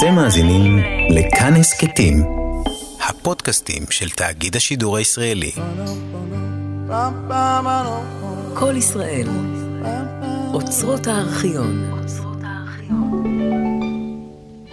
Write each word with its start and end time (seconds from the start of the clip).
אתם 0.00 0.14
מאזינים 0.14 0.78
לכאן 1.10 1.54
הסכתים, 1.56 2.16
הפודקאסטים 3.08 3.82
של 3.90 4.10
תאגיד 4.10 4.56
השידור 4.56 4.96
הישראלי. 4.96 5.52
כל 8.54 8.74
ישראל, 8.76 9.26
אוצרות 10.54 11.06
הארכיון. 11.06 11.90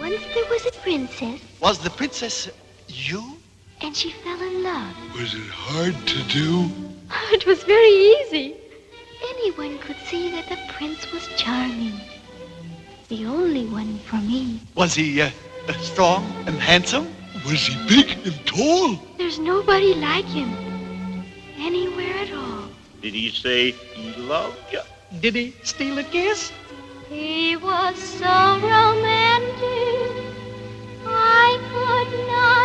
Once 0.00 0.24
there 0.34 0.48
was 0.54 0.64
a 0.66 0.74
princess, 0.84 1.40
Was 1.62 1.78
the 1.86 1.90
princess 2.00 2.48
you? 3.08 3.22
and 3.82 3.94
she 4.00 4.10
fell 4.24 4.40
in 4.50 4.56
love. 4.62 4.94
Was 5.20 5.32
it 5.42 5.50
hard 5.66 5.96
to 6.12 6.18
do? 6.38 6.48
It 7.36 7.44
was 7.50 7.58
very 7.74 7.94
easy. 8.16 8.46
Anyone 9.32 9.74
could 9.84 10.00
see 10.10 10.24
that 10.34 10.46
the 10.52 10.60
prince 10.74 11.02
was 11.14 11.24
charming. 11.42 11.96
The 13.08 13.24
only 13.24 13.64
one 13.64 13.98
for 14.00 14.16
me. 14.16 14.60
Was 14.74 14.94
he 14.94 15.22
uh, 15.22 15.30
uh, 15.66 15.72
strong 15.80 16.30
and 16.46 16.56
handsome? 16.60 17.08
Was 17.46 17.66
he 17.66 17.74
big 17.88 18.18
and 18.26 18.36
tall? 18.46 18.98
There's 19.16 19.38
nobody 19.38 19.94
like 19.94 20.26
him. 20.26 20.52
Anywhere 21.58 22.14
at 22.18 22.32
all. 22.34 22.68
Did 23.00 23.14
he 23.14 23.30
say 23.30 23.70
he 23.70 24.12
loved 24.20 24.58
you? 24.70 24.82
Did 25.20 25.36
he 25.36 25.54
steal 25.62 25.96
a 25.96 26.04
kiss? 26.04 26.52
He 27.08 27.56
was 27.56 27.96
so 27.96 28.60
romantic. 28.60 30.12
I 31.06 31.48
could 31.72 32.12
not 32.28 32.57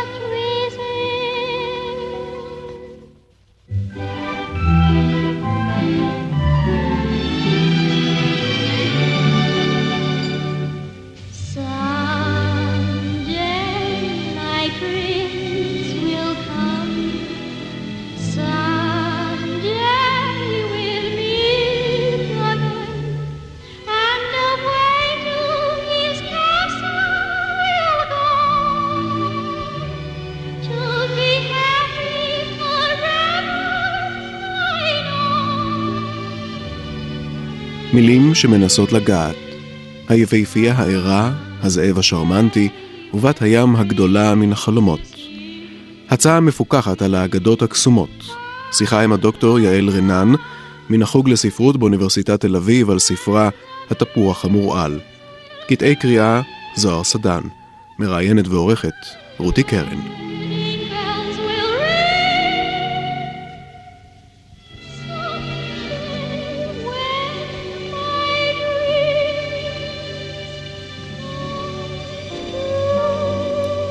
מילים 37.94 38.36
שמנסות 38.36 38.92
לגעת. 38.92 39.36
היפהפייה 40.10 40.74
הערה, 40.74 41.32
הזאב 41.62 42.00
השרמנטי, 42.00 42.70
ובת 43.14 43.42
הים 43.42 43.76
הגדולה 43.76 44.36
מן 44.36 44.52
החלומות. 44.52 45.00
הצעה 46.10 46.40
מפוקחת 46.40 47.02
על 47.02 47.16
האגדות 47.16 47.62
הקסומות. 47.62 48.24
שיחה 48.72 49.02
עם 49.02 49.14
הדוקטור 49.14 49.60
יעל 49.60 49.90
רנן, 49.90 50.32
מן 50.90 51.02
החוג 51.02 51.30
לספרות 51.30 51.78
באוניברסיטת 51.78 52.42
תל 52.42 52.56
אביב 52.56 52.90
על 52.90 53.00
ספרה 53.00 53.50
התפוח 53.90 54.46
המורעל. 54.46 55.00
קטעי 55.68 55.96
קריאה 55.96 56.42
זוהר 56.76 57.04
סדן. 57.04 57.42
מראיינת 58.00 58.48
ועורכת 58.48 58.94
רותי 59.38 59.64
קרן. 59.64 60.33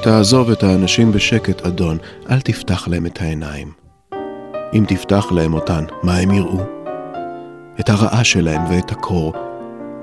תעזוב 0.02 0.50
את 0.50 0.62
האנשים 0.62 1.12
בשקט, 1.12 1.66
אדון, 1.66 1.98
אל 2.30 2.40
תפתח 2.40 2.88
להם 2.88 3.06
את 3.06 3.20
העיניים. 3.20 3.72
אם 4.74 4.84
תפתח 4.88 5.32
להם 5.32 5.54
אותן, 5.54 5.84
מה 6.02 6.16
הם 6.16 6.30
יראו? 6.30 6.60
את 7.80 7.88
הרעה 7.88 8.24
שלהם 8.24 8.62
ואת 8.70 8.92
הקור, 8.92 9.32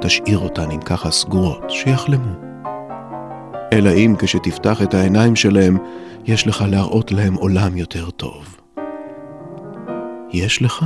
תשאיר 0.01 0.37
אותן 0.37 0.71
אם 0.71 0.81
ככה 0.81 1.11
סגורות, 1.11 1.63
שיחלמו. 1.69 2.33
אלא 3.73 3.89
אם 3.89 4.15
כשתפתח 4.19 4.81
את 4.81 4.93
העיניים 4.93 5.35
שלהם, 5.35 5.77
יש 6.25 6.47
לך 6.47 6.65
להראות 6.67 7.11
להם 7.11 7.33
עולם 7.33 7.77
יותר 7.77 8.09
טוב. 8.09 8.57
יש 10.31 10.61
לך? 10.61 10.85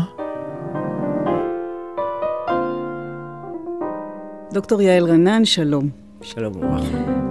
דוקטור 4.54 4.82
יעל 4.82 5.06
רנן, 5.06 5.46
שלום. 5.46 5.90
שלום 6.22 6.56
וברכה. 6.56 7.23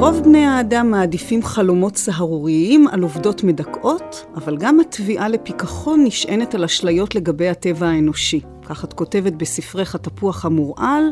רוב 0.00 0.20
בני 0.24 0.44
האדם 0.44 0.90
מעדיפים 0.90 1.42
חלומות 1.42 1.96
סהרוריים 1.96 2.88
על 2.88 3.02
עובדות 3.02 3.44
מדכאות, 3.44 4.26
אבל 4.34 4.56
גם 4.56 4.80
התביעה 4.80 5.28
לפיכחון 5.28 6.04
נשענת 6.04 6.54
על 6.54 6.64
אשליות 6.64 7.14
לגבי 7.14 7.48
הטבע 7.48 7.86
האנושי. 7.88 8.40
כך 8.62 8.84
את 8.84 8.92
כותבת 8.92 9.32
בספרך 9.32 9.94
התפוח 9.94 10.44
המורעל, 10.44 11.02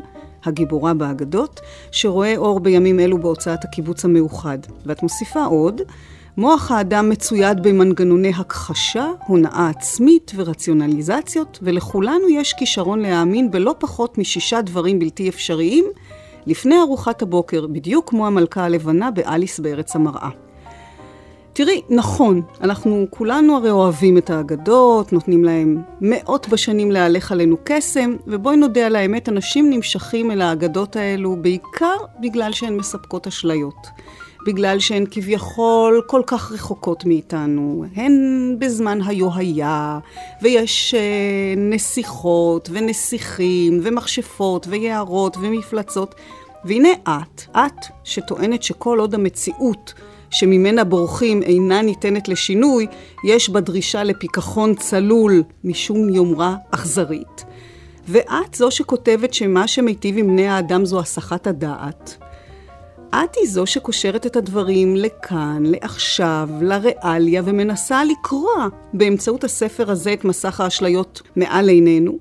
הגיבורה 0.44 0.94
באגדות, 0.94 1.60
שרואה 1.90 2.36
אור 2.36 2.60
בימים 2.60 3.00
אלו 3.00 3.18
בהוצאת 3.18 3.64
הקיבוץ 3.64 4.04
המאוחד. 4.04 4.58
ואת 4.86 5.02
מוסיפה 5.02 5.44
עוד, 5.44 5.80
מוח 6.36 6.70
האדם 6.70 7.08
מצויד 7.08 7.62
במנגנוני 7.62 8.32
הכחשה, 8.36 9.10
הונאה 9.26 9.70
עצמית 9.76 10.32
ורציונליזציות, 10.36 11.58
ולכולנו 11.62 12.28
יש 12.30 12.52
כישרון 12.52 12.98
להאמין 12.98 13.50
בלא 13.50 13.74
פחות 13.78 14.18
משישה 14.18 14.62
דברים 14.62 14.98
בלתי 14.98 15.28
אפשריים, 15.28 15.84
לפני 16.48 16.80
ארוחת 16.80 17.22
הבוקר, 17.22 17.66
בדיוק 17.66 18.10
כמו 18.10 18.26
המלכה 18.26 18.64
הלבנה 18.64 19.10
באליס 19.10 19.60
בארץ 19.60 19.96
המראה. 19.96 20.28
תראי, 21.52 21.82
נכון, 21.90 22.42
אנחנו 22.60 23.06
כולנו 23.10 23.56
הרי 23.56 23.70
אוהבים 23.70 24.18
את 24.18 24.30
האגדות, 24.30 25.12
נותנים 25.12 25.44
להם 25.44 25.82
מאות 26.00 26.48
בשנים 26.48 26.90
להלך 26.90 27.32
עלינו 27.32 27.56
קסם, 27.64 28.16
ובואי 28.26 28.56
נודה 28.56 28.86
על 28.86 28.96
האמת, 28.96 29.28
אנשים 29.28 29.70
נמשכים 29.70 30.30
אל 30.30 30.40
האגדות 30.40 30.96
האלו 30.96 31.36
בעיקר 31.40 31.96
בגלל 32.20 32.52
שהן 32.52 32.76
מספקות 32.76 33.26
אשליות. 33.26 33.86
בגלל 34.46 34.78
שהן 34.78 35.04
כביכול 35.10 36.02
כל 36.06 36.22
כך 36.26 36.52
רחוקות 36.52 37.04
מאיתנו. 37.04 37.84
הן 37.96 38.12
בזמן 38.58 38.98
היו 39.06 39.34
היה, 39.34 39.98
ויש 40.42 40.94
אה, 40.94 41.54
נסיכות 41.56 42.68
ונסיכים 42.72 43.80
ומכשפות 43.82 44.66
ויערות 44.70 45.36
ומפלצות. 45.36 46.14
והנה 46.64 46.88
את, 47.02 47.42
את 47.52 47.86
שטוענת 48.04 48.62
שכל 48.62 48.98
עוד 48.98 49.14
המציאות 49.14 49.94
שממנה 50.30 50.84
בורחים 50.84 51.42
אינה 51.42 51.82
ניתנת 51.82 52.28
לשינוי, 52.28 52.86
יש 53.24 53.50
בה 53.50 53.60
דרישה 53.60 54.04
לפיכחון 54.04 54.74
צלול 54.74 55.42
משום 55.64 56.08
יומרה 56.08 56.56
אכזרית. 56.70 57.44
ואת 58.08 58.54
זו 58.54 58.70
שכותבת 58.70 59.34
שמה 59.34 59.68
שמיטיב 59.68 60.18
עם 60.18 60.26
בני 60.26 60.48
האדם 60.48 60.84
זו 60.84 61.00
הסחת 61.00 61.46
הדעת. 61.46 62.27
את 63.10 63.36
היא 63.36 63.48
זו 63.48 63.66
שקושרת 63.66 64.26
את 64.26 64.36
הדברים 64.36 64.96
לכאן, 64.96 65.62
לעכשיו, 65.66 66.48
לריאליה, 66.60 67.42
ומנסה 67.44 68.04
לקרוע 68.04 68.68
באמצעות 68.92 69.44
הספר 69.44 69.90
הזה 69.90 70.12
את 70.12 70.24
מסך 70.24 70.60
האשליות 70.60 71.22
מעל 71.36 71.68
עינינו. 71.68 72.18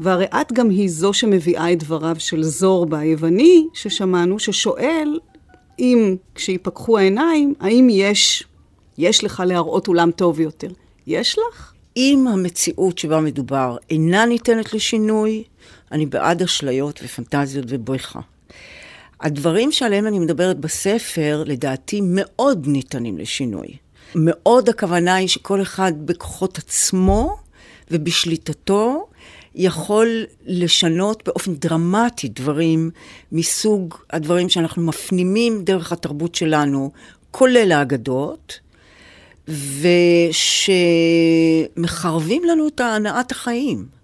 והרי 0.00 0.24
את 0.24 0.52
גם 0.52 0.70
היא 0.70 0.90
זו 0.90 1.12
שמביאה 1.12 1.72
את 1.72 1.78
דבריו 1.78 2.16
של 2.18 2.42
זורבה 2.42 2.98
היווני, 2.98 3.66
ששמענו, 3.74 4.38
ששואל 4.38 5.18
אם 5.78 6.16
כשיפקחו 6.34 6.98
העיניים, 6.98 7.54
האם 7.60 7.88
יש, 7.90 8.44
יש 8.98 9.24
לך 9.24 9.42
להראות 9.46 9.88
אולם 9.88 10.10
טוב 10.10 10.40
יותר. 10.40 10.68
יש 11.06 11.38
לך? 11.38 11.72
אם 11.96 12.26
המציאות 12.28 12.98
שבה 12.98 13.20
מדובר 13.20 13.76
אינה 13.90 14.26
ניתנת 14.26 14.72
לשינוי, 14.72 15.44
אני 15.92 16.06
בעד 16.06 16.42
אשליות 16.42 17.00
ופנטזיות 17.04 17.66
ובריחה. 17.68 18.20
הדברים 19.20 19.72
שעליהם 19.72 20.06
אני 20.06 20.18
מדברת 20.18 20.58
בספר, 20.58 21.42
לדעתי, 21.46 22.00
מאוד 22.04 22.66
ניתנים 22.66 23.18
לשינוי. 23.18 23.66
מאוד 24.14 24.68
הכוונה 24.68 25.14
היא 25.14 25.28
שכל 25.28 25.62
אחד 25.62 25.92
בכוחות 26.04 26.58
עצמו 26.58 27.36
ובשליטתו 27.90 29.06
יכול 29.54 30.24
לשנות 30.46 31.22
באופן 31.26 31.54
דרמטי 31.54 32.28
דברים 32.28 32.90
מסוג 33.32 33.94
הדברים 34.10 34.48
שאנחנו 34.48 34.82
מפנימים 34.82 35.64
דרך 35.64 35.92
התרבות 35.92 36.34
שלנו, 36.34 36.90
כולל 37.30 37.72
האגדות, 37.72 38.60
ושמחרבים 41.76 42.44
לנו 42.44 42.68
את 42.68 42.80
הנעת 42.80 43.32
החיים. 43.32 43.95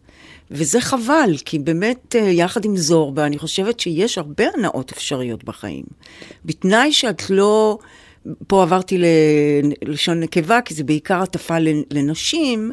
וזה 0.51 0.81
חבל, 0.81 1.35
כי 1.45 1.59
באמת, 1.59 2.17
אה, 2.17 2.21
יחד 2.21 2.65
עם 2.65 2.77
זורבה, 2.77 3.27
אני 3.27 3.39
חושבת 3.39 3.81
שיש 3.81 4.19
הרבה 4.19 4.45
הנאות 4.55 4.93
אפשריות 4.93 5.45
בחיים. 5.45 5.85
בתנאי 6.45 6.93
שאת 6.93 7.31
לא... 7.31 7.79
פה 8.47 8.63
עברתי 8.63 8.99
ללשון 9.83 10.21
נקבה, 10.21 10.61
כי 10.61 10.75
זה 10.75 10.85
בעיקר 10.85 11.23
הטפה 11.23 11.57
לנשים, 11.91 12.73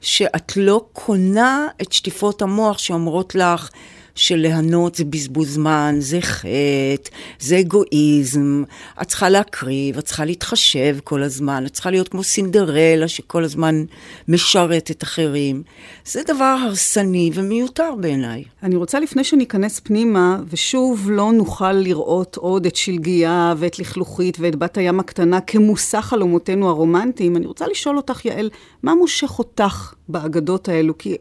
שאת 0.00 0.56
לא 0.56 0.84
קונה 0.92 1.68
את 1.82 1.92
שטיפות 1.92 2.42
המוח 2.42 2.78
שאומרות 2.78 3.34
לך 3.34 3.70
שליהנות 4.14 4.94
זה 4.94 5.04
בזבוז 5.04 5.54
זמן, 5.54 5.94
זה 5.98 6.20
חטא, 6.20 7.10
זה 7.40 7.60
אגואיזם, 7.60 8.62
את 9.02 9.08
צריכה 9.08 9.28
להקריב, 9.28 9.98
את 9.98 10.04
צריכה 10.04 10.24
להתחשב 10.24 10.96
כל 11.04 11.22
הזמן, 11.22 11.66
את 11.66 11.72
צריכה 11.72 11.90
להיות 11.90 12.08
כמו 12.08 12.22
סינדרלה 12.22 13.08
שכל 13.08 13.44
הזמן 13.44 13.84
משרתת 14.28 15.02
אחרים. 15.02 15.62
זה 16.04 16.22
דבר 16.26 16.56
הרסני 16.64 17.30
ומיותר 17.34 17.94
בעיניי. 18.00 18.44
אני 18.62 18.76
רוצה 18.76 19.00
לפני 19.00 19.24
שניכנס 19.24 19.80
פנימה, 19.80 20.38
ושוב 20.48 21.10
לא 21.10 21.32
נוכל 21.32 21.72
לראות 21.72 22.36
עוד 22.36 22.66
את 22.66 22.76
שלגיה 22.76 23.54
ואת 23.56 23.78
לכלוכית 23.78 24.36
ואת 24.40 24.56
בת 24.56 24.78
הים 24.78 25.00
הקטנה 25.00 25.40
כמושא 25.40 26.00
חלומותינו 26.00 26.68
הרומנטיים, 26.68 27.36
אני 27.36 27.46
רוצה 27.46 27.66
לשאול 27.66 27.96
אותך, 27.96 28.24
יעל, 28.24 28.50
מה 28.82 28.94
מושך 28.94 29.38
אותך 29.38 29.94
באגדות 30.08 30.68
האלו? 30.68 30.98
כי 30.98 31.16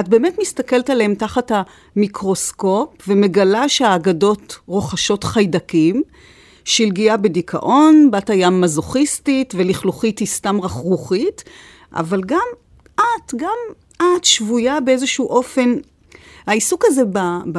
את 0.00 0.08
באמת 0.08 0.36
מסתכלת 0.40 0.90
עליהם 0.90 1.14
תחת 1.14 1.52
המיקרוסקופ 1.96 2.88
ומגלה 3.08 3.68
שהאגדות 3.68 4.58
רוכשות 4.66 5.24
חיידקים. 5.24 6.02
שלגיה 6.64 7.16
בדיכאון, 7.16 8.10
בת 8.10 8.30
הים 8.30 8.60
מזוכיסטית 8.60 9.54
ולכלוכית 9.56 10.18
היא 10.18 10.28
סתם 10.28 10.60
רכרוכית, 10.60 11.44
אבל 11.92 12.22
גם 12.26 12.46
את, 12.94 13.34
גם 13.36 13.56
את 13.96 14.24
שבויה 14.24 14.80
באיזשהו 14.80 15.26
אופן. 15.26 15.74
העיסוק 16.46 16.84
הזה 16.86 17.02
ב... 17.12 17.18
ב 17.52 17.58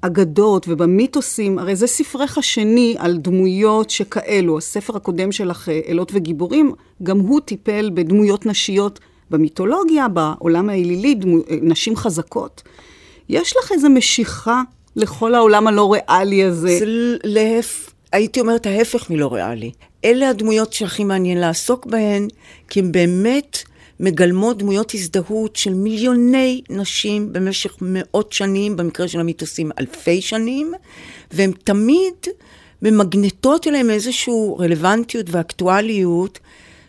אגדות 0.00 0.66
ובמיתוסים, 0.68 1.58
הרי 1.58 1.76
זה 1.76 1.86
ספרך 1.86 2.38
השני 2.38 2.94
על 2.98 3.16
דמויות 3.16 3.90
שכאלו. 3.90 4.58
הספר 4.58 4.96
הקודם 4.96 5.32
שלך, 5.32 5.68
אלות 5.88 6.12
וגיבורים, 6.14 6.72
גם 7.02 7.18
הוא 7.18 7.40
טיפל 7.40 7.90
בדמויות 7.94 8.46
נשיות 8.46 9.00
במיתולוגיה, 9.30 10.08
בעולם 10.08 10.68
האלילי, 10.68 11.14
דמו, 11.14 11.38
נשים 11.62 11.96
חזקות. 11.96 12.62
יש 13.28 13.54
לך 13.56 13.72
איזו 13.72 13.88
משיכה 13.88 14.62
לכל 14.96 15.34
העולם 15.34 15.66
הלא 15.66 15.92
ריאלי 15.92 16.44
הזה? 16.44 16.78
זה 16.78 16.84
להפ... 17.24 17.90
הייתי 18.12 18.40
אומרת 18.40 18.66
ההפך 18.66 19.10
מלא 19.10 19.32
ריאלי. 19.32 19.70
אלה 20.04 20.28
הדמויות 20.28 20.72
שהכי 20.72 21.04
מעניין 21.04 21.38
לעסוק 21.38 21.86
בהן, 21.86 22.28
כי 22.68 22.80
הן 22.80 22.92
באמת 22.92 23.58
מגלמות 24.00 24.58
דמויות 24.58 24.94
הזדהות 24.94 25.56
של 25.56 25.74
מיליוני 25.74 26.62
נשים 26.70 27.32
במשך 27.32 27.76
מאות 27.80 28.32
שנים, 28.32 28.76
במקרה 28.76 29.08
של 29.08 29.20
המיתוסים 29.20 29.70
אלפי 29.78 30.20
שנים, 30.20 30.72
והן 31.32 31.52
תמיד 31.64 32.14
ממגנטות 32.82 33.66
אליהם 33.66 33.90
איזושהי 33.90 34.34
רלוונטיות 34.58 35.26
ואקטואליות, 35.30 36.38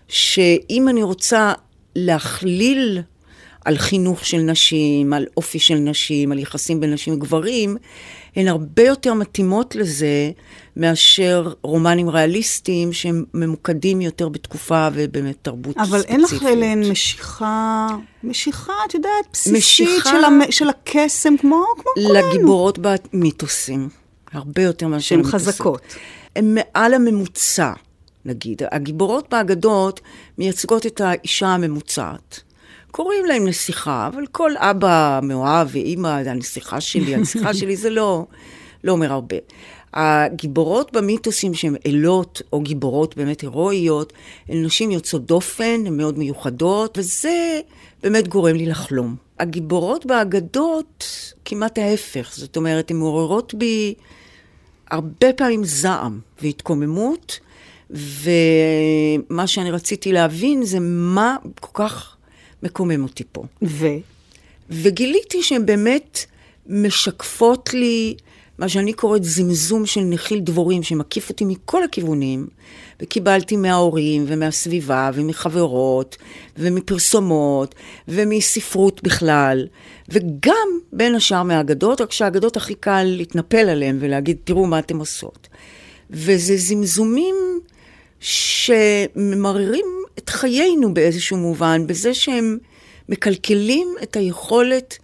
שאם 0.07 0.87
אני 0.89 1.03
רוצה 1.03 1.53
להכליל 1.95 3.01
על 3.65 3.77
חינוך 3.77 4.25
של 4.25 4.37
נשים, 4.37 5.13
על 5.13 5.25
אופי 5.37 5.59
של 5.59 5.75
נשים, 5.75 6.31
על 6.31 6.39
יחסים 6.39 6.79
בין 6.79 6.93
נשים 6.93 7.13
וגברים, 7.13 7.77
הן 8.35 8.47
הרבה 8.47 8.83
יותר 8.83 9.13
מתאימות 9.13 9.75
לזה 9.75 10.31
מאשר 10.77 11.53
רומנים 11.61 12.09
ריאליסטיים 12.09 12.93
שהם 12.93 13.23
ממוקדים 13.33 14.01
יותר 14.01 14.29
בתקופה 14.29 14.87
ובאמת 14.93 15.35
תרבות 15.41 15.77
אבל 15.77 15.85
ספציפית. 15.85 16.09
אבל 16.09 16.15
אין 16.15 16.21
לך 16.21 16.43
אליהן 16.43 16.89
משיכה, 16.91 17.87
משיכה, 18.23 18.73
את 18.87 18.93
יודעת, 18.93 19.11
בסיסית 19.33 19.57
משיכה 19.57 20.09
של, 20.09 20.23
המ, 20.25 20.39
של 20.49 20.69
הקסם, 20.69 21.37
כמו, 21.37 21.63
כמו 21.75 21.91
כולנו. 22.07 22.29
לגיבורות 22.29 22.79
במיתוסים, 22.81 23.89
הרבה 24.31 24.63
יותר 24.63 24.87
מאשר 24.87 25.07
שהן 25.07 25.19
המיתוסים. 25.19 25.39
חזקות. 25.39 25.81
הן 26.35 26.55
מעל 26.55 26.93
הממוצע, 26.93 27.73
נגיד. 28.25 28.61
הגיבורות 28.71 29.27
באגדות 29.31 29.99
מייצגות 30.37 30.85
את 30.85 31.01
האישה 31.01 31.47
הממוצעת. 31.47 32.41
קוראים 32.91 33.25
להם 33.25 33.47
נסיכה, 33.47 34.09
אבל 34.13 34.27
כל 34.31 34.51
אבא 34.57 35.19
מאוהב 35.23 35.67
ואימא, 35.71 36.07
הנסיכה 36.07 36.81
שלי, 36.81 37.15
הנסיכה 37.15 37.53
שלי, 37.59 37.75
זה 37.75 37.89
לא, 37.89 38.25
לא 38.83 38.91
אומר 38.91 39.11
הרבה. 39.11 39.37
הגיבורות 39.93 40.93
במיתוסים 40.93 41.53
שהן 41.53 41.75
אלות 41.85 42.41
או 42.53 42.61
גיבורות 42.61 43.17
באמת 43.17 43.41
הירואיות, 43.41 44.13
הן 44.49 44.65
נשים 44.65 44.91
יוצאות 44.91 45.25
דופן, 45.25 45.83
הן 45.85 45.97
מאוד 45.97 46.17
מיוחדות, 46.17 46.97
וזה 46.97 47.59
באמת 48.03 48.27
גורם 48.27 48.55
לי 48.55 48.65
לחלום. 48.65 49.15
הגיבורות 49.39 50.05
באגדות, 50.05 51.05
כמעט 51.45 51.77
ההפך, 51.77 52.31
זאת 52.35 52.57
אומרת, 52.57 52.91
הן 52.91 52.97
מעוררות 52.97 53.53
בי 53.53 53.93
הרבה 54.91 55.33
פעמים 55.33 55.63
זעם 55.63 56.19
והתקוממות, 56.41 57.39
ומה 57.91 59.47
שאני 59.47 59.71
רציתי 59.71 60.11
להבין 60.11 60.63
זה 60.63 60.77
מה 60.81 61.35
כל 61.59 61.83
כך 61.83 62.15
מקומם 62.63 63.03
אותי 63.03 63.23
פה. 63.31 63.43
ו? 63.63 63.87
וגיליתי 64.69 65.43
שהן 65.43 65.65
באמת 65.65 66.25
משקפות 66.67 67.73
לי 67.73 68.15
מה 68.57 68.69
שאני 68.69 68.93
קוראת 68.93 69.23
זמזום 69.23 69.85
של 69.85 70.01
נחיל 70.01 70.39
דבורים, 70.39 70.83
שמקיף 70.83 71.29
אותי 71.29 71.45
מכל 71.45 71.83
הכיוונים, 71.83 72.47
וקיבלתי 73.01 73.57
מההורים 73.57 74.25
ומהסביבה 74.27 75.09
ומחברות 75.13 76.17
ומפרסומות 76.57 77.75
ומספרות 78.07 79.03
בכלל, 79.03 79.67
וגם 80.09 80.67
בין 80.93 81.15
השאר 81.15 81.43
מהאגדות, 81.43 82.01
רק 82.01 82.11
שהאגדות 82.11 82.57
הכי 82.57 82.75
קל 82.75 83.03
להתנפל 83.03 83.69
עליהן 83.69 83.97
ולהגיד, 83.99 84.37
תראו 84.43 84.65
מה 84.65 84.79
אתם 84.79 84.99
עושות. 84.99 85.47
וזה 86.09 86.57
זמזומים 86.57 87.35
שממררים 88.21 89.85
את 90.17 90.29
חיינו 90.29 90.93
באיזשהו 90.93 91.37
מובן, 91.37 91.87
בזה 91.87 92.13
שהם 92.13 92.57
מקלקלים 93.09 93.87
את 94.03 94.15
היכולת 94.15 94.97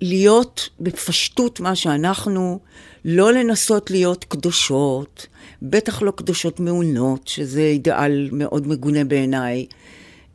להיות 0.00 0.68
בפשטות 0.80 1.60
מה 1.60 1.76
שאנחנו, 1.76 2.58
לא 3.04 3.32
לנסות 3.32 3.90
להיות 3.90 4.24
קדושות, 4.24 5.26
בטח 5.62 6.02
לא 6.02 6.10
קדושות 6.10 6.60
מעונות, 6.60 7.28
שזה 7.28 7.60
אידיאל 7.60 8.28
מאוד 8.32 8.66
מגונה 8.68 9.04
בעיניי. 9.04 9.66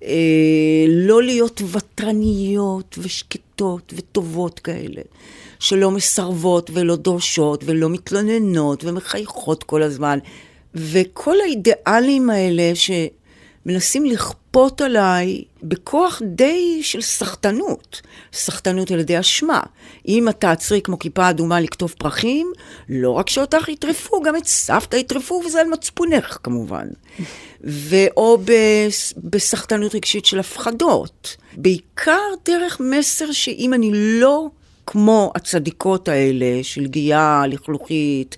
אה, 0.03 0.85
לא 0.87 1.23
להיות 1.23 1.61
ותרניות 1.71 2.95
ושקטות 3.01 3.93
וטובות 3.95 4.59
כאלה, 4.59 5.01
שלא 5.59 5.91
מסרבות 5.91 6.69
ולא 6.73 6.95
דורשות 6.95 7.63
ולא 7.65 7.89
מתלוננות 7.89 8.83
ומחייכות 8.83 9.63
כל 9.63 9.83
הזמן. 9.83 10.19
וכל 10.75 11.35
האידיאלים 11.41 12.29
האלה 12.29 12.71
שמנסים 12.75 14.05
לכפות 14.05 14.81
עליי 14.81 15.43
בכוח 15.63 16.21
די 16.25 16.79
של 16.83 17.01
סחטנות, 17.01 18.01
סחטנות 18.33 18.91
על 18.91 18.99
ידי 18.99 19.19
אשמה. 19.19 19.61
אם 20.07 20.29
את 20.29 20.39
תעצרי 20.39 20.81
כמו 20.81 20.99
כיפה 20.99 21.29
אדומה 21.29 21.59
לקטוף 21.59 21.93
פרחים, 21.93 22.51
לא 22.89 23.11
רק 23.11 23.29
שאותך 23.29 23.69
יטרפו, 23.69 24.21
גם 24.21 24.35
את 24.35 24.45
סבתא 24.45 24.95
יטרפו, 24.95 25.41
וזה 25.45 25.61
על 25.61 25.67
מצפונך 25.67 26.37
כמובן. 26.43 26.87
ואו 27.63 28.37
בסחטנות 29.23 29.95
רגשית 29.95 30.25
של 30.25 30.39
הפחדות. 30.39 31.37
בעיקר 31.57 32.21
דרך 32.45 32.79
מסר 32.79 33.31
שאם 33.31 33.73
אני 33.73 33.91
לא 33.93 34.47
כמו 34.85 35.31
הצדיקות 35.35 36.07
האלה, 36.07 36.59
של 36.63 36.87
גיאה 36.87 37.47
לכלוכית, 37.47 38.37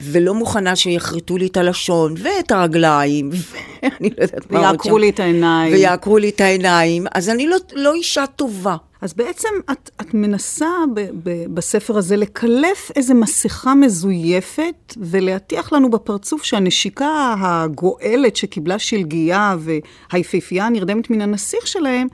ולא 0.00 0.34
מוכנה 0.34 0.76
שיחרטו 0.76 1.36
לי 1.36 1.46
את 1.46 1.56
הלשון 1.56 2.14
ואת 2.18 2.50
הרגליים, 2.50 3.30
ואני 3.32 4.10
לא 4.18 4.22
יודעת 4.22 4.50
מה 4.50 4.58
עוד 4.58 4.66
שם. 4.66 4.70
ויעקרו 4.70 4.98
לי 4.98 5.08
את 5.08 5.20
העיניים. 5.20 5.72
ויעקרו 5.72 6.18
לי 6.18 6.28
את 6.28 6.40
העיניים, 6.40 7.06
אז 7.14 7.28
אני 7.28 7.46
לא, 7.46 7.56
לא 7.74 7.94
אישה 7.94 8.26
טובה. 8.26 8.76
אז 9.00 9.14
בעצם 9.14 9.48
את, 9.72 9.90
את 10.00 10.14
מנסה 10.14 10.68
ב, 10.94 11.00
ב, 11.22 11.54
בספר 11.54 11.98
הזה 11.98 12.16
לקלף 12.16 12.90
איזו 12.96 13.14
מסכה 13.14 13.74
מזויפת 13.74 14.94
ולהטיח 14.96 15.72
לנו 15.72 15.90
בפרצוף 15.90 16.42
שהנשיקה 16.42 17.34
הגואלת 17.40 18.36
שקיבלה 18.36 18.78
שלגיה 18.78 19.56
והיפהפייה 19.58 20.66
הנרדמת 20.66 21.10
מן 21.10 21.20
הנסיך 21.20 21.66
שלהם, 21.66 22.06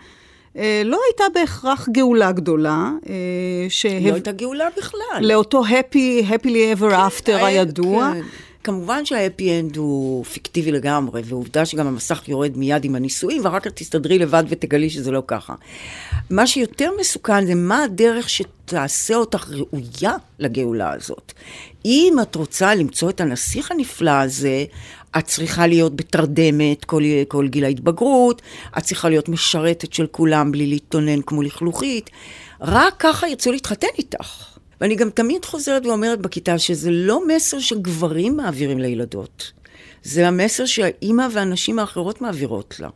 לא 0.85 0.99
הייתה 1.09 1.25
בהכרח 1.35 1.89
גאולה 1.89 2.33
גדולה. 2.33 2.91
אה, 3.09 3.15
שהב... 3.69 4.07
לא 4.07 4.15
הייתה 4.15 4.33
גאולה 4.33 4.69
בכלל. 4.77 5.21
לאותו 5.21 5.65
happy, 5.65 6.31
happily 6.31 6.79
ever 6.79 6.93
after 6.93 7.25
כן, 7.25 7.45
הידוע. 7.45 8.13
כן. 8.15 8.21
כמובן 8.65 9.05
שההפי 9.05 9.61
אנד 9.61 9.77
הוא 9.77 10.25
פיקטיבי 10.25 10.73
לגמרי, 10.73 11.23
ועובדה 11.25 11.67
שגם 11.67 11.87
המסך 11.87 12.29
יורד 12.29 12.57
מיד 12.57 12.85
עם 12.85 12.95
הנישואים, 12.95 13.45
ואחר 13.45 13.61
כך 13.61 13.71
תסתדרי 13.71 14.19
לבד 14.19 14.45
ותגלי 14.49 14.91
שזה 14.91 15.11
לא 15.11 15.23
ככה. 15.27 15.55
מה 16.31 16.47
שיותר 16.47 16.91
מסוכן 17.01 17.47
זה 17.47 17.55
מה 17.55 17.83
הדרך 17.83 18.31
שתעשה 18.31 19.15
אותך 19.15 19.51
ראויה 19.51 20.17
לגאולה 20.39 20.93
הזאת. 20.93 21.33
אם 21.85 22.17
את 22.23 22.35
רוצה 22.35 22.75
למצוא 22.75 23.11
את 23.11 23.21
הנסיך 23.21 23.71
הנפלא 23.71 24.11
הזה, 24.11 24.65
את 25.19 25.27
צריכה 25.27 25.67
להיות 25.67 25.97
בתרדמת 25.97 26.85
כל, 26.85 27.03
כל 27.29 27.49
גיל 27.49 27.65
ההתבגרות, 27.65 28.43
את 28.79 28.83
צריכה 28.83 29.09
להיות 29.09 29.29
משרתת 29.29 29.93
של 29.93 30.07
כולם 30.07 30.53
בלי 30.53 30.67
להתאונן 30.67 31.23
כמו 31.23 31.43
לכלוכית. 31.43 32.11
רק 32.61 32.95
ככה 32.99 33.29
ירצו 33.29 33.53
להתחתן 33.53 33.87
איתך. 33.99 34.53
ואני 34.81 34.95
גם 34.95 35.11
תמיד 35.11 35.45
חוזרת 35.45 35.87
ואומרת 35.87 36.21
בכיתה 36.21 36.59
שזה 36.59 36.91
לא 36.91 37.27
מסר 37.29 37.59
שגברים 37.59 38.37
מעבירים 38.37 38.79
לילדות. 38.79 39.53
זה 40.03 40.29
המסר 40.29 40.67
שהאימא 40.67 41.27
והנשים 41.33 41.79
האחרות 41.79 42.21
מעבירות 42.21 42.81
לה. 42.81 42.89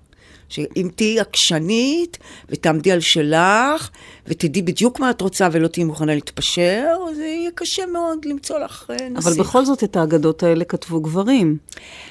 שאם 0.49 0.89
תהיי 0.95 1.21
עקשנית 1.21 2.19
ותעמדי 2.49 2.93
על 2.93 3.01
שלך, 3.01 3.91
ותדעי 4.27 4.63
בדיוק 4.63 5.01
מה 5.01 5.11
את 5.11 5.21
רוצה 5.21 5.49
ולא 5.53 5.69
תהיי 5.69 5.85
מוכנה 5.85 6.15
להתפשר, 6.15 6.97
זה 7.17 7.25
יהיה 7.25 7.51
קשה 7.55 7.87
מאוד 7.87 8.25
למצוא 8.25 8.59
לך 8.59 8.91
אה, 8.91 9.09
נסיך. 9.09 9.27
אבל 9.27 9.43
בכל 9.43 9.65
זאת 9.65 9.85
את 9.85 9.97
האגדות 9.97 10.43
האלה 10.43 10.65
כתבו 10.65 11.01
גברים. 11.01 11.57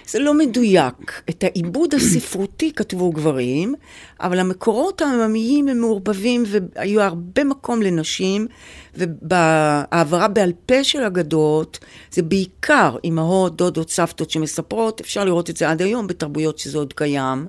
זה 0.08 0.20
לא 0.20 0.34
מדויק. 0.34 1.22
את 1.30 1.44
העיבוד 1.44 1.94
הספרותי 1.94 2.72
כתבו 2.72 3.12
גברים, 3.12 3.76
אבל 4.20 4.40
המקורות 4.40 5.02
העממיים 5.02 5.68
הם 5.68 5.80
מעורבבים 5.80 6.44
והיו 6.48 7.02
הרבה 7.02 7.44
מקום 7.44 7.82
לנשים, 7.82 8.48
ובהעברה 8.98 10.28
בעל 10.28 10.54
פה 10.66 10.84
של 10.84 11.04
אגדות, 11.04 11.80
זה 12.12 12.22
בעיקר 12.22 12.98
אימהות, 13.04 13.56
דודות, 13.56 13.90
סבתות 13.90 14.30
שמספרות, 14.30 15.02
אפשר 15.02 15.26
לראות 15.26 15.50
את 15.50 15.58
זה 15.58 15.70
עד 15.70 15.82
היום 15.82 16.08
בתרבויות 16.08 16.60
שזה 16.60 16.78
עוד 16.78 16.94
קיים. 16.94 17.48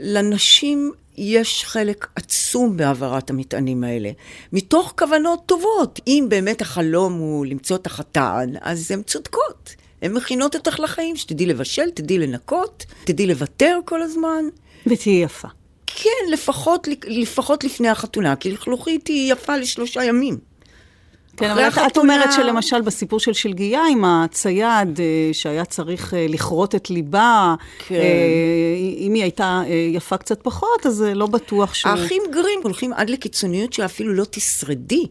לנשים 0.00 0.92
יש 1.16 1.64
חלק 1.64 2.06
עצום 2.16 2.76
בהעברת 2.76 3.30
המטענים 3.30 3.84
האלה, 3.84 4.10
מתוך 4.52 4.94
כוונות 4.98 5.42
טובות. 5.46 6.00
אם 6.06 6.26
באמת 6.28 6.60
החלום 6.60 7.12
הוא 7.12 7.46
למצוא 7.46 7.76
את 7.76 7.86
החתן, 7.86 8.52
אז 8.60 8.90
הן 8.90 9.02
צודקות. 9.02 9.74
הן 10.02 10.12
מכינות 10.12 10.54
אותך 10.54 10.80
לחיים, 10.80 11.16
שתדעי 11.16 11.46
לבשל, 11.46 11.90
תדעי 11.90 12.18
לנקות, 12.18 12.84
תדעי 13.04 13.26
לוותר 13.26 13.78
כל 13.84 14.02
הזמן. 14.02 14.44
ותהיי 14.86 15.22
יפה. 15.22 15.48
כן, 15.86 16.32
לפחות, 16.32 16.88
לפחות 17.06 17.64
לפני 17.64 17.88
החתונה, 17.88 18.36
כי 18.36 18.50
לכלוכית 18.50 19.06
היא 19.06 19.32
יפה 19.32 19.56
לשלושה 19.56 20.04
ימים. 20.04 20.38
כן, 21.36 21.50
אבל 21.50 21.62
החתונה... 21.62 21.86
את 21.86 21.96
אומרת 21.96 22.32
שלמשל 22.32 22.80
בסיפור 22.80 23.20
של 23.20 23.32
שלגיה 23.32 23.82
עם 23.90 24.04
הצייד, 24.04 25.00
אה, 25.00 25.30
שהיה 25.32 25.64
צריך 25.64 26.14
אה, 26.14 26.26
לכרות 26.28 26.74
את 26.74 26.90
ליבה, 26.90 27.54
כן. 27.86 27.94
אה, 27.94 28.00
אם 28.98 29.14
היא 29.14 29.22
הייתה 29.22 29.62
יפה 29.92 30.16
קצת 30.16 30.42
פחות, 30.42 30.86
אז 30.86 31.04
לא 31.14 31.26
בטוח 31.26 31.74
ש... 31.74 31.86
האחים 31.86 32.22
גרים 32.32 32.60
הולכים 32.62 32.92
עד 32.92 33.10
לקיצוניות 33.10 33.72
שאפילו 33.72 34.14
לא 34.14 34.24
תשרדי. 34.30 35.06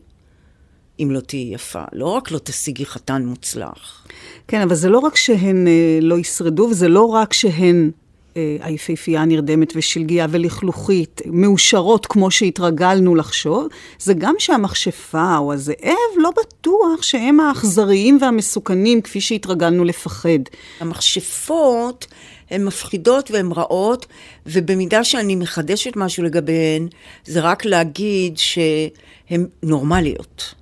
אם 0.99 1.11
לא 1.11 1.19
תהיי 1.19 1.53
יפה, 1.53 1.83
לא 1.93 2.07
רק 2.07 2.31
לא 2.31 2.39
תשיגי 2.43 2.85
חתן 2.85 3.25
מוצלח. 3.25 4.07
כן, 4.47 4.61
אבל 4.61 4.75
זה 4.75 4.89
לא 4.89 4.99
רק 4.99 5.15
שהן 5.15 5.67
לא 6.01 6.19
ישרדו, 6.19 6.63
וזה 6.63 6.87
לא 6.87 7.05
רק 7.05 7.33
שהן 7.33 7.91
היפהפייה 8.35 9.21
הנרדמת 9.21 9.73
ושלגיה 9.75 10.27
ולכלוכית, 10.29 11.21
מאושרות 11.25 12.05
כמו 12.05 12.31
שהתרגלנו 12.31 13.15
לחשוב, 13.15 13.67
זה 13.99 14.13
גם 14.13 14.35
שהמכשפה 14.39 15.37
או 15.37 15.53
הזאב 15.53 16.13
לא 16.17 16.31
בטוח 16.41 17.01
שהם 17.01 17.39
האכזריים 17.39 18.17
והמסוכנים 18.21 19.01
כפי 19.01 19.21
שהתרגלנו 19.21 19.83
לפחד. 19.83 20.39
המכשפות 20.79 22.07
הן 22.49 22.63
מפחידות 22.63 23.31
והן 23.31 23.51
רעות, 23.51 24.05
ובמידה 24.45 25.03
שאני 25.03 25.35
מחדשת 25.35 25.91
משהו 25.95 26.23
לגביהן, 26.23 26.87
זה 27.25 27.41
רק 27.41 27.65
להגיד 27.65 28.37
שהן 28.37 29.47
נורמליות. 29.63 30.53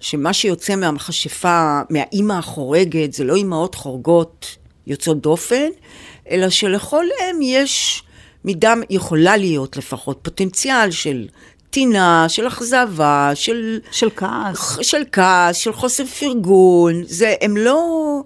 שמה 0.00 0.32
שיוצא 0.32 0.76
מהמכשפה, 0.76 1.80
מהאימא 1.90 2.32
החורגת, 2.32 3.12
זה 3.12 3.24
לא 3.24 3.34
אימהות 3.34 3.74
חורגות 3.74 4.56
יוצאות 4.86 5.20
דופן, 5.20 5.68
אלא 6.30 6.50
שלכל 6.50 7.04
אם 7.20 7.40
יש 7.42 8.02
מידה, 8.44 8.74
יכולה 8.90 9.36
להיות 9.36 9.76
לפחות, 9.76 10.18
פוטנציאל 10.22 10.90
של 10.90 11.28
טינה, 11.70 12.28
של 12.28 12.48
אכזבה, 12.48 13.30
של... 13.34 13.80
של 13.90 14.08
כעס. 14.16 14.78
של 14.82 15.02
כעס, 15.12 15.56
של 15.56 15.72
חוסר 15.72 16.04
פרגון. 16.06 17.02
זה, 17.06 17.34
הם 17.40 17.56
לא 17.56 18.20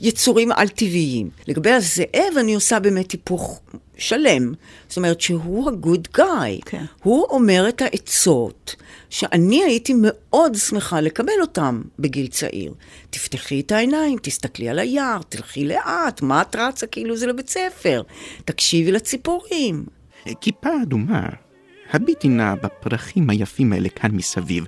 יצורים 0.00 0.52
על-טבעיים. 0.52 1.30
לגבי 1.48 1.70
הזאב, 1.70 2.36
אני 2.40 2.54
עושה 2.54 2.80
באמת 2.80 3.12
היפוך 3.12 3.60
שלם. 3.98 4.52
זאת 4.88 4.96
אומרת 4.96 5.20
שהוא 5.20 5.70
ה-good 5.70 6.18
guy. 6.18 6.64
כן. 6.64 6.84
הוא 7.02 7.26
אומר 7.30 7.68
את 7.68 7.82
העצות. 7.82 8.76
שאני 9.10 9.64
הייתי 9.64 9.92
מאוד 9.96 10.54
שמחה 10.54 11.00
לקבל 11.00 11.40
אותם 11.40 11.82
בגיל 11.98 12.26
צעיר. 12.26 12.74
תפתחי 13.10 13.60
את 13.60 13.72
העיניים, 13.72 14.18
תסתכלי 14.22 14.68
על 14.68 14.78
היער, 14.78 15.20
תלכי 15.28 15.64
לאט, 15.64 16.22
מה 16.22 16.42
את 16.42 16.56
רצה 16.56 16.86
כאילו 16.86 17.16
זה 17.16 17.26
לבית 17.26 17.48
ספר? 17.48 18.02
תקשיבי 18.44 18.92
לציפורים. 18.92 19.84
כיפה 20.40 20.70
אדומה, 20.82 21.28
הביטי 21.92 22.28
נא 22.28 22.54
בפרחים 22.54 23.30
היפים 23.30 23.72
האלה 23.72 23.88
כאן 23.88 24.10
מסביב. 24.10 24.64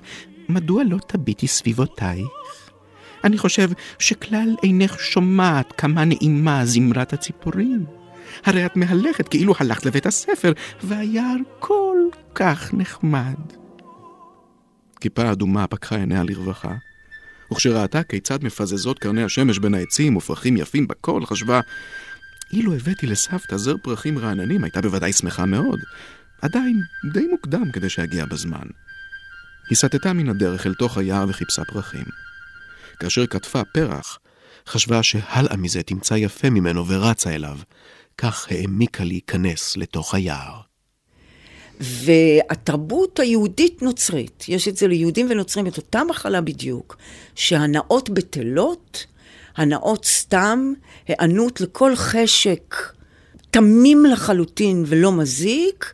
מדוע 0.49 0.83
לא 0.83 0.97
תביטי 1.07 1.47
סביבותייך? 1.47 2.27
אני 3.23 3.37
חושב 3.37 3.69
שכלל 3.99 4.55
אינך 4.63 4.99
שומעת 4.99 5.73
כמה 5.77 6.05
נעימה 6.05 6.65
זמרת 6.65 7.13
הציפורים. 7.13 7.98
הרי 8.45 8.65
את 8.65 8.75
מהלכת 8.75 9.27
כאילו 9.27 9.53
הלכת 9.59 9.85
לבית 9.85 10.05
הספר, 10.05 10.53
והיער 10.83 11.35
כל 11.59 11.97
כך 12.35 12.73
נחמד. 12.73 13.35
כיפה 15.01 15.31
אדומה 15.31 15.67
פקחה 15.67 15.95
עיניה 15.95 16.23
לרווחה, 16.23 16.75
וכשראתה 17.51 18.03
כיצד 18.03 18.43
מפזזות 18.43 18.99
קרני 18.99 19.23
השמש 19.23 19.59
בין 19.59 19.73
העצים 19.73 20.17
ופרחים 20.17 20.57
יפים 20.57 20.87
בכל, 20.87 21.25
חשבה, 21.25 21.59
אילו 22.53 22.73
הבאתי 22.73 23.07
לסבתא 23.07 23.57
זר 23.57 23.75
פרחים 23.83 24.19
רעננים, 24.19 24.63
הייתה 24.63 24.81
בוודאי 24.81 25.13
שמחה 25.13 25.45
מאוד. 25.45 25.79
עדיין 26.41 26.81
די 27.13 27.27
מוקדם 27.31 27.71
כדי 27.71 27.89
שאגיע 27.89 28.25
בזמן. 28.25 28.67
היא 29.69 29.75
סטתה 29.75 30.13
מן 30.13 30.29
הדרך 30.29 30.67
אל 30.67 30.73
תוך 30.73 30.97
היער 30.97 31.25
וחיפשה 31.29 31.65
פרחים. 31.65 32.05
כאשר 32.99 33.25
כתפה 33.25 33.63
פרח, 33.63 34.19
חשבה 34.67 35.03
שהלאה 35.03 35.57
מזה 35.57 35.83
תמצא 35.83 36.13
יפה 36.13 36.49
ממנו 36.49 36.87
ורצה 36.87 37.35
אליו. 37.35 37.57
כך 38.21 38.47
העמיקה 38.51 39.03
להיכנס 39.03 39.77
לתוך 39.77 40.15
היער. 40.15 40.59
והתרבות 41.79 43.19
היהודית-נוצרית, 43.19 44.45
יש 44.47 44.67
את 44.67 44.77
זה 44.77 44.87
ליהודים 44.87 45.27
ונוצרים, 45.29 45.67
את 45.67 45.77
אותה 45.77 46.03
מחלה 46.03 46.41
בדיוק, 46.41 46.97
שהנאות 47.35 48.09
בטלות, 48.09 49.05
הנאות 49.57 50.05
סתם, 50.05 50.73
היענות 51.07 51.61
לכל 51.61 51.95
חשק 51.95 52.75
תמים 53.51 54.05
לחלוטין 54.05 54.83
ולא 54.87 55.11
מזיק, 55.11 55.93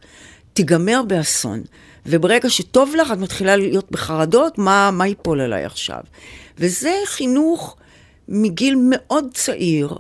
תיגמר 0.53 1.01
באסון. 1.08 1.63
וברגע 2.05 2.50
שטוב 2.50 2.96
לך, 2.96 3.12
את 3.12 3.17
מתחילה 3.17 3.55
להיות 3.55 3.91
בחרדות, 3.91 4.58
מה, 4.58 4.91
מה 4.91 5.08
ייפול 5.08 5.41
עליי 5.41 5.65
עכשיו? 5.65 6.01
וזה 6.58 6.94
חינוך 7.05 7.77
מגיל 8.27 8.75
מאוד 8.89 9.27
צעיר, 9.34 9.98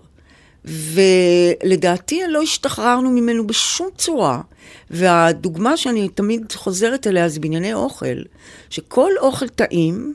ולדעתי 0.65 2.21
לא 2.29 2.41
השתחררנו 2.41 3.09
ממנו 3.09 3.47
בשום 3.47 3.89
צורה. 3.97 4.41
והדוגמה 4.91 5.77
שאני 5.77 6.09
תמיד 6.09 6.51
חוזרת 6.55 7.07
אליה 7.07 7.29
זה 7.29 7.39
בענייני 7.39 7.73
אוכל, 7.73 8.21
שכל 8.69 9.11
אוכל 9.21 9.47
טעים, 9.47 10.13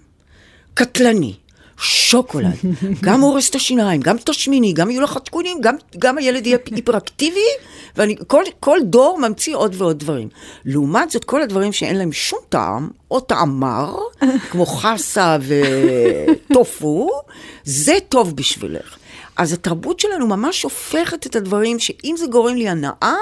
קטלני. 0.75 1.35
שוקולד, 1.83 2.57
גם 3.05 3.21
הורס 3.21 3.51
את 3.51 3.55
השיניים, 3.55 4.01
גם 4.01 4.17
תשמיני, 4.25 4.73
גם 4.73 4.91
יהיו 4.91 5.03
לך 5.03 5.11
חתקונים, 5.11 5.61
גם, 5.61 5.75
גם 5.99 6.19
הילד 6.19 6.47
יהיה 6.47 6.59
היפראקטיבי, 6.71 7.41
וכל 7.97 8.77
דור 8.83 9.19
ממציא 9.19 9.57
עוד 9.57 9.75
ועוד 9.79 9.99
דברים. 9.99 10.29
לעומת 10.65 11.11
זאת, 11.11 11.25
כל 11.25 11.43
הדברים 11.43 11.73
שאין 11.73 11.97
להם 11.97 12.13
שום 12.13 12.39
טעם, 12.49 12.89
או 13.11 13.21
טעם 13.21 13.61
מר, 13.61 13.97
כמו 14.51 14.67
חסה 14.67 15.37
וטופו, 16.51 17.11
זה 17.65 17.95
טוב 18.09 18.37
בשבילך. 18.37 18.97
אז 19.41 19.53
התרבות 19.53 20.01
שלנו 20.01 20.27
ממש 20.27 20.63
הופכת 20.63 21.27
את 21.27 21.37
הדברים 21.37 21.79
שאם 21.79 22.15
זה 22.19 22.27
גורם 22.27 22.57
לי 22.57 22.69
הנאה, 22.69 23.15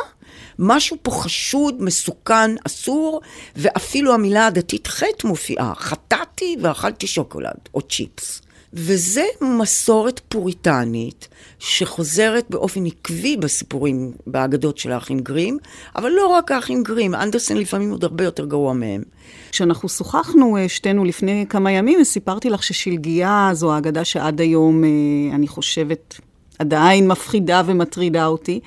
משהו 0.58 0.96
פה 1.02 1.10
חשוד, 1.10 1.82
מסוכן, 1.82 2.50
אסור, 2.66 3.20
ואפילו 3.56 4.14
המילה 4.14 4.46
הדתית 4.46 4.86
חטא 4.86 5.26
מופיעה. 5.26 5.72
חטאתי 5.76 6.56
ואכלתי 6.62 7.06
שוקולד 7.06 7.58
או 7.74 7.82
צ'יפס. 7.82 8.42
וזה 8.72 9.24
מסורת 9.40 10.20
פוריטנית 10.28 11.28
שחוזרת 11.58 12.44
באופן 12.50 12.86
עקבי 12.86 13.36
בסיפורים, 13.36 14.12
באגדות 14.26 14.78
של 14.78 14.92
האחים 14.92 15.18
גרים, 15.20 15.58
אבל 15.96 16.10
לא 16.10 16.26
רק 16.26 16.52
האחים 16.52 16.82
גרים, 16.82 17.14
אנדרסן 17.14 17.56
לפעמים 17.56 17.90
עוד 17.90 18.04
הרבה 18.04 18.24
יותר 18.24 18.44
גרוע 18.44 18.72
מהם. 18.72 19.02
כשאנחנו 19.50 19.88
שוחחנו 19.88 20.56
אה, 20.56 20.68
שתינו 20.68 21.04
לפני 21.04 21.46
כמה 21.48 21.72
ימים, 21.72 22.04
סיפרתי 22.04 22.50
לך 22.50 22.62
ששלגיה 22.62 23.50
זו 23.52 23.74
האגדה 23.74 24.04
שעד 24.04 24.40
היום, 24.40 24.84
אה, 24.84 24.88
אני 25.34 25.48
חושבת, 25.48 26.20
עדיין 26.58 27.08
מפחידה 27.08 27.62
ומטרידה 27.66 28.26
אותי. 28.26 28.60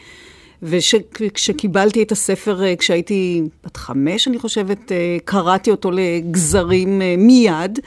וכשקיבלתי 0.63 2.03
את 2.03 2.12
הספר, 2.12 2.63
אה, 2.63 2.75
כשהייתי 2.75 3.41
בת 3.65 3.77
חמש, 3.77 4.27
אני 4.27 4.39
חושבת, 4.39 4.91
קראתי 5.25 5.72
אותו 5.72 5.91
לגזרים 5.91 7.01
מיד. 7.17 7.79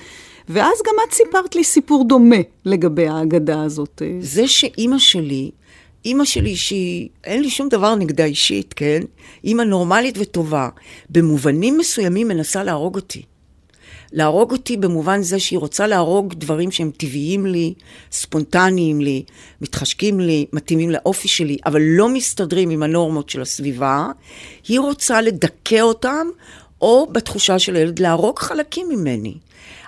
ואז 0.48 0.78
גם 0.86 0.94
את 1.08 1.14
סיפרת 1.14 1.54
לי 1.56 1.64
סיפור 1.64 2.08
דומה 2.08 2.36
לגבי 2.64 3.08
האגדה 3.08 3.62
הזאת. 3.62 4.02
זה 4.20 4.48
שאימא 4.48 4.98
שלי, 4.98 5.50
אימא 6.04 6.24
שלי 6.24 6.56
שהיא, 6.56 7.08
אין 7.24 7.42
לי 7.42 7.50
שום 7.50 7.68
דבר 7.68 7.94
נגדה 7.94 8.24
אישית, 8.24 8.74
כן? 8.74 9.00
אימא 9.44 9.62
נורמלית 9.62 10.18
וטובה, 10.18 10.68
במובנים 11.10 11.78
מסוימים 11.78 12.28
מנסה 12.28 12.64
להרוג 12.64 12.96
אותי. 12.96 13.22
להרוג 14.12 14.52
אותי 14.52 14.76
במובן 14.76 15.22
זה 15.22 15.38
שהיא 15.38 15.58
רוצה 15.58 15.86
להרוג 15.86 16.34
דברים 16.34 16.70
שהם 16.70 16.90
טבעיים 16.96 17.46
לי, 17.46 17.74
ספונטניים 18.12 19.00
לי, 19.00 19.22
מתחשקים 19.60 20.20
לי, 20.20 20.46
מתאימים 20.52 20.90
לאופי 20.90 21.28
שלי, 21.28 21.56
אבל 21.66 21.82
לא 21.82 22.08
מסתדרים 22.08 22.70
עם 22.70 22.82
הנורמות 22.82 23.30
של 23.30 23.42
הסביבה. 23.42 24.06
היא 24.68 24.80
רוצה 24.80 25.20
לדכא 25.20 25.80
אותם, 25.80 26.26
או 26.80 27.06
בתחושה 27.12 27.58
של 27.58 27.76
הילד 27.76 27.98
להרוג 27.98 28.38
חלקים 28.38 28.88
ממני. 28.88 29.34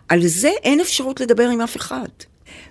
על 0.09 0.27
זה 0.27 0.51
אין 0.63 0.81
אפשרות 0.81 1.21
לדבר 1.21 1.49
עם 1.49 1.61
אף 1.61 1.77
אחד. 1.77 2.09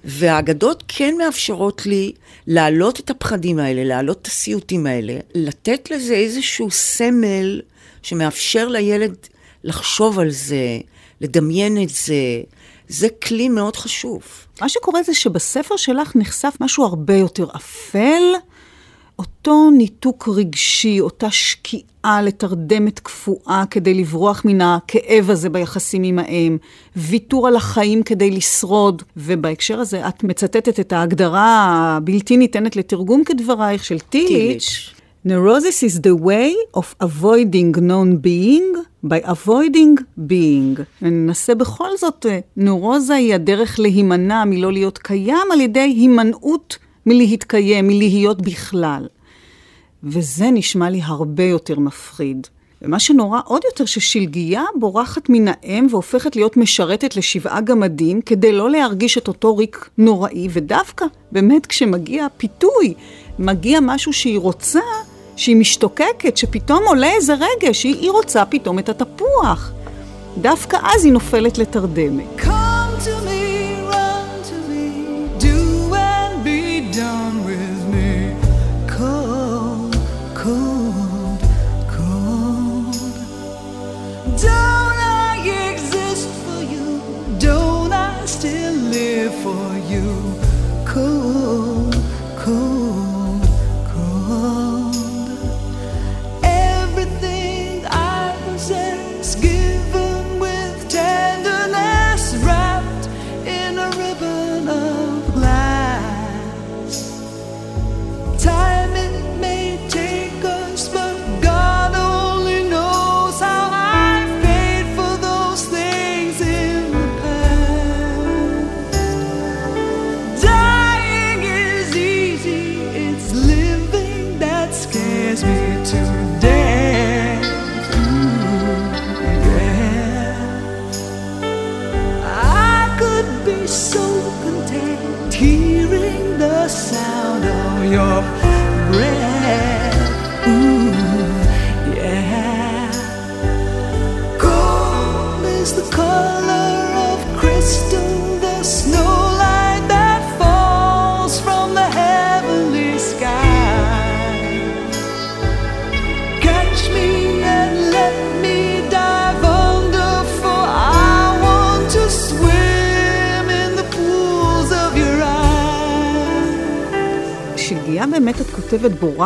והאגדות 0.03 0.83
כן 0.87 1.15
מאפשרות 1.17 1.85
לי 1.85 2.11
להעלות 2.47 2.99
את 2.99 3.09
הפחדים 3.09 3.59
האלה, 3.59 3.83
להעלות 3.83 4.21
את 4.21 4.27
הסיוטים 4.27 4.85
האלה, 4.85 5.13
לתת 5.35 5.91
לזה 5.91 6.13
איזשהו 6.13 6.71
סמל 6.71 7.61
שמאפשר 8.03 8.67
לילד 8.67 9.15
לחשוב 9.63 10.19
על 10.19 10.29
זה, 10.29 10.79
לדמיין 11.21 11.83
את 11.83 11.89
זה. 11.89 12.15
זה 12.87 13.07
כלי 13.09 13.49
מאוד 13.49 13.75
חשוב. 13.75 14.23
מה 14.61 14.69
שקורה 14.69 15.03
זה 15.03 15.13
שבספר 15.13 15.77
שלך 15.77 16.15
נחשף 16.15 16.55
משהו 16.61 16.83
הרבה 16.83 17.15
יותר 17.15 17.47
אפל, 17.55 18.23
אותו 19.19 19.71
ניתוק 19.71 20.29
רגשי, 20.35 20.99
אותה 20.99 21.31
שקיעה 21.31 22.21
לתרדמת 22.23 22.99
קפואה 22.99 23.63
כדי 23.69 23.93
לברוח 23.93 24.41
מן 24.45 24.61
הכאב 24.61 25.29
הזה 25.29 25.49
ביחסים 25.49 26.03
עם 26.03 26.19
האם, 26.19 26.57
ויתור 26.95 27.47
על 27.47 27.55
החיים 27.55 28.03
כדי 28.03 28.31
לשרוד, 28.31 29.03
ובהקשר 29.17 29.79
הזה 29.79 30.07
את 30.07 30.23
מצטטת 30.23 30.79
את 30.79 30.93
ההגדרה 30.93 31.65
הבלתי 31.97 32.37
ניתנת 32.37 32.75
לתרגום 32.75 33.23
כדברייך 33.23 33.85
של 33.85 33.99
טיליץ'. 33.99 34.91
Neurosis 35.27 35.81
is 35.81 35.95
the 36.01 36.15
way 36.27 36.53
of 36.77 36.87
avoiding 37.03 37.71
non-being 37.91 38.77
by 39.03 39.19
avoiding 39.25 40.01
being. 40.29 40.81
וננסה 41.01 41.55
בכל 41.55 41.89
זאת, 41.97 42.25
נורוזה 42.57 43.15
היא 43.15 43.35
הדרך 43.35 43.79
להימנע 43.79 44.45
מלא 44.45 44.71
להיות 44.71 44.97
קיים 44.97 45.47
על 45.51 45.61
ידי 45.61 45.79
הימנעות 45.79 46.77
מלהתקיים, 47.05 47.87
מלהיות 47.87 48.41
בכלל. 48.41 49.07
וזה 50.03 50.51
נשמע 50.51 50.89
לי 50.89 51.01
הרבה 51.03 51.43
יותר 51.43 51.79
מפחיד. 51.79 52.47
ומה 52.81 52.99
שנורא 52.99 53.39
עוד 53.45 53.61
יותר 53.65 53.85
ששלגיה 53.85 54.63
בורחת 54.75 55.29
מן 55.29 55.47
האם 55.47 55.87
והופכת 55.89 56.35
להיות 56.35 56.57
משרתת 56.57 57.15
לשבעה 57.15 57.61
גמדים 57.61 58.21
כדי 58.21 58.51
לא 58.51 58.69
להרגיש 58.69 59.17
את 59.17 59.27
אותו 59.27 59.57
ריק 59.57 59.89
נוראי, 59.97 60.47
ודווקא 60.51 61.05
באמת 61.31 61.65
כשמגיע 61.65 62.27
פיתוי, 62.37 62.93
מגיע 63.39 63.79
משהו 63.81 64.13
שהיא 64.13 64.39
רוצה, 64.39 64.79
שהיא 65.35 65.55
משתוקקת, 65.55 66.37
שפתאום 66.37 66.83
עולה 66.87 67.13
איזה 67.13 67.33
רגש, 67.33 67.81
שהיא 67.81 68.11
רוצה 68.11 68.45
פתאום 68.45 68.79
את 68.79 68.89
התפוח. 68.89 69.71
דווקא 70.37 70.77
אז 70.83 71.05
היא 71.05 71.13
נופלת 71.13 71.57
לתרדמת. 71.57 72.39
Come 72.39 73.05
to 73.05 73.27
me. 73.27 73.44
באמת 89.29 89.64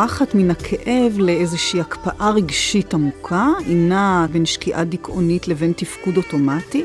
בורחת 0.00 0.34
מן 0.34 0.50
הכאב 0.50 1.18
לאיזושהי 1.18 1.80
הקפאה 1.80 2.30
רגשית 2.30 2.94
עמוקה, 2.94 3.48
היא 3.66 3.76
נעה 3.76 4.26
בין 4.32 4.46
שקיעה 4.46 4.84
דיכאונית 4.84 5.48
לבין 5.48 5.72
תפקוד 5.72 6.16
אוטומטי. 6.16 6.84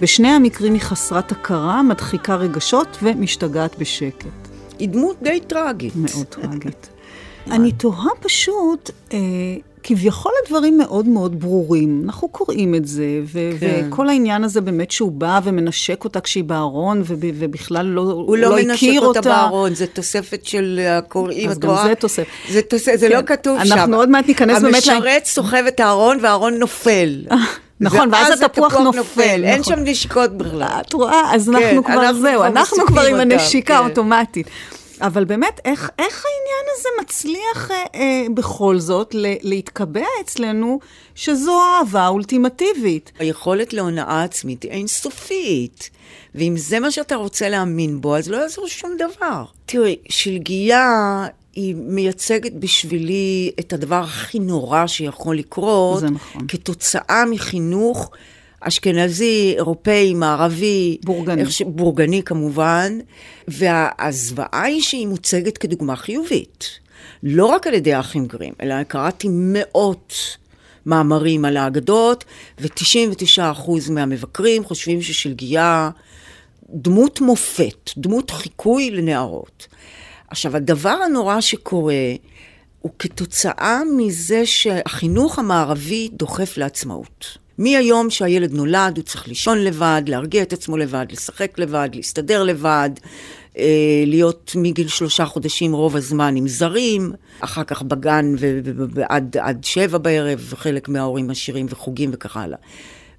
בשני 0.00 0.28
המקרים 0.28 0.72
היא 0.72 0.80
חסרת 0.80 1.32
הכרה, 1.32 1.82
מדחיקה 1.82 2.34
רגשות 2.34 2.98
ומשתגעת 3.02 3.78
בשקט. 3.78 4.48
היא 4.78 4.88
דמות 4.88 5.16
די 5.22 5.40
טרגית. 5.46 5.92
מאוד 5.96 6.26
טרגית. 6.26 6.88
אני 7.46 7.72
תוהה 7.72 8.10
פשוט, 8.20 8.90
אה, 9.12 9.18
כביכול 9.82 10.32
הדברים 10.44 10.78
מאוד 10.78 11.08
מאוד 11.08 11.40
ברורים. 11.40 12.02
אנחנו 12.04 12.28
קוראים 12.28 12.74
את 12.74 12.86
זה, 12.86 13.04
ו- 13.24 13.50
כן. 13.60 13.88
וכל 13.88 14.08
העניין 14.08 14.44
הזה 14.44 14.60
באמת 14.60 14.90
שהוא 14.90 15.12
בא 15.12 15.40
ומנשק 15.44 16.04
אותה 16.04 16.20
כשהיא 16.20 16.44
בארון, 16.44 17.00
וב- 17.06 17.24
ובכלל 17.34 17.86
לא, 17.86 18.00
הוא 18.00 18.36
לא, 18.36 18.48
לא 18.50 18.72
הכיר 18.72 19.00
אותה. 19.00 19.06
הוא 19.06 19.06
לא 19.06 19.12
מנשק 19.12 19.18
אותה 19.18 19.20
בארון, 19.20 19.74
זה 19.74 19.86
תוספת 19.86 20.44
של 20.44 20.80
הקוראים, 20.90 21.50
את 21.50 21.64
רואה? 21.64 21.76
אז 21.76 21.82
גם 21.82 21.88
זה 21.88 21.94
תוספת. 21.94 22.26
זה, 22.50 22.62
תוס... 22.62 22.84
זה 22.94 23.08
לא 23.08 23.14
כן. 23.14 23.20
לא 23.20 23.26
כתוב 23.26 23.56
אנחנו 23.56 23.68
שם. 23.68 23.78
אנחנו 23.78 23.96
עוד 23.96 24.08
מעט 24.08 24.28
ניכנס 24.28 24.62
באמת... 24.62 24.74
המשרת 24.74 25.24
סוחב 25.24 25.64
את 25.68 25.80
הארון 25.80 26.18
והארון 26.22 26.54
נופל. 26.54 27.16
נכון, 27.80 28.08
ואז 28.12 28.42
התפוח 28.42 28.74
נופל. 28.76 28.98
נופל. 28.98 29.22
נכון. 29.22 29.44
אין 29.44 29.62
שם 29.62 29.78
נשיקות 29.84 30.32
בכלל. 30.36 30.78
את 30.80 30.92
רואה? 30.92 31.34
אז 31.34 31.48
אנחנו 31.48 31.84
כן, 31.84 31.92
כבר, 31.92 32.02
אנחנו 32.02 32.22
זהו, 32.22 32.42
אנחנו 32.42 32.86
כבר 32.86 33.02
עם 33.02 33.14
הנשיקה 33.20 33.76
האוטומטית. 33.76 34.46
כן. 34.46 34.52
אבל 35.02 35.24
באמת, 35.24 35.60
איך, 35.64 35.90
איך 35.98 36.24
העניין 36.24 36.74
הזה 36.76 36.88
מצליח 37.02 37.70
אה, 37.70 37.84
אה, 37.94 38.26
בכל 38.34 38.78
זאת 38.78 39.14
ל, 39.14 39.26
להתקבע 39.42 40.06
אצלנו 40.24 40.80
שזו 41.14 41.60
האהבה 41.60 42.00
האולטימטיבית? 42.00 43.12
היכולת 43.18 43.72
להונאה 43.72 44.24
עצמית 44.24 44.62
היא 44.62 44.70
אינסופית. 44.70 45.90
ואם 46.34 46.54
זה 46.56 46.80
מה 46.80 46.90
שאתה 46.90 47.14
רוצה 47.14 47.48
להאמין 47.48 48.00
בו, 48.00 48.16
אז 48.16 48.28
לא 48.28 48.36
יעזור 48.36 48.68
שום 48.68 48.90
דבר. 48.96 49.44
תראי, 49.66 49.96
שלגיה 50.08 51.26
היא 51.54 51.74
מייצגת 51.78 52.52
בשבילי 52.52 53.50
את 53.60 53.72
הדבר 53.72 54.02
הכי 54.02 54.38
נורא 54.38 54.86
שיכול 54.86 55.38
לקרות. 55.38 56.00
זה 56.00 56.10
נכון. 56.10 56.46
כתוצאה 56.48 57.24
מחינוך 57.30 58.10
אשכנזי, 58.62 59.54
אירופאי, 59.56 60.14
מערבי. 60.14 60.98
בורגני. 61.04 61.50
ש... 61.50 61.62
בורגני 61.62 62.22
כמובן. 62.22 62.98
והזוועה 63.48 64.62
היא 64.62 64.82
שהיא 64.82 65.06
מוצגת 65.06 65.58
כדוגמה 65.58 65.96
חיובית. 65.96 66.78
לא 67.22 67.46
רק 67.46 67.66
על 67.66 67.74
ידי 67.74 67.94
האחים 67.94 68.26
גרים, 68.26 68.52
אלא 68.62 68.82
קראתי 68.82 69.28
מאות 69.30 70.14
מאמרים 70.86 71.44
על 71.44 71.56
האגדות, 71.56 72.24
ו-99% 72.60 73.70
מהמבקרים 73.90 74.64
חושבים 74.64 75.02
ששלגיה 75.02 75.90
דמות 76.70 77.20
מופת, 77.20 77.90
דמות 77.96 78.30
חיקוי 78.30 78.90
לנערות. 78.90 79.66
עכשיו, 80.28 80.56
הדבר 80.56 80.98
הנורא 81.06 81.40
שקורה 81.40 82.14
הוא 82.80 82.92
כתוצאה 82.98 83.80
מזה 83.96 84.46
שהחינוך 84.46 85.38
המערבי 85.38 86.08
דוחף 86.12 86.56
לעצמאות. 86.56 87.41
מהיום 87.58 88.10
שהילד 88.10 88.52
נולד, 88.52 88.96
הוא 88.96 89.04
צריך 89.04 89.28
לישון 89.28 89.58
לבד, 89.58 90.02
להרגיע 90.06 90.42
את 90.42 90.52
עצמו 90.52 90.76
לבד, 90.76 91.06
לשחק 91.10 91.58
לבד, 91.58 91.88
להסתדר 91.94 92.42
לבד, 92.42 92.90
אה, 93.58 94.04
להיות 94.06 94.52
מגיל 94.56 94.88
שלושה 94.88 95.26
חודשים 95.26 95.72
רוב 95.72 95.96
הזמן 95.96 96.36
עם 96.36 96.48
זרים, 96.48 97.12
אחר 97.40 97.64
כך 97.64 97.82
בגן 97.82 98.34
ועד 98.94 99.36
שבע 99.62 99.98
בערב, 99.98 100.46
וחלק 100.50 100.88
מההורים 100.88 101.30
עשירים 101.30 101.66
וחוגים 101.70 102.10
וכך 102.12 102.36
הלאה. 102.36 102.58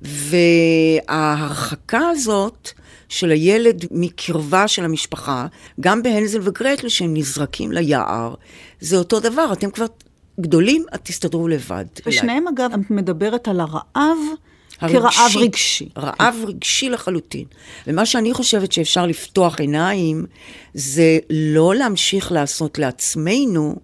וההרחקה 0.01 2.09
הזאת 2.09 2.69
של 3.09 3.31
הילד 3.31 3.85
מקרבה 3.91 4.67
של 4.67 4.85
המשפחה, 4.85 5.47
גם 5.79 6.03
בהנזל 6.03 6.39
וגרטל 6.43 6.89
שהם 6.89 7.13
נזרקים 7.13 7.71
ליער, 7.71 8.33
זה 8.79 8.97
אותו 8.97 9.19
דבר, 9.19 9.53
אתם 9.53 9.71
כבר 9.71 9.85
גדולים, 10.39 10.85
את 10.95 10.99
תסתדרו 11.03 11.47
לבד. 11.47 11.85
ושניהם 12.05 12.47
אגב, 12.47 12.71
את 12.73 12.91
מדברת 12.91 13.47
על 13.47 13.59
הרעב. 13.59 14.17
הרגשי. 14.81 14.99
כרעב 14.99 15.31
רגשי. 15.35 15.89
רעב 15.97 16.35
רגשי 16.47 16.89
לחלוטין. 16.89 17.45
ומה 17.87 18.05
שאני 18.05 18.33
חושבת 18.33 18.71
שאפשר 18.71 19.05
לפתוח 19.05 19.59
עיניים, 19.59 20.25
זה 20.73 21.19
לא 21.29 21.75
להמשיך 21.75 22.31
לעשות 22.31 22.79
לעצמנו 22.79 23.75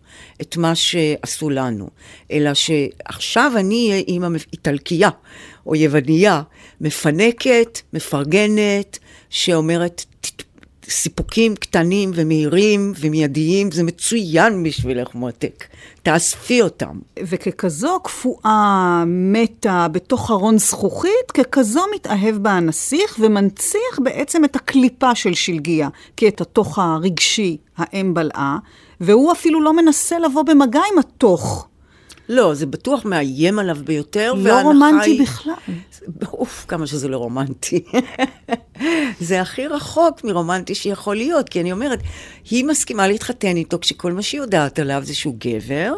את 0.41 0.57
מה 0.57 0.75
שעשו 0.75 1.49
לנו, 1.49 1.89
אלא 2.31 2.53
שעכשיו 2.53 3.51
אני 3.55 3.87
אהיה 3.89 4.03
אימא 4.07 4.27
איטלקייה 4.53 5.09
או 5.65 5.75
יווניה, 5.75 6.41
מפנקת, 6.81 7.79
מפרגנת, 7.93 8.99
שאומרת, 9.29 10.05
סיפוקים 10.89 11.55
קטנים 11.55 12.11
ומהירים 12.13 12.93
ומיידיים, 12.99 13.71
זה 13.71 13.83
מצוין 13.83 14.63
בשבילך 14.63 15.15
מועתק. 15.15 15.65
תאספי 16.03 16.61
אותם. 16.61 16.99
וככזו 17.19 17.99
קפואה, 18.03 19.03
מתה, 19.07 19.87
בתוך 19.91 20.31
ארון 20.31 20.57
זכוכית, 20.57 21.31
ככזו 21.33 21.81
מתאהב 21.95 22.35
בה 22.35 22.51
הנסיך 22.51 23.17
ומנציח 23.19 23.99
בעצם 24.03 24.45
את 24.45 24.55
הקליפה 24.55 25.15
של 25.15 25.33
שלגיה, 25.33 25.89
כי 26.17 26.27
את 26.27 26.41
התוך 26.41 26.79
הרגשי 26.79 27.57
האם 27.77 28.13
בלעה, 28.13 28.57
והוא 29.01 29.31
אפילו 29.31 29.61
לא 29.61 29.73
מנסה 29.73 30.19
לבוא 30.19 30.43
במגע 30.43 30.81
עם 30.93 30.99
התוך. 30.99 31.68
לא, 32.29 32.53
זה 32.53 32.65
בטוח 32.65 33.05
מאיים 33.05 33.59
עליו 33.59 33.77
ביותר. 33.83 34.33
לא 34.33 34.61
רומנטי 34.61 35.09
היא... 35.09 35.21
בכלל. 35.21 35.53
אוף, 36.33 36.65
כמה 36.67 36.87
שזה 36.87 37.07
לא 37.07 37.17
רומנטי. 37.17 37.83
זה 39.19 39.41
הכי 39.41 39.67
רחוק 39.67 40.23
מרומנטי 40.23 40.75
שיכול 40.75 41.15
להיות, 41.15 41.49
כי 41.49 41.61
אני 41.61 41.71
אומרת, 41.71 41.99
היא 42.49 42.65
מסכימה 42.65 43.07
להתחתן 43.07 43.57
איתו 43.57 43.79
כשכל 43.79 44.11
מה 44.11 44.21
שהיא 44.21 44.41
יודעת 44.41 44.79
עליו 44.79 45.01
זה 45.05 45.15
שהוא 45.15 45.35
גבר, 45.37 45.93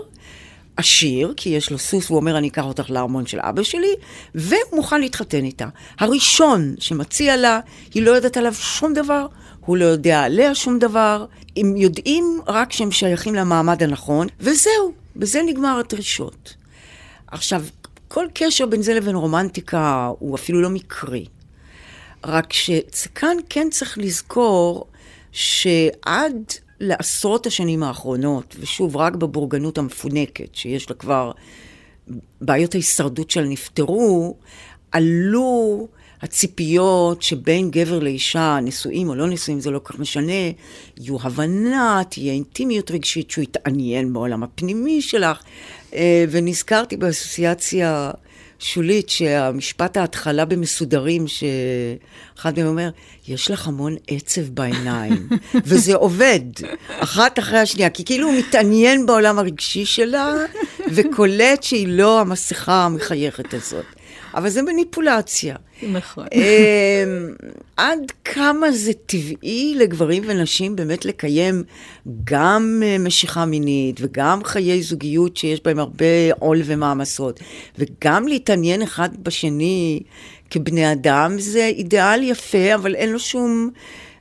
עשיר, 0.78 1.34
כי 1.38 1.50
יש 1.50 1.72
לו 1.72 1.78
סוס, 1.78 2.10
הוא 2.10 2.18
אומר, 2.18 2.38
אני 2.38 2.48
אקח 2.48 2.64
אותך 2.64 2.90
לארמון 2.90 3.26
של 3.26 3.40
אבא 3.40 3.64
שלי, 3.64 3.96
והוא 4.36 4.60
מוכן 4.74 5.02
להתחתן 5.02 5.46
איתה. 5.46 5.68
הראשון 6.00 6.76
שמציע 6.80 7.38
לה, 7.38 7.60
היא 7.94 8.04
לא 8.04 8.12
יודעת 8.12 8.38
עליו 8.38 8.54
שום 8.54 8.94
דבר, 8.94 9.26
הוא 9.66 9.78
לא 9.78 9.86
יודע 9.86 10.22
עליה 10.22 10.56
שום 10.56 10.80
דבר, 10.80 11.26
הם 11.58 11.76
יודעים 11.76 12.40
רק 12.48 12.72
שהם 12.74 12.92
שייכים 12.92 13.36
למעמד 13.36 13.84
הנכון, 13.84 14.28
וזהו, 14.40 15.01
בזה 15.16 15.42
נגמר 15.46 15.80
הדרישות. 15.80 16.56
עכשיו, 17.28 17.64
כל 18.08 18.26
קשר 18.34 18.66
בין 18.66 18.82
זה 18.82 18.94
לבין 18.94 19.16
רומנטיקה 19.16 20.12
הוא 20.20 20.36
אפילו 20.36 20.62
לא 20.62 20.70
מקרי. 20.70 21.26
רק 22.26 22.54
שכאן 22.94 23.38
כן 23.50 23.68
צריך 23.72 23.98
לזכור 23.98 24.88
שעד 25.32 26.54
לעשרות 26.80 27.46
השנים 27.46 27.84
האחרונות, 27.84 28.56
ושוב, 28.60 28.98
רק 28.98 29.16
בבורגנות 29.16 29.78
המפונקת, 29.78 30.56
שיש 30.56 30.90
לה 30.90 30.96
כבר, 30.96 31.32
בעיות 32.42 32.74
ההישרדות 32.74 33.32
שלה 33.32 33.48
נפתרו, 33.48 34.38
עלו 34.92 35.88
הציפיות 36.22 37.22
שבין 37.22 37.72
גבר 37.72 38.00
לאישה, 38.00 38.60
נשואים 38.62 39.10
או 39.10 39.16
לא 39.16 39.28
נשואים, 39.28 39.60
זה 39.60 39.72
לא 39.72 39.80
כל 39.80 39.94
כך 39.94 40.00
משנה, 40.00 40.32
יהיו 41.02 41.18
הבנה, 41.24 42.02
תהיה 42.10 42.34
אינטימיות 42.34 42.92
רגשית, 42.92 43.32
שהוא 43.32 43.44
יתעניין 43.44 44.14
בעולם 44.14 44.44
הפנימי 44.44 45.02
שלך. 45.02 45.42
אה, 45.94 46.26
ונזכרתי 46.32 46.98
באסוציאציה 46.98 48.12
שולית 48.60 49.10
שהמשפט 49.10 49.98
ההתחלה 49.98 50.46
במסודרים, 50.46 51.26
שאחד 51.28 52.60
מהם 52.60 52.68
אומר, 52.68 52.90
יש 53.28 53.52
לך 53.52 53.68
המון 53.68 53.96
עצב 54.08 54.42
בעיניים, 54.42 55.30
וזה 55.66 55.96
עובד, 55.96 56.40
אחת 57.00 57.40
אחרי 57.40 57.60
השנייה, 57.60 57.90
כי 57.90 58.06
כאילו 58.06 58.28
הוא 58.28 58.38
מתעניין 58.38 59.06
בעולם 59.06 59.40
הרגשי 59.40 59.86
שלה, 59.86 60.36
וקולט 60.96 61.64
שהיא 61.64 61.88
לא 61.88 62.20
המסכה 62.20 62.86
המחייכת 62.86 63.54
הזאת. 63.54 63.86
אבל 64.36 64.50
זה 64.50 64.62
מניפולציה. 64.62 65.56
נכון. 65.92 66.28
אמ, 66.34 66.42
עד 67.78 68.12
כמה 68.26 68.72
זה 68.72 68.94
טבעי 69.06 69.76
לגברים 69.78 70.24
ונשים 70.26 70.76
באמת 70.76 71.06
לקיים 71.06 71.64
גם 72.24 72.82
אה, 72.86 72.98
משיכה 73.00 73.46
מינית 73.46 74.00
וגם 74.02 74.44
חיי 74.44 74.82
זוגיות 74.82 75.38
שיש 75.38 75.62
בהם 75.64 75.80
הרבה 75.80 76.34
עול 76.40 76.62
ומעמסות, 76.66 77.40
וגם 77.78 78.28
להתעניין 78.28 78.82
אחד 78.82 79.10
בשני 79.24 80.00
כבני 80.50 80.92
אדם, 80.92 81.36
זה 81.40 81.66
אידיאל 81.66 82.24
יפה, 82.24 82.76
אבל 82.76 82.96
אין 82.96 83.12
לו 83.12 83.20
שום... 83.20 83.70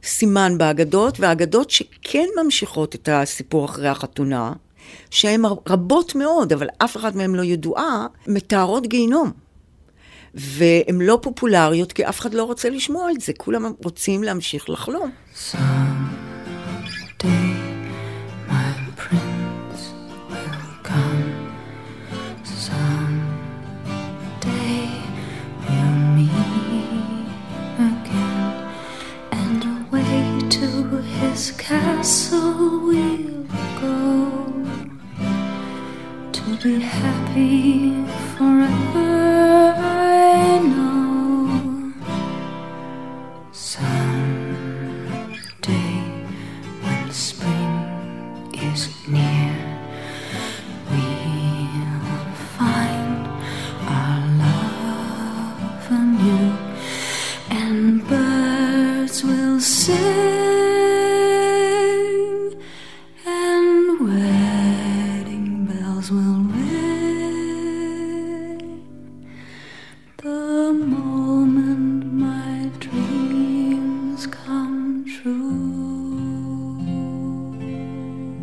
סימן 0.02 0.58
באגדות, 0.58 1.20
והאגדות 1.20 1.70
שכן 1.70 2.26
ממשיכות 2.44 2.94
את 2.94 3.08
הסיפור 3.12 3.64
אחרי 3.64 3.88
החתונה, 3.88 4.52
שהן 5.10 5.42
רבות 5.68 6.14
מאוד, 6.14 6.52
אבל 6.52 6.66
אף 6.78 6.96
אחד 6.96 7.16
מהן 7.16 7.34
לא 7.34 7.42
ידועה, 7.42 8.06
מתארות 8.26 8.86
גיהינום. 8.86 9.30
והן 10.34 11.00
לא 11.00 11.18
פופולריות, 11.22 11.92
כי 11.92 12.08
אף 12.08 12.20
אחד 12.20 12.34
לא 12.34 12.44
רוצה 12.44 12.70
לשמוע 12.70 13.10
את 13.10 13.20
זה, 13.20 13.32
כולם 13.36 13.72
רוצים 13.84 14.22
להמשיך 14.22 14.70
לחלום. 14.70 15.10
his 31.40 31.52
castle 31.52 32.80
we'll 32.86 33.44
go 33.80 33.98
to 36.32 36.42
be 36.62 36.80
happy 36.80 38.04
forever. 38.36 39.59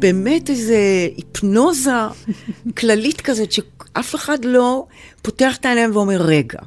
באמת 0.08 0.50
איזה 0.50 0.78
היפנוזה 1.17 1.91
כללית 2.78 3.22
כזאת, 3.22 3.52
שאף 3.52 4.15
אחד 4.15 4.46
לא 4.46 4.86
פותח 5.22 5.56
את 5.56 5.65
העיניים 5.65 5.96
ואומר, 5.96 6.22
רגע, 6.22 6.60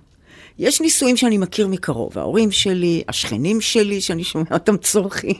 יש 0.58 0.80
נישואים 0.80 1.16
שאני 1.16 1.38
מכיר 1.38 1.68
מקרוב, 1.68 2.18
ההורים 2.18 2.50
שלי, 2.50 3.02
השכנים 3.08 3.60
שלי, 3.60 4.00
שאני 4.00 4.24
שומע 4.24 4.44
אותם 4.52 4.76
צורכים, 4.76 5.34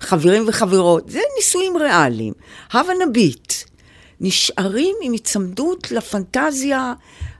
חברים 0.00 0.44
וחברות, 0.48 1.10
זה 1.10 1.20
נישואים 1.36 1.76
ריאליים. 1.76 2.32
הבה 2.72 2.92
נביט. 3.06 3.52
נשארים 4.20 4.96
עם 5.02 5.12
היצמדות 5.12 5.90
לפנטזיה 5.90 6.94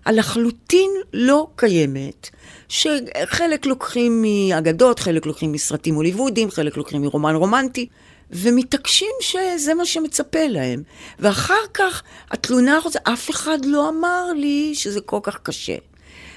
הלחלוטין 0.05 0.91
לא 1.13 1.47
קיימת, 1.57 2.31
שחלק 2.69 3.67
לוקחים 3.67 4.23
מאגדות, 4.23 4.99
חלק 4.99 5.27
לוקחים 5.27 5.53
מסרטים 5.53 5.95
הוליוודיים, 5.95 6.51
חלק 6.51 6.77
לוקחים 6.77 7.03
מרומן 7.03 7.35
רומנטי. 7.35 7.89
ומתעקשים 8.31 9.11
שזה 9.21 9.75
מה 9.75 9.85
שמצפה 9.85 10.47
להם. 10.49 10.83
ואחר 11.19 11.55
כך 11.75 12.03
התלונה 12.31 12.77
הזאת, 12.77 12.97
אף 12.97 13.31
אחד 13.31 13.59
לא 13.65 13.89
אמר 13.89 14.33
לי 14.37 14.75
שזה 14.75 15.01
כל 15.01 15.21
כך 15.23 15.39
קשה. 15.43 15.77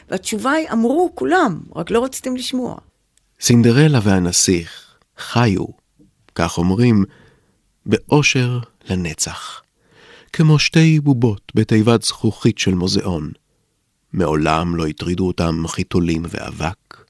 והתשובה 0.10 0.52
היא, 0.52 0.68
אמרו 0.72 1.12
כולם, 1.16 1.60
רק 1.76 1.92
לא 1.92 2.04
רציתם 2.04 2.36
לשמוע. 2.36 2.76
סינדרלה 3.42 4.00
והנסיך 4.04 4.96
חיו, 5.18 5.66
כך 6.36 6.58
אומרים, 6.58 7.06
באושר 7.86 8.60
לנצח. 8.90 9.62
כמו 10.34 10.60
שתי 10.60 11.00
בובות 11.00 11.52
בתיבת 11.56 12.04
זכוכית 12.04 12.58
של 12.58 12.74
מוזיאון. 12.74 13.32
מעולם 14.14 14.76
לא 14.76 14.88
הטרידו 14.88 15.28
אותם 15.28 15.68
חיתולים 15.68 16.24
ואבק. 16.30 17.04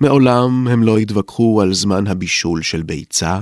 מעולם 0.00 0.68
הם 0.68 0.82
לא 0.82 0.98
התווכחו 0.98 1.62
על 1.62 1.74
זמן 1.74 2.06
הבישול 2.06 2.62
של 2.62 2.82
ביצה, 2.82 3.40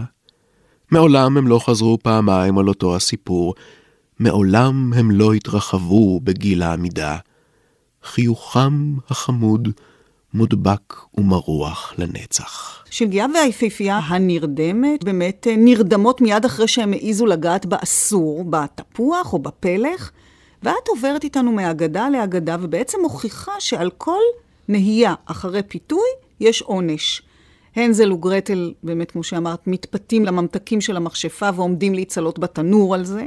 מעולם 0.90 1.36
הם 1.36 1.46
לא 1.48 1.58
חזרו 1.58 1.98
פעמיים 2.02 2.58
על 2.58 2.68
אותו 2.68 2.96
הסיפור, 2.96 3.54
מעולם 4.18 4.92
הם 4.96 5.10
לא 5.10 5.32
התרחבו 5.32 6.20
בגיל 6.20 6.62
העמידה. 6.62 7.16
חיוכם 8.04 8.94
החמוד 9.10 9.68
מודבק 10.34 10.94
ומרוח 11.18 11.94
לנצח. 11.98 12.84
שלגיה 12.90 13.26
והיפיפייה 13.34 13.98
הנרדמת 13.98 15.04
באמת 15.04 15.46
נרדמות 15.56 16.20
מיד 16.20 16.44
אחרי 16.44 16.68
שהם 16.68 16.92
העיזו 16.92 17.26
לגעת 17.26 17.66
באסור, 17.66 18.44
בתפוח 18.44 19.32
או 19.32 19.38
בפלך, 19.38 20.10
ואת 20.62 20.88
עוברת 20.88 21.24
איתנו 21.24 21.52
מאגדה 21.52 22.08
לאגדה 22.08 22.56
ובעצם 22.60 22.98
מוכיחה 23.02 23.52
שעל 23.58 23.90
כל 23.98 24.20
נהייה 24.68 25.14
אחרי 25.26 25.62
פיתוי 25.62 26.08
יש 26.40 26.62
עונש. 26.62 27.22
הנזל 27.76 28.12
וגרטל, 28.12 28.72
באמת, 28.82 29.10
כמו 29.10 29.24
שאמרת, 29.24 29.66
מתפתים 29.66 30.24
לממתקים 30.24 30.80
של 30.80 30.96
המכשפה 30.96 31.48
ועומדים 31.56 31.94
להצלות 31.94 32.38
בתנור 32.38 32.94
על 32.94 33.04
זה. 33.04 33.26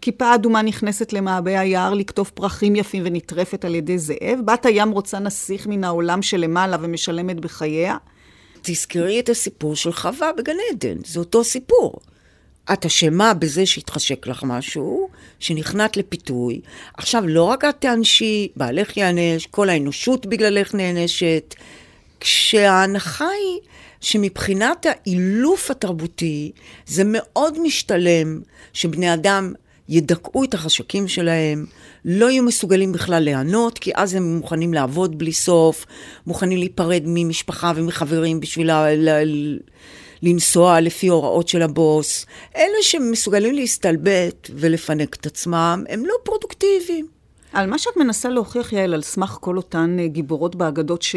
כיפה 0.00 0.34
אדומה 0.34 0.62
נכנסת 0.62 1.12
למעבה 1.12 1.60
היער 1.60 1.94
לקטוף 1.94 2.30
פרחים 2.30 2.76
יפים 2.76 3.02
ונטרפת 3.06 3.64
על 3.64 3.74
ידי 3.74 3.98
זאב. 3.98 4.38
בת 4.44 4.66
הים 4.66 4.90
רוצה 4.90 5.18
נסיך 5.18 5.66
מן 5.66 5.84
העולם 5.84 6.22
שלמעלה 6.22 6.76
ומשלמת 6.80 7.40
בחייה. 7.40 7.96
תזכרי 8.62 9.20
את 9.20 9.28
הסיפור 9.28 9.76
של 9.76 9.92
חווה 9.92 10.32
בגן 10.38 10.56
עדן, 10.70 10.96
זה 11.04 11.18
אותו 11.18 11.44
סיפור. 11.44 12.00
את 12.72 12.84
אשמה 12.86 13.34
בזה 13.34 13.66
שהתחשק 13.66 14.26
לך 14.26 14.42
משהו, 14.44 15.08
שנכנעת 15.38 15.96
לפיתוי. 15.96 16.60
עכשיו, 16.94 17.22
לא 17.26 17.42
רק 17.42 17.64
את 17.64 17.74
תענשי, 17.78 18.48
בעלך 18.56 18.96
יענש, 18.96 19.46
כל 19.46 19.68
האנושות 19.68 20.26
בגללך 20.26 20.74
נענשת. 20.74 21.54
כשההנחה 22.20 23.28
היא 23.28 23.60
שמבחינת 24.00 24.86
האילוף 24.88 25.70
התרבותי, 25.70 26.52
זה 26.86 27.02
מאוד 27.06 27.58
משתלם 27.62 28.40
שבני 28.72 29.14
אדם 29.14 29.52
ידכאו 29.88 30.44
את 30.44 30.54
החשקים 30.54 31.08
שלהם, 31.08 31.66
לא 32.04 32.30
יהיו 32.30 32.42
מסוגלים 32.42 32.92
בכלל 32.92 33.22
ליהנות, 33.22 33.78
כי 33.78 33.90
אז 33.94 34.14
הם 34.14 34.36
מוכנים 34.36 34.74
לעבוד 34.74 35.18
בלי 35.18 35.32
סוף, 35.32 35.86
מוכנים 36.26 36.58
להיפרד 36.58 37.02
ממשפחה 37.06 37.72
ומחברים 37.76 38.40
בשביל. 38.40 38.70
ל... 38.72 39.08
לנסוע 40.22 40.80
לפי 40.80 41.08
הוראות 41.08 41.48
של 41.48 41.62
הבוס. 41.62 42.26
אלה 42.56 42.82
שמסוגלים 42.82 43.54
להסתלבט 43.54 44.50
ולפנק 44.54 45.14
את 45.14 45.26
עצמם, 45.26 45.84
הם 45.88 46.06
לא 46.06 46.14
פרודוקטיביים. 46.22 47.06
על 47.52 47.66
מה 47.66 47.78
שאת 47.78 47.96
מנסה 47.96 48.28
להוכיח, 48.28 48.72
יעל, 48.72 48.94
על 48.94 49.02
סמך 49.02 49.38
כל 49.40 49.56
אותן 49.56 49.96
אה, 50.00 50.06
גיבורות 50.06 50.56
באגדות 50.56 51.02
ש, 51.02 51.16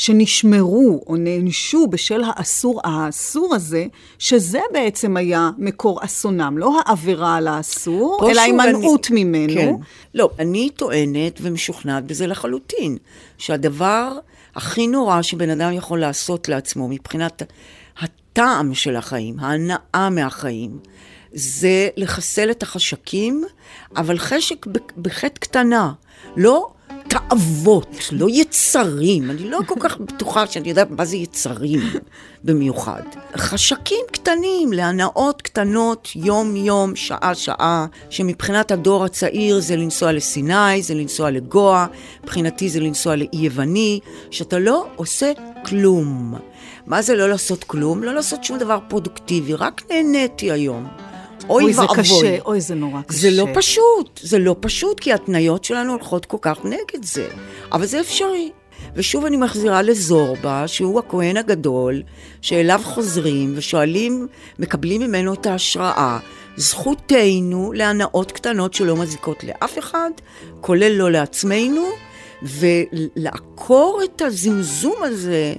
שנשמרו 0.00 1.04
או 1.06 1.16
נענשו 1.16 1.86
בשל 1.86 2.22
האסור 2.26 2.80
האסור 2.84 3.54
הזה, 3.54 3.86
שזה 4.18 4.60
בעצם 4.72 5.16
היה 5.16 5.50
מקור 5.58 6.04
אסונם, 6.04 6.58
לא 6.58 6.80
העבירה 6.80 7.36
על 7.36 7.48
האסור, 7.48 8.30
אלא 8.30 8.40
הימנעות 8.40 9.06
אני... 9.10 9.24
ממנו. 9.24 9.54
כן. 9.54 9.74
לא, 10.14 10.30
אני 10.38 10.70
טוענת 10.76 11.38
ומשוכנעת 11.42 12.04
בזה 12.06 12.26
לחלוטין, 12.26 12.96
שהדבר 13.38 14.18
הכי 14.54 14.86
נורא 14.86 15.22
שבן 15.22 15.50
אדם 15.50 15.72
יכול 15.72 16.00
לעשות 16.00 16.48
לעצמו 16.48 16.88
מבחינת 16.88 17.42
הטעם 18.00 18.74
של 18.74 18.96
החיים, 18.96 19.40
ההנאה 19.40 20.08
מהחיים, 20.10 20.78
זה 21.32 21.88
לחסל 21.96 22.50
את 22.50 22.62
החשקים, 22.62 23.44
אבל 23.96 24.18
חשק 24.18 24.66
בחטא 25.02 25.40
קטנה, 25.40 25.92
לא 26.36 26.70
תאוות, 27.10 28.08
לא 28.12 28.26
יצרים. 28.30 29.30
אני 29.30 29.50
לא 29.50 29.58
כל 29.66 29.74
כך 29.80 29.98
בטוחה 29.98 30.46
שאני 30.46 30.68
יודעת 30.68 30.90
מה 30.90 31.04
זה 31.04 31.16
יצרים 31.16 31.80
במיוחד. 32.44 33.02
חשקים 33.36 34.04
קטנים, 34.12 34.72
להנאות 34.72 35.42
קטנות, 35.42 36.08
יום-יום, 36.16 36.96
שעה-שעה, 36.96 37.86
שמבחינת 38.10 38.70
הדור 38.70 39.04
הצעיר 39.04 39.60
זה 39.60 39.76
לנסוע 39.76 40.12
לסיני, 40.12 40.82
זה 40.82 40.94
לנסוע 40.94 41.30
לגואה, 41.30 41.86
מבחינתי 42.24 42.68
זה 42.68 42.80
לנסוע 42.80 43.16
לאי 43.16 43.28
יווני, 43.32 44.00
שאתה 44.30 44.58
לא 44.58 44.86
עושה 44.96 45.32
כלום. 45.64 46.34
מה 46.86 47.02
זה 47.02 47.16
לא 47.16 47.28
לעשות 47.28 47.64
כלום? 47.64 48.02
לא 48.02 48.14
לעשות 48.14 48.44
שום 48.44 48.58
דבר 48.58 48.78
פרודוקטיבי, 48.88 49.54
רק 49.54 49.82
נהניתי 49.90 50.50
היום. 50.50 51.09
אוי 51.48 51.64
ואבוי. 51.64 51.86
אוי, 51.86 51.96
זה 51.96 52.02
קשה, 52.02 52.36
אוי, 52.44 52.60
זה 52.60 52.74
נורא 52.74 53.02
קשה. 53.02 53.18
זה 53.18 53.30
לא 53.30 53.46
פשוט, 53.54 54.20
זה 54.22 54.38
לא 54.38 54.56
פשוט, 54.60 55.00
כי 55.00 55.12
ההתניות 55.12 55.64
שלנו 55.64 55.92
הולכות 55.92 56.26
כל 56.26 56.36
כך 56.40 56.64
נגד 56.64 57.04
זה. 57.04 57.28
אבל 57.72 57.86
זה 57.86 58.00
אפשרי. 58.00 58.50
ושוב 58.94 59.24
אני 59.24 59.36
מחזירה 59.36 59.82
לזורבה, 59.82 60.68
שהוא 60.68 60.98
הכהן 60.98 61.36
הגדול, 61.36 62.02
שאליו 62.42 62.80
חוזרים 62.84 63.52
ושואלים, 63.56 64.26
מקבלים 64.58 65.00
ממנו 65.00 65.34
את 65.34 65.46
ההשראה. 65.46 66.18
זכותנו 66.56 67.72
להנאות 67.72 68.32
קטנות 68.32 68.74
שלא 68.74 68.96
מזיקות 68.96 69.44
לאף 69.44 69.78
אחד, 69.78 70.10
כולל 70.60 70.92
לא 70.92 71.10
לעצמנו, 71.10 71.86
ולעקור 72.42 74.00
את 74.04 74.22
הזמזום 74.22 74.96
הזה, 75.02 75.54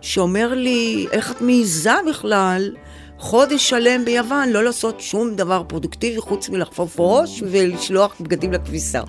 שאומר 0.00 0.54
לי, 0.54 1.06
איך 1.12 1.30
את 1.30 1.40
מעיזה 1.40 1.94
בכלל 2.08 2.74
חודש 3.18 3.68
שלם 3.68 4.04
ביוון 4.04 4.48
לא 4.48 4.64
לעשות 4.64 5.00
שום 5.00 5.36
דבר 5.36 5.62
פרודוקטיבי 5.68 6.20
חוץ 6.20 6.48
מלחפוף 6.48 6.96
ראש 6.98 7.42
ולשלוח 7.50 8.16
בגדים 8.20 8.52
לכביסה. 8.52 9.00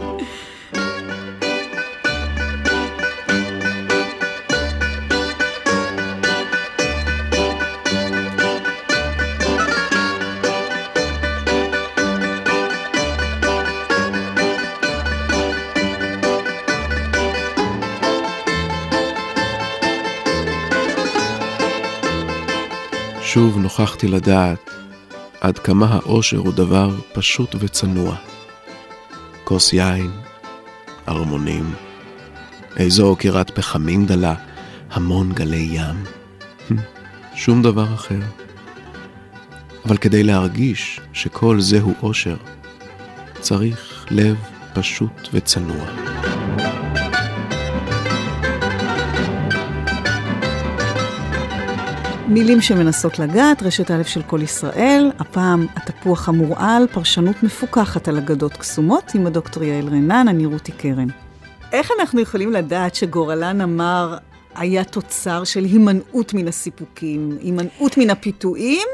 שוב 23.34 23.58
נוכחתי 23.58 24.08
לדעת 24.08 24.70
עד 25.42 25.60
כמה 25.60 25.86
האושר 25.86 26.38
הוא 26.38 26.54
דבר 26.54 26.96
פשוט 27.13 27.56
וצנוע. 27.60 28.15
כוס 29.44 29.74
יין, 29.74 30.12
ארמונים, 31.08 31.74
איזו 32.78 33.12
עקירת 33.12 33.52
פחמים 33.52 34.06
דלה, 34.06 34.36
המון 34.92 35.34
גלי 35.34 35.70
ים. 35.72 36.04
שום 37.44 37.62
דבר 37.62 37.94
אחר. 37.94 38.22
אבל 39.86 39.98
כדי 39.98 40.24
להרגיש 40.24 41.00
שכל 41.13 41.60
זהו 41.62 41.94
אושר, 42.04 42.38
צריך 43.39 44.06
לב 44.12 44.38
פשוט 44.74 45.30
וצנוע. 45.34 45.86
מילים 52.30 52.62
שמנסות 52.62 53.20
לגעת, 53.20 53.63
רשת 53.63 53.92
א' 53.92 54.04
של 54.04 54.22
כל 54.22 54.42
ישראל, 54.42 55.12
הפעם 55.20 55.68
התפוח 55.76 56.30
המורעל, 56.30 56.88
פרשנות 56.92 57.44
מפוקחת 57.44 58.08
על 58.08 58.18
אגדות 58.18 58.54
קסומות, 58.58 59.12
עם 59.15 59.28
הדוקטור 59.28 59.63
יעל 59.63 59.88
רנן, 59.88 60.26
אני 60.28 60.46
רותי 60.46 60.72
קרן. 60.72 61.08
איך 61.72 61.92
אנחנו 62.00 62.20
יכולים 62.20 62.52
לדעת 62.52 62.96
שגורלן 62.96 63.62
אמר 63.62 64.18
היה 64.56 64.84
תוצר 64.84 65.44
של 65.44 65.63
הימנעות 65.63 66.34
מן 66.34 66.48
הסיפוקים, 66.48 67.38
הימנעות 67.42 67.98
מן 67.98 68.10
הפיתויים, 68.10 68.88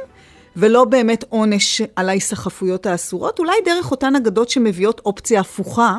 ולא 0.58 0.86
באמת 0.86 1.24
עונש 1.30 1.82
על 1.96 2.10
ההיסחפויות 2.10 2.86
האסורות, 2.86 3.40
אולי 3.40 3.54
דרך 3.66 3.92
אותן 3.92 4.16
אגדות 4.16 4.50
שמביאות 4.50 5.02
אופציה 5.06 5.40
הפוכה, 5.40 5.98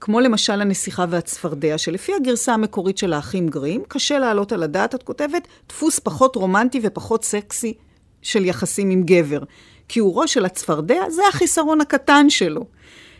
כמו 0.00 0.20
למשל 0.20 0.60
הנסיכה 0.60 1.04
והצפרדע, 1.08 1.78
שלפי 1.78 2.12
הגרסה 2.14 2.54
המקורית 2.54 2.98
של 2.98 3.12
האחים 3.12 3.48
גרים, 3.48 3.82
קשה 3.88 4.18
להעלות 4.18 4.52
על 4.52 4.62
הדעת, 4.62 4.94
את 4.94 5.02
כותבת, 5.02 5.48
דפוס 5.68 5.98
פחות 5.98 6.36
רומנטי 6.36 6.80
ופחות 6.82 7.24
סקסי 7.24 7.74
של 8.22 8.44
יחסים 8.44 8.90
עם 8.90 9.02
גבר. 9.02 9.42
כיעורו 9.88 10.28
של 10.28 10.44
הצפרדע 10.44 11.10
זה 11.10 11.22
החיסרון 11.28 11.80
הקטן 11.80 12.30
שלו. 12.30 12.64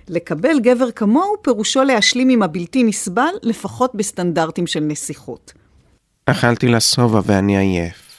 לקבל 0.09 0.61
גבר 0.61 0.91
כמוהו 0.91 1.43
פירושו 1.43 1.85
להשלים 1.85 2.29
עם 2.29 2.43
הבלתי 2.43 2.83
נסבל, 2.83 3.33
לפחות 3.43 3.95
בסטנדרטים 3.95 4.67
של 4.67 4.81
נסיכות. 4.81 5.53
אכלתי 6.27 6.69
לשובע 6.69 7.21
ואני 7.25 7.59
עייף. 7.59 8.12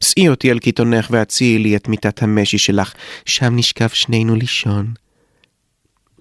שאי 0.00 0.28
אותי 0.28 0.50
על 0.50 0.58
קיתונך 0.58 1.06
והציעי 1.10 1.58
לי 1.58 1.76
את 1.76 1.88
מיטת 1.88 2.22
המשי 2.22 2.58
שלך, 2.58 2.92
שם 3.26 3.56
נשכב 3.56 3.88
שנינו 3.88 4.36
לישון. 4.36 4.94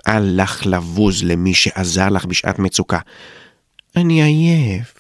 אל 0.07 0.41
לך 0.41 0.65
לבוז 0.65 1.23
למי 1.23 1.53
שעזר 1.53 2.09
לך 2.09 2.25
בשעת 2.25 2.59
מצוקה. 2.59 2.99
אני 3.95 4.23
עייף. 4.23 4.93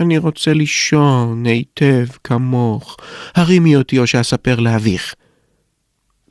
אני 0.00 0.18
רוצה 0.18 0.52
לישון 0.52 1.46
היטב 1.46 2.06
כמוך. 2.24 2.96
הרימי 3.34 3.76
אותי 3.76 3.98
או 3.98 4.06
שאספר 4.06 4.60
לאביך. 4.60 5.14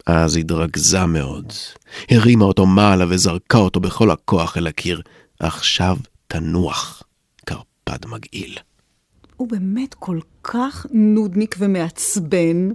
אז 0.05 0.35
התרכזה 0.35 1.05
מאוד, 1.05 1.53
הרימה 2.09 2.45
אותו 2.45 2.65
מעלה 2.65 3.05
וזרקה 3.09 3.57
אותו 3.57 3.79
בכל 3.79 4.11
הכוח 4.11 4.57
אל 4.57 4.67
הקיר. 4.67 5.01
עכשיו 5.39 5.97
תנוח, 6.27 7.03
קרפד 7.45 8.05
מגעיל. 8.07 8.57
הוא 9.37 9.47
באמת 9.47 9.93
כל 9.93 10.19
כך 10.43 10.85
נודניק 10.91 11.55
ומעצבן, 11.59 12.69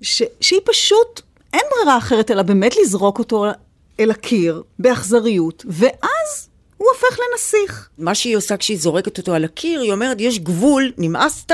ש... 0.00 0.22
שהיא 0.40 0.60
פשוט, 0.64 1.20
אין 1.52 1.62
ברירה 1.70 1.98
אחרת 1.98 2.30
אלא 2.30 2.42
באמת 2.42 2.76
לזרוק 2.82 3.18
אותו 3.18 3.46
אל 4.00 4.10
הקיר 4.10 4.62
באכזריות, 4.78 5.64
ואז 5.68 6.48
הוא 6.76 6.88
הופך 6.94 7.18
לנסיך. 7.18 7.88
מה 7.98 8.14
שהיא 8.14 8.36
עושה 8.36 8.56
כשהיא 8.56 8.78
זורקת 8.78 9.18
אותו 9.18 9.34
על 9.34 9.44
הקיר, 9.44 9.80
היא 9.80 9.92
אומרת, 9.92 10.16
יש 10.20 10.38
גבול, 10.38 10.92
נמאסת, 10.98 11.52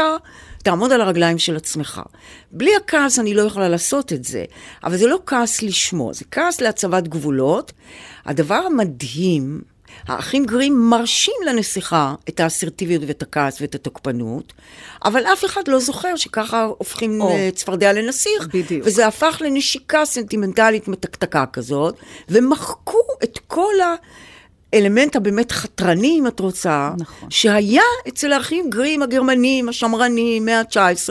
תעמוד 0.62 0.92
על 0.92 1.00
הרגליים 1.00 1.38
של 1.38 1.56
עצמך. 1.56 2.02
בלי 2.52 2.76
הכעס 2.76 3.18
אני 3.18 3.34
לא 3.34 3.42
יכולה 3.42 3.68
לעשות 3.68 4.12
את 4.12 4.24
זה, 4.24 4.44
אבל 4.84 4.96
זה 4.96 5.06
לא 5.06 5.18
כעס 5.26 5.62
לשמו, 5.62 6.14
זה 6.14 6.24
כעס 6.30 6.60
להצבת 6.60 7.08
גבולות. 7.08 7.72
הדבר 8.24 8.54
המדהים, 8.54 9.60
האחים 10.06 10.44
גרים 10.44 10.90
מרשים 10.90 11.34
לנסיכה 11.46 12.14
את 12.28 12.40
האסרטיביות 12.40 13.02
ואת 13.06 13.22
הכעס 13.22 13.60
ואת 13.60 13.74
התוקפנות, 13.74 14.52
אבל 15.04 15.26
אף 15.26 15.44
אחד 15.44 15.68
לא 15.68 15.78
זוכר 15.78 16.16
שככה 16.16 16.64
הופכים 16.78 17.20
או. 17.20 17.28
או. 17.28 17.36
צפרדע 17.54 17.92
לנסיך. 17.92 18.48
בדיוק. 18.54 18.82
וזה 18.86 19.06
הפך 19.06 19.42
לנשיקה 19.44 20.04
סנטימנטלית 20.04 20.88
מתקתקה 20.88 21.44
כזאת, 21.46 21.94
ומחקו 22.28 22.98
את 23.24 23.38
כל 23.46 23.74
האלמנט 24.72 25.16
הבאמת 25.16 25.52
חתרני, 25.52 26.16
אם 26.18 26.26
את 26.26 26.40
רוצה, 26.40 26.90
נכון. 26.98 27.30
שהיה 27.30 27.82
אצל 28.08 28.32
האחים 28.32 28.70
גרים 28.70 29.02
הגרמנים, 29.02 29.68
השמרנים, 29.68 30.44
מאה 30.44 30.60
ה-19, 30.60 31.08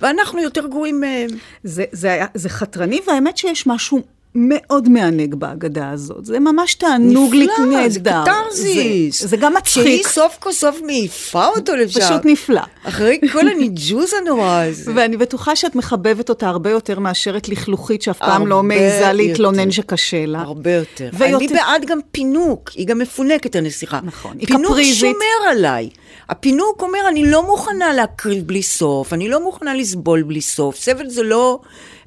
ואנחנו 0.00 0.42
יותר 0.42 0.66
גרועים 0.66 1.00
מהם. 1.00 1.30
זה, 1.64 1.84
זה, 1.92 2.20
זה 2.34 2.48
חתרני, 2.48 3.00
והאמת 3.06 3.36
שיש 3.36 3.66
משהו 3.66 4.02
מאוד 4.34 4.88
מענג 4.88 5.34
בהגדה 5.34 5.90
הזאת. 5.90 6.24
זה 6.24 6.38
ממש 6.40 6.74
תענוג 6.74 7.34
לי 7.34 7.44
נפלא, 7.46 7.88
זה 7.88 8.00
נהדר. 8.00 8.22
קתרזיס. 8.24 9.20
זה, 9.22 9.28
זה 9.28 9.36
גם 9.36 9.52
שהיא 9.64 9.82
מצחיק, 9.84 10.06
סוף 10.08 10.36
כל 10.40 10.52
סוף 10.52 10.80
מעיפה 10.86 11.46
אותו 11.46 11.76
לשם. 11.76 12.00
פשוט 12.00 12.20
נפלא. 12.24 12.60
אחרי 12.84 13.18
כל 13.32 13.48
הניג'וז 13.48 14.10
הנורא 14.22 14.62
הזה. 14.62 14.92
ואני 14.96 15.16
בטוחה 15.16 15.56
שאת 15.56 15.74
מחבבת 15.74 16.28
אותה 16.28 16.48
הרבה 16.48 16.70
יותר 16.70 16.98
מאשר 16.98 17.36
את 17.36 17.48
לכלוכית, 17.48 18.02
שאף 18.02 18.18
פעם 18.18 18.46
לא 18.46 18.62
מעיזה 18.62 19.12
להתלונן. 19.12 19.70
שקשה 19.70 20.26
לה. 20.26 20.40
הרבה 20.40 20.72
יותר. 20.74 21.10
ויותר- 21.12 21.36
אני 21.36 21.48
בעד 21.48 21.84
גם 21.86 21.98
פינוק, 22.12 22.70
היא 22.74 22.86
גם 22.86 22.98
מפונקת 22.98 23.56
הנסיכה. 23.56 24.00
נכון, 24.04 24.36
היא 24.38 24.46
פינוק 24.46 24.64
קפריזית. 24.72 24.94
שומר 25.00 25.50
עליי. 25.50 25.88
הפינוק 26.28 26.82
אומר, 26.82 26.98
אני 27.08 27.30
לא 27.30 27.46
מוכנה 27.46 27.92
להקריב 27.92 28.44
בלי 28.46 28.62
סוף, 28.62 29.12
אני 29.12 29.28
לא 29.28 29.44
מוכנה 29.44 29.74
לסבול 29.74 30.22
בלי 30.22 30.40
סוף, 30.40 30.76
סבל 30.76 31.08
זה 31.08 31.22
לא 31.22 31.60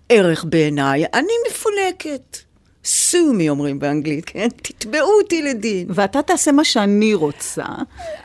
ערך 0.10 0.46
בעיניי, 0.50 1.06
אני 1.14 1.34
מפונקת. 1.50 2.38
me 3.14 3.50
אומרים 3.50 3.80
באנגלית, 3.80 4.26
כן? 4.26 4.48
תתבעו 4.56 5.12
אותי 5.22 5.42
לדין. 5.42 5.88
ואתה 5.90 6.22
תעשה 6.22 6.52
מה 6.52 6.64
שאני 6.64 7.14
רוצה. 7.14 7.66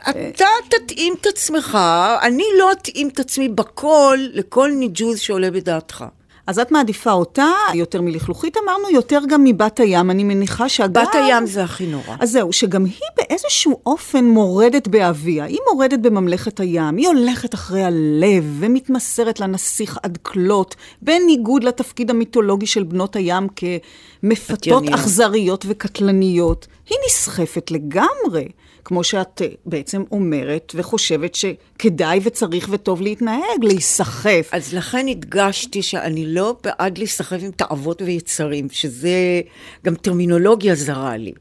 אתה 0.09 0.45
תתאים 0.69 1.15
את 1.21 1.25
עצמך, 1.25 1.77
אני 2.21 2.43
לא 2.59 2.71
אתאים 2.71 3.09
את 3.09 3.19
עצמי 3.19 3.49
בכל, 3.49 4.17
לכל 4.33 4.71
ניג'וז 4.75 5.19
שעולה 5.19 5.51
בדעתך. 5.51 6.05
אז 6.47 6.59
את 6.59 6.71
מעדיפה 6.71 7.11
אותה 7.11 7.47
יותר 7.73 8.01
מלכלוכית, 8.01 8.57
אמרנו, 8.57 8.89
יותר 8.89 9.19
גם 9.29 9.43
מבת 9.43 9.79
הים, 9.79 10.11
אני 10.11 10.23
מניחה 10.23 10.69
שאגב... 10.69 11.01
בת 11.01 11.15
הים 11.15 11.45
זה 11.45 11.63
הכי 11.63 11.87
נורא. 11.87 12.15
אז 12.19 12.31
זהו, 12.31 12.53
שגם 12.53 12.85
היא 12.85 13.07
באיזשהו 13.17 13.79
אופן 13.85 14.25
מורדת 14.25 14.87
באביה. 14.87 15.45
היא 15.45 15.59
מורדת 15.71 15.99
בממלכת 15.99 16.59
הים, 16.59 16.97
היא 16.97 17.07
הולכת 17.07 17.53
אחרי 17.53 17.83
הלב 17.83 18.57
ומתמסרת 18.59 19.39
לנסיך 19.39 19.97
עד 20.03 20.17
כלות, 20.21 20.75
בניגוד 21.01 21.63
לתפקיד 21.63 22.09
המיתולוגי 22.09 22.67
של 22.67 22.83
בנות 22.83 23.15
הים 23.15 23.47
כמפתות. 23.55 24.83
אכזריות 24.89 25.65
וקטלניות. 25.67 26.67
היא 26.89 26.97
נסחפת 27.07 27.71
לגמרי, 27.71 28.47
כמו 28.85 29.03
שאת 29.03 29.41
אה, 29.41 29.47
בעצם 29.65 30.03
אומרת 30.11 30.71
וחושבת 30.75 31.35
שכדאי 31.35 32.19
וצריך 32.23 32.69
וטוב 32.71 33.01
להתנהג, 33.01 33.63
להיסחף. 33.63 34.49
אז 34.51 34.73
לכן 34.73 35.07
הדגשתי 35.07 35.81
שאני 35.81 36.25
לא 36.33 36.55
בעד 36.63 36.97
להיסחף 36.97 37.37
עם 37.41 37.51
תאוות 37.51 38.01
ויצרים, 38.01 38.67
שזה 38.71 39.41
גם 39.85 39.95
טרמינולוגיה 39.95 40.75
זרה 40.75 41.17
לי. 41.17 41.31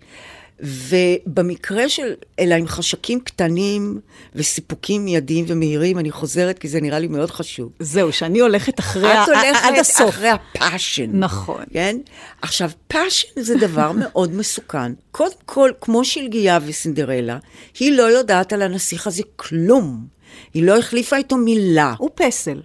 ובמקרה 0.62 1.88
של, 1.88 2.14
אלא 2.38 2.54
עם 2.54 2.66
חשקים 2.66 3.20
קטנים 3.20 4.00
וסיפוקים 4.34 5.04
מיידיים 5.04 5.44
ומהירים, 5.48 5.98
אני 5.98 6.10
חוזרת 6.10 6.58
כי 6.58 6.68
זה 6.68 6.80
נראה 6.80 6.98
לי 6.98 7.06
מאוד 7.06 7.30
חשוב. 7.30 7.72
זהו, 7.78 8.12
שאני 8.12 8.40
הולכת 8.40 8.80
אחרי, 8.80 9.12
את 9.12 9.28
הולכת 9.28 9.58
עד 9.62 9.78
הסוף. 9.78 10.08
אחרי 10.08 10.28
ה 10.28 10.37
passion. 10.37 11.10
נכון. 11.12 11.64
כן? 11.72 11.96
עכשיו, 12.42 12.70
passion 12.88 13.42
זה 13.42 13.54
דבר 13.54 13.92
מאוד 14.02 14.34
מסוכן. 14.34 14.92
קודם 15.10 15.36
כל, 15.46 15.70
כמו 15.80 16.04
שלגיה 16.04 16.58
וסינדרלה, 16.66 17.38
היא 17.78 17.92
לא 17.92 18.02
יודעת 18.02 18.52
על 18.52 18.62
הנסיך 18.62 19.06
הזה 19.06 19.22
כלום. 19.36 20.06
היא 20.54 20.62
לא 20.62 20.78
החליפה 20.78 21.16
איתו 21.16 21.36
מילה. 21.36 21.94
הוא 21.98 22.10
פסל. 22.14 22.60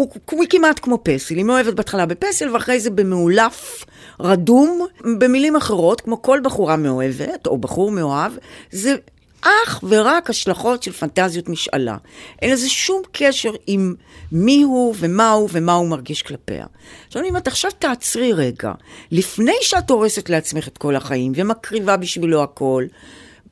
הוא, 0.00 0.20
הוא 0.30 0.44
כמעט 0.50 0.80
כמו 0.82 0.98
פסל, 1.02 1.34
היא 1.34 1.44
מאוהבת 1.44 1.74
בהתחלה 1.74 2.06
בפסל 2.06 2.50
ואחרי 2.52 2.80
זה 2.80 2.90
במאולף 2.90 3.84
רדום, 4.20 4.86
במילים 5.18 5.56
אחרות, 5.56 6.00
כמו 6.00 6.22
כל 6.22 6.40
בחורה 6.44 6.76
מאוהבת, 6.76 7.46
או 7.46 7.58
בחור 7.58 7.90
מאוהב, 7.90 8.32
זה 8.70 8.94
אך 9.40 9.84
ורק 9.88 10.30
השלכות 10.30 10.82
של 10.82 10.92
פנטזיות 10.92 11.48
משאלה. 11.48 11.96
אין 12.42 12.52
לזה 12.52 12.68
שום 12.68 13.02
קשר 13.12 13.50
עם 13.66 13.94
מי 14.32 14.62
הוא 14.62 14.94
ומה 14.98 15.30
הוא 15.30 15.48
ומה 15.52 15.72
הוא 15.72 15.88
מרגיש 15.88 16.22
כלפיה. 16.22 16.66
עכשיו, 17.06 17.22
אם 17.24 17.36
את 17.36 17.46
עכשיו 17.46 17.70
תעצרי 17.78 18.32
רגע, 18.32 18.72
לפני 19.10 19.56
שאת 19.60 19.90
הורסת 19.90 20.30
לעצמך 20.30 20.68
את 20.68 20.78
כל 20.78 20.96
החיים 20.96 21.32
ומקריבה 21.34 21.96
בשבילו 21.96 22.42
הכל, 22.42 22.84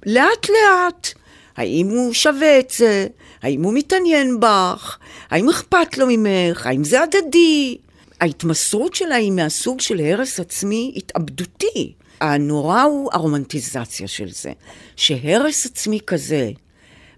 לאט 0.06 0.48
לאט. 0.48 1.17
האם 1.58 1.88
הוא 1.88 2.12
שווה 2.12 2.58
את 2.58 2.70
זה? 2.70 3.06
האם 3.42 3.62
הוא 3.62 3.74
מתעניין 3.74 4.40
בך? 4.40 4.98
האם 5.30 5.48
אכפת 5.48 5.98
לו 5.98 6.06
ממך? 6.08 6.66
האם 6.66 6.84
זה 6.84 7.02
הדדי? 7.02 7.76
ההתמסרות 8.20 8.94
שלה 8.94 9.14
היא 9.14 9.32
מהסוג 9.32 9.80
של 9.80 10.00
הרס 10.00 10.40
עצמי 10.40 10.92
התאבדותי. 10.96 11.92
הנורא 12.20 12.82
הוא 12.82 13.10
הרומנטיזציה 13.12 14.08
של 14.08 14.30
זה. 14.30 14.52
שהרס 14.96 15.66
עצמי 15.66 16.00
כזה, 16.06 16.50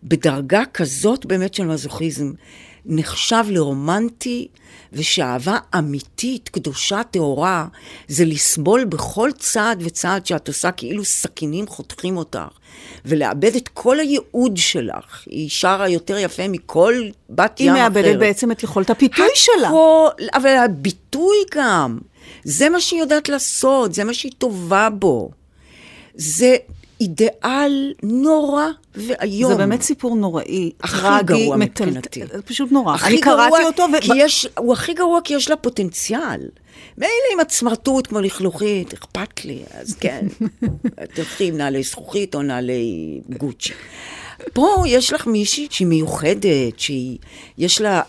בדרגה 0.03 0.63
כזאת 0.75 1.27
באמת 1.27 1.55
של 1.55 1.67
מזוכיזם, 1.67 2.33
נחשב 2.87 3.45
לרומנטי, 3.49 4.49
ושאהבה 4.93 5.59
אמיתית, 5.79 6.49
קדושה, 6.49 7.03
טהורה, 7.11 7.67
זה 8.09 8.25
לסבול 8.25 8.85
בכל 8.85 9.31
צעד 9.39 9.83
וצעד 9.85 10.27
שאת 10.27 10.49
עושה 10.49 10.71
כאילו 10.71 11.05
סכינים 11.05 11.67
חותכים 11.67 12.17
אותך, 12.17 12.49
ולאבד 13.05 13.57
את 13.57 13.69
כל 13.69 14.01
הייעוד 14.01 14.57
שלך. 14.57 15.25
היא 15.27 15.49
שרה 15.51 15.89
יותר 15.89 16.19
יפה 16.19 16.49
מכל 16.49 16.95
בת 17.31 17.59
היא 17.59 17.67
ים 17.67 17.77
אחרת. 17.77 17.83
מאבדת 17.83 18.19
בעצם 18.19 18.53
את 18.53 18.63
יכולת 18.63 18.91
הפיתוי 18.91 19.29
שלה. 19.35 19.69
הכל, 19.69 20.09
אבל 20.35 20.57
הביטוי 20.57 21.37
גם, 21.55 21.99
זה 22.45 22.69
מה 22.69 22.81
שהיא 22.81 23.01
יודעת 23.01 23.29
לעשות, 23.29 23.95
זה 23.95 24.05
מה 24.05 24.15
שהיא 24.15 24.33
טובה 24.39 24.89
בו. 24.91 25.31
זה 26.15 26.57
אידיאל 27.01 27.93
נורא 28.03 28.65
ואיום. 28.95 29.53
זה 29.53 29.59
באמת 29.59 29.83
סיפור 29.83 30.17
נוראי, 30.17 30.71
הכי 30.83 31.01
טרגי, 31.01 31.45
גרוע 31.45 31.57
מטלטל. 31.57 31.91
מבחינתי. 31.91 32.37
זה 32.37 32.43
פשוט 32.43 32.73
נורא. 32.73 32.97
אני 33.05 33.21
גרוע, 33.21 33.49
קראתי 33.51 33.65
אותו, 33.65 33.87
ו... 33.93 34.01
כי 34.01 34.13
יש, 34.17 34.47
הוא 34.59 34.73
הכי 34.73 34.95
גרוע 34.95 35.21
כי 35.25 35.35
יש 35.35 35.51
לה 35.51 35.57
פוטנציאל. 35.57 36.41
מילא 36.99 37.11
אם 37.35 37.41
את 37.41 37.51
סמרטוט 37.51 38.07
כמו 38.07 38.21
לכלוכית, 38.21 38.93
אכפת 38.93 39.45
לי, 39.45 39.63
אז 39.75 39.95
כן. 39.95 40.27
תלכי 41.15 41.49
עם 41.49 41.57
נעלי 41.57 41.83
זכוכית 41.83 42.35
או 42.35 42.43
נעלי 42.43 43.21
גוצ'י. 43.39 43.73
פה 44.53 44.85
יש 44.87 45.13
לך 45.13 45.27
מישהי 45.27 45.67
שהיא 45.71 45.87
מיוחדת, 45.87 46.79
שיש 46.79 47.81
לה 47.81 48.03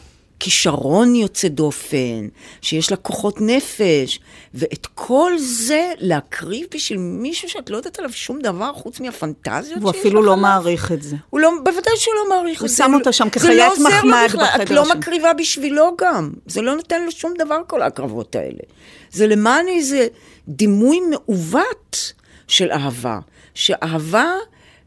כישרון 0.43 1.15
יוצא 1.15 1.47
דופן, 1.47 2.27
שיש 2.61 2.91
לה 2.91 2.97
כוחות 2.97 3.41
נפש, 3.41 4.19
ואת 4.53 4.87
כל 4.95 5.31
זה 5.37 5.93
להקריב 5.97 6.67
בשביל 6.73 6.99
מישהו 6.99 7.49
שאת 7.49 7.69
לא 7.69 7.77
יודעת 7.77 7.99
עליו 7.99 8.11
שום 8.13 8.39
דבר 8.39 8.73
חוץ 8.73 8.99
מהפנטזיות 8.99 9.81
הוא 9.81 9.91
שיש 9.91 9.99
אפילו 9.99 10.21
לך 10.21 10.27
לא 10.27 10.33
עליו. 10.33 10.41
מעריך 10.41 10.91
את 10.91 11.01
זה. 11.01 11.15
הוא 11.29 11.39
לא, 11.39 11.51
בוודאי 11.63 11.93
שהוא 11.97 12.15
לא 12.15 12.29
מעריך 12.29 12.59
הוא 12.59 12.65
את 12.65 12.69
זה. 12.71 12.77
שם 12.77 12.93
אותה 12.93 13.11
שם 13.11 13.25
זה 13.25 13.31
כחיית 13.31 13.57
לא 13.57 13.71
עוזר 13.71 13.83
לו 13.83 13.89
מחמד 13.89 14.25
בכלל, 14.25 14.43
את 14.43 14.61
בחדר 14.61 14.75
לא 14.75 14.85
שם. 14.85 14.97
מקריבה 14.97 15.33
בשבילו 15.33 15.95
גם. 15.97 16.31
זה 16.45 16.61
לא 16.61 16.75
נותן 16.75 17.05
לו 17.05 17.11
שום 17.11 17.33
דבר, 17.37 17.61
כל 17.67 17.81
ההקרבות 17.81 18.35
האלה. 18.35 18.63
זה 19.11 19.27
למען 19.27 19.67
איזה 19.67 20.07
דימוי 20.47 20.99
מעוות 20.99 22.13
של 22.47 22.71
אהבה. 22.71 23.19
שאהבה 23.53 24.31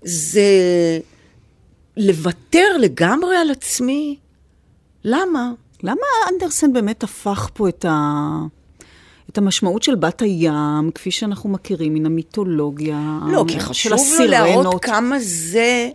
זה 0.02 0.42
לוותר 1.96 2.76
לגמרי 2.78 3.36
על 3.36 3.50
עצמי. 3.50 4.16
למה? 5.04 5.52
למה 5.82 6.06
אנדרסן 6.32 6.72
באמת 6.72 7.02
הפך 7.02 7.50
פה 7.54 7.68
את, 7.68 7.84
ה... 7.84 8.38
את 9.30 9.38
המשמעות 9.38 9.82
של 9.82 9.94
בת 9.94 10.22
הים, 10.22 10.90
כפי 10.94 11.10
שאנחנו 11.10 11.50
מכירים 11.50 11.94
מן 11.94 12.06
המיתולוגיה 12.06 13.18
לא, 13.32 13.44
כי 13.48 13.52
של 13.52 13.60
חשוב 13.60 13.92
לו 13.92 13.98
הסירנות? 13.98 14.30
להראות 14.30 14.84
כמה 14.84 15.16
זה 15.20 15.88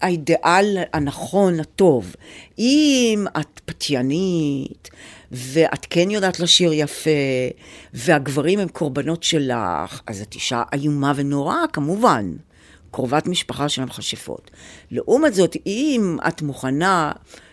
האידיאל 0.00 0.78
הנכון, 0.92 1.60
הטוב. 1.60 2.14
אם 2.58 3.24
את 3.40 3.60
פתיינית, 3.64 4.90
ואת 5.32 5.86
כן 5.90 6.10
יודעת 6.10 6.40
לשיר 6.40 6.72
יפה, 6.72 7.10
והגברים 7.94 8.58
הם 8.58 8.68
קורבנות 8.68 9.22
שלך, 9.22 10.00
אז 10.06 10.20
את 10.20 10.34
אישה 10.34 10.62
איומה 10.72 11.12
ונוראה, 11.16 11.64
כמובן. 11.72 12.32
קרובת 12.90 13.26
משפחה 13.26 13.68
של 13.68 13.82
המכשפות. 13.82 14.50
לעומת 14.90 15.34
זאת, 15.34 15.56
אם 15.66 16.16
את 16.28 16.42
מוכנה 16.42 17.12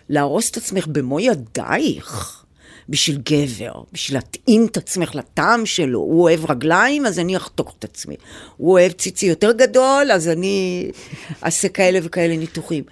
להרוס 0.09 0.51
את 0.51 0.57
עצמך 0.57 0.87
במו 0.87 1.19
ידייך, 1.19 2.43
בשביל 2.89 3.17
גבר, 3.17 3.71
בשביל 3.93 4.17
להתאים 4.17 4.65
את 4.65 4.77
עצמך 4.77 5.15
לטעם 5.15 5.65
שלו. 5.65 5.99
הוא 5.99 6.21
אוהב 6.21 6.51
רגליים, 6.51 7.05
אז 7.05 7.19
אני 7.19 7.37
אחתוך 7.37 7.75
את 7.79 7.83
עצמי. 7.83 8.15
הוא 8.57 8.71
אוהב 8.71 8.91
ציצי 8.91 9.25
יותר 9.25 9.51
גדול, 9.51 10.11
אז 10.11 10.27
אני 10.27 10.91
אעשה 11.43 11.69
כאלה 11.69 11.99
וכאלה 12.03 12.37
ניתוחים. 12.37 12.83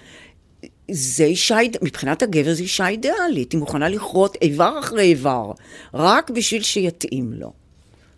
זה 0.92 1.24
אישה, 1.24 1.58
מבחינת 1.82 2.22
הגבר 2.22 2.54
זו 2.54 2.64
אישה 2.64 2.88
אידיאלית, 2.88 3.52
היא 3.52 3.60
מוכנה 3.60 3.90
לכרות 3.90 4.38
איבר 4.42 4.80
אחרי 4.80 5.04
איבר, 5.04 5.52
רק 5.94 6.30
בשביל 6.30 6.64
שיתאים 6.64 7.34
לו. 7.34 7.54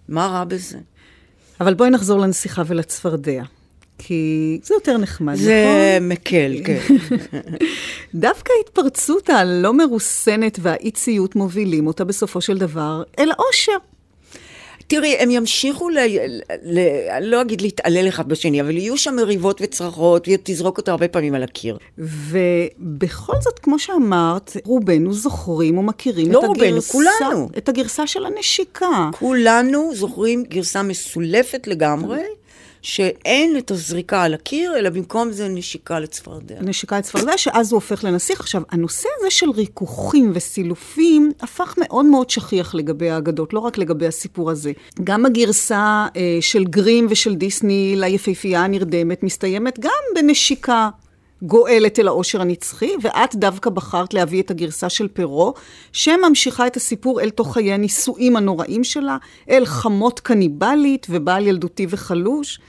מה 0.08 0.28
רע 0.28 0.44
בזה? 0.44 0.78
אבל 1.62 1.74
בואי 1.74 1.90
נחזור 1.90 2.20
לנסיכה 2.20 2.64
ולצפרדע. 2.68 3.44
כי 4.00 4.60
זה 4.64 4.74
יותר 4.74 4.98
נחמד, 4.98 5.36
זה 5.36 5.66
נכון? 5.66 6.10
מקל, 6.10 6.56
כן. 6.66 6.80
דודווקא 8.14 8.54
ההתפרצות 8.58 9.30
הלא 9.30 9.74
מרוסנת 9.74 10.60
והאי-ציות 10.62 11.36
מובילים 11.36 11.88
אותה 11.88 12.04
בסופו 12.04 12.42
של 12.42 12.58
דבר 12.58 13.04
אל 13.20 13.32
האושר. 13.32 13.78
תראי, 14.88 15.16
הם 15.20 15.32
ימשיכו, 15.32 15.90
ל... 15.90 15.98
ל... 16.64 16.80
לא 17.22 17.42
אגיד 17.42 17.62
להתעלל 17.62 18.08
אחד 18.08 18.30
בשני, 18.30 18.62
אבל 18.62 18.78
יהיו 18.78 18.98
שם 18.98 19.16
מריבות 19.16 19.62
וצרחות, 19.64 20.28
ותזרוק 20.34 20.78
אותו 20.78 20.92
הרבה 20.92 21.08
פעמים 21.08 21.36
על 21.36 21.44
הקיר. 21.44 21.78
ובכל 21.98 23.34
זאת, 23.42 23.60
כמו 23.60 23.80
שאמרת, 23.80 24.58
רובנו 24.66 25.14
זוכרים 25.14 25.78
ומכירים 25.78 26.32
לא 26.32 26.40
את 26.40 26.46
רובנו, 26.46 26.66
הגרסה... 26.66 26.92
כולנו. 26.92 27.50
את 27.58 27.70
הגרסה 27.70 28.08
של 28.08 28.26
הנשיקה. 28.26 29.10
כולנו 29.20 29.92
זוכרים 29.96 30.44
גרסה 30.44 30.84
מסולפת 30.84 31.68
לגמרי, 31.68 32.22
שאין 32.82 33.58
את 33.58 33.72
הזריקה 33.72 34.24
על 34.24 34.34
הקיר, 34.34 34.78
אלא 34.78 34.90
במקום 34.90 35.32
זה 35.32 35.48
נשיקה 35.48 36.00
לצפרדע. 36.00 36.56
נשיקה 36.62 36.98
לצפרדע, 36.98 37.38
שאז 37.38 37.72
הוא 37.72 37.78
הופך 37.78 38.04
לנסיך. 38.04 38.40
עכשיו, 38.40 38.62
הנושא 38.70 39.10
הזה 39.20 39.32
של 39.32 39.50
ריכוכים 39.50 40.32
וסילופים 40.34 41.32
הפך 41.40 41.76
מאוד 41.78 42.06
מאוד 42.06 42.30
שכיח 42.30 42.76
לגבי 42.76 43.10
האגדות, 43.10 43.54
לא 43.54 43.60
רק 43.60 43.78
לגבי 43.78 44.08
הסיפור 44.08 44.52
הזה. 44.52 44.72
גם 45.04 45.26
הגרסה 45.26 46.08
אה, 46.16 46.38
של 46.42 46.64
גרים 46.64 47.08
ושל 47.10 47.36
דיסני 47.36 47.94
ליפהפייה 47.98 48.64
הנרדמת 48.64 49.24
מסתיימת 49.24 49.80
גם 49.80 49.92
בנשיקה. 50.16 50.90
גואלת 51.42 52.00
אל 52.00 52.08
העושר 52.08 52.42
הנצחי, 52.42 52.92
ואת 53.02 53.36
דווקא 53.36 53.70
בחרת 53.70 54.14
להביא 54.14 54.42
את 54.42 54.52
הגרסה 54.52 54.90
של 54.90 55.08
פרו, 55.08 55.54
שממשיכה 55.92 56.68
את 56.68 56.76
הסיפור 56.76 57.22
אל 57.22 57.30
תוך 57.30 57.54
חיי 57.54 57.74
הנישואים 57.74 58.36
הנוראים 58.36 58.84
שלה, 58.84 59.18
אל 59.50 59.66
חמות 59.66 60.20
קניבלית 60.20 61.08
ובעל 61.10 61.48
ילדותי 61.48 61.88
וחלוש. 61.90 62.60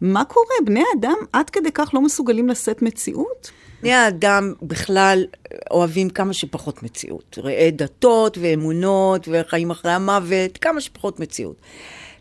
מה 0.00 0.24
קורה? 0.24 0.54
בני 0.64 0.84
אדם 0.98 1.16
עד 1.32 1.50
כדי 1.50 1.72
כך 1.72 1.90
לא 1.94 2.00
מסוגלים 2.00 2.48
לשאת 2.48 2.82
מציאות? 2.82 3.50
בני 3.82 3.92
האדם 3.92 4.52
בכלל 4.62 5.24
אוהבים 5.70 6.10
כמה 6.10 6.32
שפחות 6.32 6.82
מציאות. 6.82 7.38
ראה 7.42 7.68
דתות 7.72 8.38
ואמונות 8.40 9.28
וחיים 9.32 9.70
אחרי 9.70 9.92
המוות, 9.92 10.58
כמה 10.58 10.80
שפחות 10.80 11.20
מציאות. 11.20 11.56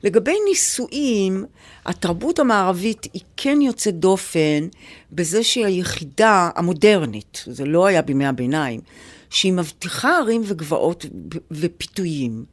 לגבי 0.04 0.36
נישואים, 0.49 1.45
התרבות 1.86 2.39
המערבית 2.39 3.08
היא 3.14 3.22
כן 3.38 3.62
יוצאת 3.62 3.95
דופן 3.95 4.68
בזה 5.12 5.43
שהיא 5.43 5.66
היחידה 5.66 6.49
המודרנית, 6.56 7.43
זה 7.47 7.66
לא 7.66 7.86
היה 7.86 8.02
בימי 8.02 8.26
הביניים, 8.26 8.82
שהיא 9.30 9.54
מבטיחה 9.54 10.18
ערים 10.18 10.41
וגבעות 10.45 11.06
ופיתויים, 11.52 12.45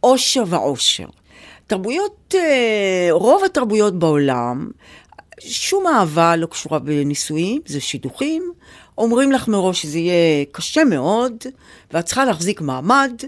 עושר 0.00 0.44
ועושר. 0.46 1.06
תרבויות, 1.66 2.34
אה, 2.38 3.08
רוב 3.10 3.44
התרבויות 3.44 3.98
בעולם, 3.98 4.70
שום 5.40 5.86
אהבה 5.86 6.36
לא 6.36 6.46
קשורה 6.46 6.78
בנישואים, 6.78 7.60
זה 7.66 7.80
שידוכים. 7.80 8.52
אומרים 8.98 9.32
לך 9.32 9.48
מראש 9.48 9.82
שזה 9.82 9.98
יהיה 9.98 10.44
קשה 10.52 10.84
מאוד, 10.84 11.32
ואת 11.92 12.04
צריכה 12.04 12.24
להחזיק 12.24 12.60
מעמד, 12.60 13.22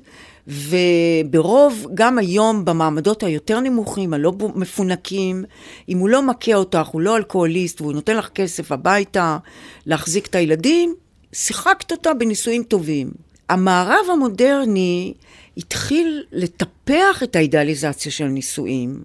וברוב, 0.49 1.86
גם 1.95 2.18
היום 2.18 2.64
במעמדות 2.64 3.22
היותר 3.22 3.61
נמוכים, 3.61 4.14
הלא 4.14 4.32
מפונקים, 4.55 5.45
אם 5.88 5.99
הוא 5.99 6.09
לא 6.09 6.22
מכה 6.22 6.55
אותך, 6.55 6.86
הוא 6.86 7.01
לא 7.01 7.16
אלכוהוליסט, 7.16 7.80
והוא 7.80 7.92
נותן 7.92 8.16
לך 8.16 8.28
כסף 8.28 8.72
הביתה 8.72 9.38
להחזיק 9.86 10.26
את 10.26 10.34
הילדים, 10.34 10.95
שיחקת 11.32 11.92
אותה 11.92 12.14
בנישואים 12.14 12.62
טובים. 12.62 13.11
המערב 13.49 14.07
המודרני 14.12 15.14
התחיל 15.57 16.24
לטפח 16.32 17.22
את 17.22 17.36
האידיאליזציה 17.36 18.12
של 18.12 18.24
נישואים. 18.24 19.03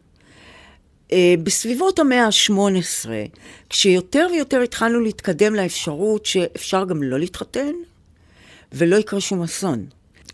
אה, 1.11 1.35
בסביבות 1.43 1.99
המאה 1.99 2.25
ה-18, 2.25 3.09
כשיותר 3.69 4.27
ויותר 4.31 4.61
התחלנו 4.61 4.99
להתקדם 4.99 5.55
לאפשרות 5.55 6.25
שאפשר 6.25 6.85
גם 6.85 7.03
לא 7.03 7.19
להתחתן 7.19 7.71
ולא 8.71 8.95
יקרה 8.95 9.21
שום 9.21 9.41
אסון. 9.41 9.85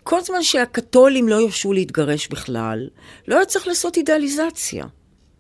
כל 0.08 0.22
זמן 0.22 0.44
שהקתולים 0.44 1.28
לא 1.28 1.42
ירשו 1.42 1.74
להתגרש 1.74 2.28
בכלל, 2.28 2.88
לא 3.28 3.36
היה 3.36 3.46
צריך 3.46 3.68
לעשות 3.68 3.98
אידיאליזציה. 3.98 4.86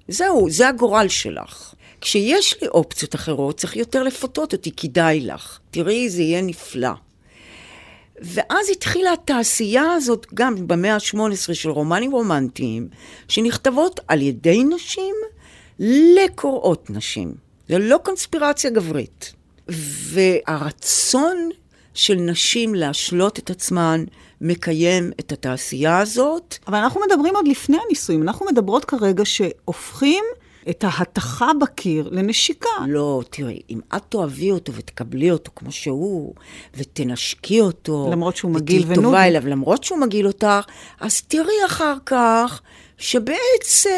זהו, 0.07 0.49
זה 0.49 0.67
הגורל 0.67 1.07
שלך. 1.07 1.73
כשיש 2.01 2.61
לי 2.61 2.67
אופציות 2.67 3.15
אחרות, 3.15 3.57
צריך 3.57 3.75
יותר 3.75 4.03
לפתות 4.03 4.53
אותי, 4.53 4.71
כדאי 4.71 5.19
לך. 5.19 5.59
תראי, 5.71 6.09
זה 6.09 6.21
יהיה 6.21 6.41
נפלא. 6.41 6.89
ואז 8.21 8.69
התחילה 8.71 9.13
התעשייה 9.13 9.91
הזאת 9.91 10.27
גם 10.33 10.67
במאה 10.67 10.93
ה-18 10.93 11.53
של 11.53 11.69
רומנים 11.69 12.11
רומנטיים, 12.11 12.87
שנכתבות 13.27 13.99
על 14.07 14.21
ידי 14.21 14.63
נשים 14.63 15.15
לקוראות 15.79 16.89
נשים. 16.89 17.33
זה 17.69 17.77
לא 17.79 17.99
קונספירציה 18.03 18.69
גברית. 18.69 19.33
והרצון 19.67 21.49
של 21.95 22.15
נשים 22.15 22.75
להשלות 22.75 23.39
את 23.39 23.49
עצמן 23.49 24.03
מקיים 24.41 25.11
את 25.19 25.31
התעשייה 25.31 25.99
הזאת. 25.99 26.57
אבל 26.67 26.77
אנחנו 26.77 27.01
מדברים 27.07 27.35
עוד 27.35 27.47
לפני 27.47 27.77
הנישואים, 27.85 28.21
אנחנו 28.21 28.45
מדברות 28.45 28.85
כרגע 28.85 29.25
שהופכים 29.25 30.23
את 30.69 30.83
ההתכה 30.87 31.51
בקיר 31.61 32.09
לנשיקה. 32.11 32.69
לא, 32.87 33.21
תראי, 33.29 33.61
אם 33.69 33.79
את 33.95 34.01
תאהבי 34.09 34.51
אותו 34.51 34.73
ותקבלי 34.73 35.31
אותו 35.31 35.51
כמו 35.55 35.71
שהוא, 35.71 36.33
ותנשקי 36.77 37.61
אותו, 37.61 38.09
למרות 38.11 38.35
שהוא 38.35 38.51
מגעיל 38.51 38.81
ונוד. 38.81 38.91
ותהיי 38.91 39.05
טובה 39.05 39.27
אליו, 39.27 39.47
למרות 39.47 39.83
שהוא 39.83 39.99
מגעיל 39.99 40.27
אותך, 40.27 40.61
אז 40.99 41.21
תראי 41.21 41.65
אחר 41.65 41.95
כך 42.05 42.61
שבעצם... 42.97 43.89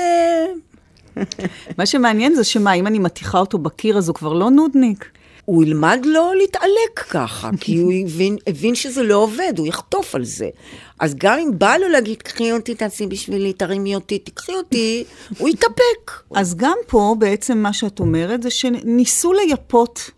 מה 1.78 1.86
שמעניין 1.86 2.36
זה 2.36 2.44
שמה, 2.44 2.74
אם 2.74 2.88
אני 2.88 3.00
מתיחה 3.00 3.40
אותו 3.40 3.58
בקיר, 3.58 3.98
אז 3.98 4.08
הוא 4.08 4.16
כבר 4.16 4.34
לא 4.34 4.50
נודניק. 4.50 5.17
הוא 5.48 5.64
ילמד 5.64 6.00
לא 6.06 6.34
להתעלק 6.38 7.00
ככה, 7.10 7.50
כי 7.60 7.78
הוא 7.78 7.94
הבין, 8.06 8.38
הבין 8.48 8.76
שזה 8.76 9.04
לא 9.04 9.16
עובד, 9.16 9.54
הוא 9.58 9.68
יחטוף 9.68 10.16
על 10.16 10.24
זה. 10.24 10.50
אז 11.00 11.16
גם 11.18 11.40
אם 11.40 11.52
בא 11.58 11.78
לו 11.78 11.90
להגיד, 11.90 12.22
קחי 12.22 12.52
אותי, 12.52 12.76
תעשי 12.76 13.08
בשבילי, 13.08 13.54
תרימי 13.54 13.96
אותי, 13.96 14.20
תקחי 14.20 14.52
אותי, 14.54 15.04
הוא 15.38 15.50
יתאפק. 15.50 16.12
אז 16.36 16.56
גם 16.56 16.78
פה 16.88 17.16
בעצם 17.20 17.58
מה 17.58 17.74
שאת 17.74 18.00
אומרת 18.00 18.44
זה 18.44 18.50
שניסו 18.50 19.34
לייפות 19.34 20.12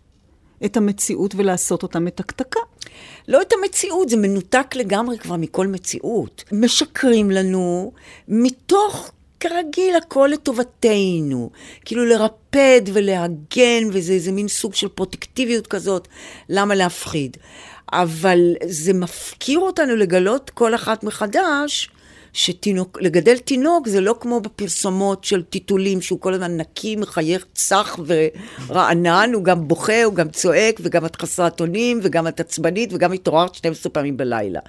את 0.64 0.76
המציאות 0.76 1.34
ולעשות 1.34 1.82
אותה 1.82 1.98
מתקתקה. 1.98 2.60
לא 3.28 3.42
את 3.42 3.52
המציאות, 3.52 4.08
זה 4.08 4.16
מנותק 4.16 4.74
לגמרי 4.74 5.18
כבר 5.18 5.36
מכל 5.36 5.66
מציאות. 5.66 6.44
משקרים 6.52 7.30
לנו 7.30 7.92
מתוך 8.28 9.12
כרגיל, 9.40 9.96
הכל 9.96 10.30
לטובתנו. 10.32 11.50
כאילו 11.84 12.04
לרפד 12.04 12.80
ולהגן, 12.92 13.88
וזה 13.92 14.12
איזה 14.12 14.32
מין 14.32 14.48
סוג 14.48 14.74
של 14.74 14.88
פרוטקטיביות 14.88 15.66
כזאת, 15.66 16.08
למה 16.48 16.74
להפחיד? 16.74 17.36
אבל 17.92 18.54
זה 18.64 18.92
מפקיר 18.92 19.58
אותנו 19.58 19.96
לגלות 19.96 20.50
כל 20.50 20.74
אחת 20.74 21.04
מחדש, 21.04 21.90
שלגדל 22.32 23.38
תינוק 23.38 23.88
זה 23.88 24.00
לא 24.00 24.14
כמו 24.20 24.40
בפרסומות 24.40 25.24
של 25.24 25.42
טיטולים, 25.42 26.00
שהוא 26.00 26.20
כל 26.20 26.34
הזמן 26.34 26.56
נקי, 26.56 26.96
מחייך, 26.96 27.46
צח 27.54 27.98
ורענן, 28.68 29.30
הוא 29.34 29.44
גם 29.44 29.68
בוכה, 29.68 30.04
הוא 30.04 30.14
גם 30.14 30.28
צועק, 30.28 30.80
וגם 30.82 31.06
את 31.06 31.16
חסרת 31.16 31.60
אונים, 31.60 32.00
וגם 32.02 32.28
את 32.28 32.40
עצבנית, 32.40 32.92
וגם 32.92 33.12
התעוררת 33.12 33.54
12 33.54 33.92
פעמים 33.92 34.16
בלילה. 34.16 34.60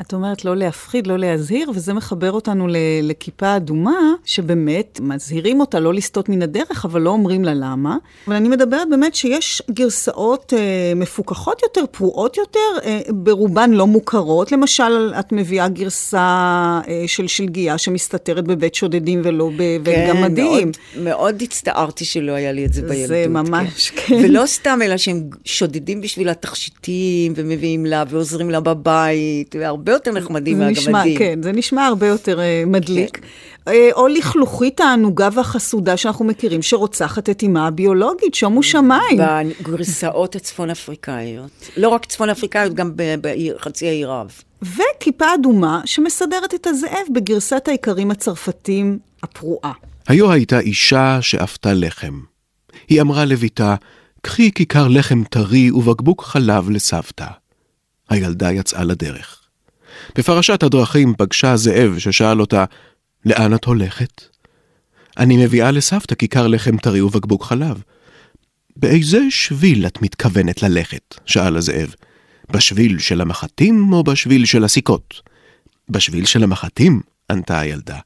את 0.00 0.12
אומרת 0.12 0.44
לא 0.44 0.56
להפחיד, 0.56 1.06
לא 1.06 1.18
להזהיר, 1.18 1.70
וזה 1.74 1.92
מחבר 1.92 2.32
אותנו 2.32 2.66
לכיפה 3.02 3.56
אדומה, 3.56 4.12
שבאמת 4.24 5.00
מזהירים 5.02 5.60
אותה 5.60 5.80
לא 5.80 5.94
לסטות 5.94 6.28
מן 6.28 6.42
הדרך, 6.42 6.84
אבל 6.84 7.00
לא 7.00 7.10
אומרים 7.10 7.44
לה 7.44 7.54
למה. 7.54 7.96
אבל 8.28 8.36
אני 8.36 8.48
מדברת 8.48 8.88
באמת 8.90 9.14
שיש 9.14 9.62
גרסאות 9.70 10.52
אה, 10.56 10.92
מפוקחות 10.96 11.62
יותר, 11.62 11.84
פרועות 11.90 12.36
יותר, 12.36 12.60
אה, 12.84 13.00
ברובן 13.08 13.70
לא 13.70 13.86
מוכרות. 13.86 14.52
למשל, 14.52 15.14
את 15.18 15.32
מביאה 15.32 15.68
גרסה 15.68 16.80
אה, 16.88 17.04
של 17.06 17.26
שלגיה 17.26 17.78
שמסתתרת 17.78 18.44
בבית 18.44 18.74
שודדים 18.74 19.20
ולא 19.24 19.50
בבית 19.56 19.94
כן, 19.94 20.08
גמדים. 20.08 20.72
כן, 20.72 21.02
מאוד, 21.02 21.14
מאוד 21.14 21.42
הצטערתי 21.42 22.04
שלא 22.04 22.32
היה 22.32 22.52
לי 22.52 22.64
את 22.64 22.72
זה 22.72 22.82
בילדות. 22.82 23.08
זה 23.08 23.26
ממש, 23.28 23.90
כן. 23.90 24.04
כן. 24.06 24.24
ולא 24.24 24.46
סתם, 24.46 24.78
אלא 24.82 24.96
שהם 24.96 25.30
שודדים 25.44 26.00
בשביל 26.00 26.28
התכשיטים, 26.28 27.32
ומביאים 27.36 27.86
לה, 27.86 28.04
ועוזרים 28.08 28.50
לה 28.50 28.60
בבית, 28.60 29.56
והרבה 29.58 29.93
יותר 29.94 30.12
נחמדים 30.12 30.58
זה 30.58 30.64
נשמע, 30.66 30.92
מהגמדים. 30.92 31.18
כן, 31.18 31.42
זה 31.42 31.52
נשמע 31.52 31.86
הרבה 31.86 32.06
יותר 32.06 32.38
uh, 32.38 32.68
מדליק. 32.68 33.16
כן. 33.16 33.26
אה, 33.68 33.90
או 33.92 34.08
לכלוכית 34.08 34.80
הענוגה 34.80 35.28
והחסודה 35.32 35.96
שאנחנו 35.96 36.24
מכירים, 36.24 36.62
שרוצחת 36.62 37.30
את 37.30 37.42
אמה 37.46 37.66
הביולוגית, 37.66 38.34
שומו 38.34 38.62
שמיים. 38.62 39.18
בגרסאות 39.60 40.36
הצפון 40.36 40.70
אפריקאיות. 40.70 41.70
לא 41.76 41.88
רק 41.88 42.04
צפון 42.04 42.30
אפריקאיות, 42.30 42.74
גם 42.74 42.92
בחצי 42.96 43.88
האי 43.88 44.04
רב. 44.04 44.30
וכיפה 44.62 45.34
אדומה 45.34 45.80
שמסדרת 45.84 46.54
את 46.54 46.66
הזאב 46.66 47.06
בגרסת 47.14 47.68
האיכרים 47.68 48.10
הצרפתים 48.10 48.98
הפרועה. 49.22 49.72
היו 50.08 50.32
הייתה 50.32 50.58
אישה 50.58 51.18
שאפתה 51.20 51.74
לחם. 51.74 52.20
היא 52.88 53.00
אמרה 53.00 53.24
לביתה, 53.24 53.74
קחי 54.22 54.50
כיכר 54.54 54.88
לחם 54.88 55.24
טרי 55.30 55.70
ובקבוק 55.70 56.24
חלב 56.24 56.70
לסבתא. 56.70 57.26
הילדה 58.10 58.52
יצאה 58.52 58.84
לדרך. 58.84 59.43
בפרשת 60.18 60.62
הדרכים 60.62 61.14
פגשה 61.18 61.56
זאב 61.56 61.98
ששאל 61.98 62.40
אותה, 62.40 62.64
לאן 63.24 63.54
את 63.54 63.64
הולכת? 63.64 64.22
אני 65.18 65.44
מביאה 65.44 65.70
לסבתא 65.70 66.14
כיכר 66.14 66.46
לחם 66.46 66.76
טרי 66.76 67.00
ובקבוק 67.00 67.44
חלב. 67.44 67.82
באיזה 68.76 69.20
שביל 69.30 69.86
את 69.86 70.02
מתכוונת 70.02 70.62
ללכת? 70.62 71.14
שאל 71.26 71.56
הזאב. 71.56 71.94
בשביל 72.50 72.98
של 72.98 73.20
המחטים 73.20 73.92
או 73.92 74.04
בשביל 74.04 74.44
של 74.44 74.64
הסיכות? 74.64 75.22
בשביל 75.88 76.24
של 76.24 76.42
המחטים, 76.42 77.00
ענתה 77.30 77.60
הילדה. 77.60 77.98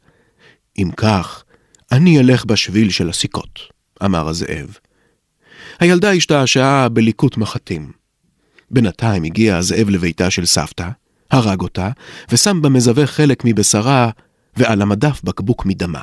אם 0.79 0.91
כך, 0.97 1.45
אני 1.93 2.21
אלך 2.21 2.45
בשביל 2.45 2.91
של 2.91 3.09
הסיכות, 3.09 3.59
אמר 4.05 4.29
הזאב. 4.29 4.77
הילדה 5.81 6.13
השתעשעה 6.13 6.89
בליקוט 6.89 7.37
מחטים. 7.37 7.93
בינתיים 8.71 9.25
הגיע 9.25 9.57
הזאב 9.57 9.91
לביתה 9.91 10.31
של 10.31 10.47
סבתא, 10.47 10.89
הרג 11.31 11.61
אותה, 11.61 11.91
ושם 12.31 12.63
במזווה 12.63 13.07
חלק 13.07 13.43
מבשרה, 13.45 14.11
ועל 14.57 14.83
המדף 14.83 15.21
בקבוק 15.25 15.67
מדמה. 15.67 16.03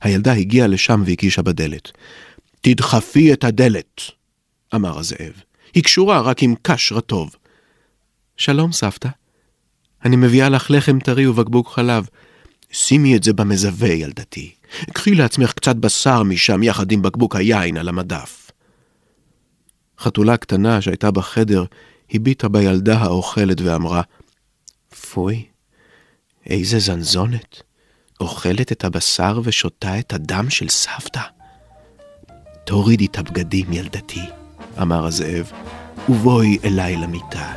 הילדה 0.00 0.32
הגיעה 0.32 0.66
לשם 0.66 1.02
והקישה 1.06 1.42
בדלת. 1.42 1.90
תדחפי 2.60 3.32
את 3.32 3.44
הדלת, 3.44 4.00
אמר 4.74 4.98
הזאב. 4.98 5.32
היא 5.74 5.84
קשורה 5.84 6.20
רק 6.20 6.42
עם 6.42 6.54
קש 6.62 6.92
רטוב. 6.92 7.36
שלום, 8.36 8.72
סבתא. 8.72 9.08
אני 10.04 10.16
מביאה 10.16 10.48
לך 10.48 10.70
לחם 10.70 10.98
טרי 10.98 11.26
ובקבוק 11.26 11.68
חלב. 11.68 12.06
שימי 12.70 13.16
את 13.16 13.22
זה 13.22 13.32
במזווה, 13.32 13.88
ילדתי. 13.88 14.54
קחי 14.92 15.14
לעצמך 15.14 15.52
קצת 15.52 15.76
בשר 15.76 16.22
משם 16.22 16.62
יחד 16.62 16.92
עם 16.92 17.02
בקבוק 17.02 17.36
היין 17.36 17.76
על 17.76 17.88
המדף. 17.88 18.50
חתולה 19.98 20.36
קטנה 20.36 20.80
שהייתה 20.80 21.10
בחדר 21.10 21.64
הביטה 22.10 22.48
בילדה 22.48 22.98
האוכלת 22.98 23.60
ואמרה, 23.60 24.02
פוי, 24.94 25.44
איזה 26.46 26.78
זנזונת, 26.78 27.62
אוכלת 28.20 28.72
את 28.72 28.84
הבשר 28.84 29.40
ושותה 29.44 29.98
את 29.98 30.12
הדם 30.12 30.50
של 30.50 30.68
סבתא. 30.68 31.20
תורידי 32.64 33.06
את 33.06 33.18
הבגדים, 33.18 33.72
ילדתי, 33.72 34.22
אמר 34.82 35.06
הזאב, 35.06 35.50
ובואי 36.08 36.58
אליי 36.64 36.96
למיטה. 36.96 37.52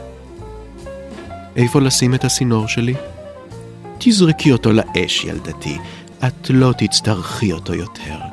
איפה 1.56 1.82
לשים 1.82 2.16
את 2.16 2.24
הסינור 2.24 2.68
שלי? 2.68 2.94
תזרקי 3.98 4.52
אותו 4.52 4.72
לאש, 4.72 5.26
ילדתי, 5.26 5.78
את 6.28 6.50
לא 6.50 6.74
תצטרכי 6.78 7.54
אותו 7.54 7.74
יותר. 7.76 8.27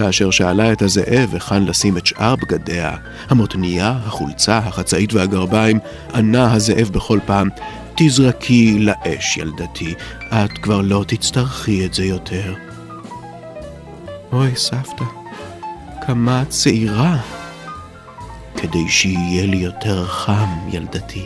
כאשר 0.00 0.30
שאלה 0.30 0.72
את 0.72 0.82
הזאב 0.82 1.30
היכן 1.32 1.64
לשים 1.64 1.96
את 1.96 2.06
שאר 2.06 2.36
בגדיה, 2.36 2.96
המותניה, 3.28 3.98
החולצה, 4.06 4.58
החצאית 4.58 5.12
והגרביים, 5.14 5.78
ענה 6.14 6.52
הזאב 6.52 6.88
בכל 6.92 7.18
פעם, 7.26 7.48
תזרקי 7.94 8.78
לאש, 8.78 9.36
ילדתי, 9.36 9.94
את 10.28 10.58
כבר 10.62 10.80
לא 10.80 11.04
תצטרכי 11.06 11.86
את 11.86 11.94
זה 11.94 12.04
יותר. 12.04 12.54
אוי, 14.32 14.56
סבתא, 14.56 15.04
כמה 16.06 16.44
צעירה. 16.48 17.16
כדי 18.56 18.88
שיהיה 18.88 19.46
לי 19.46 19.56
יותר 19.56 20.06
חם, 20.06 20.68
ילדתי. 20.72 21.24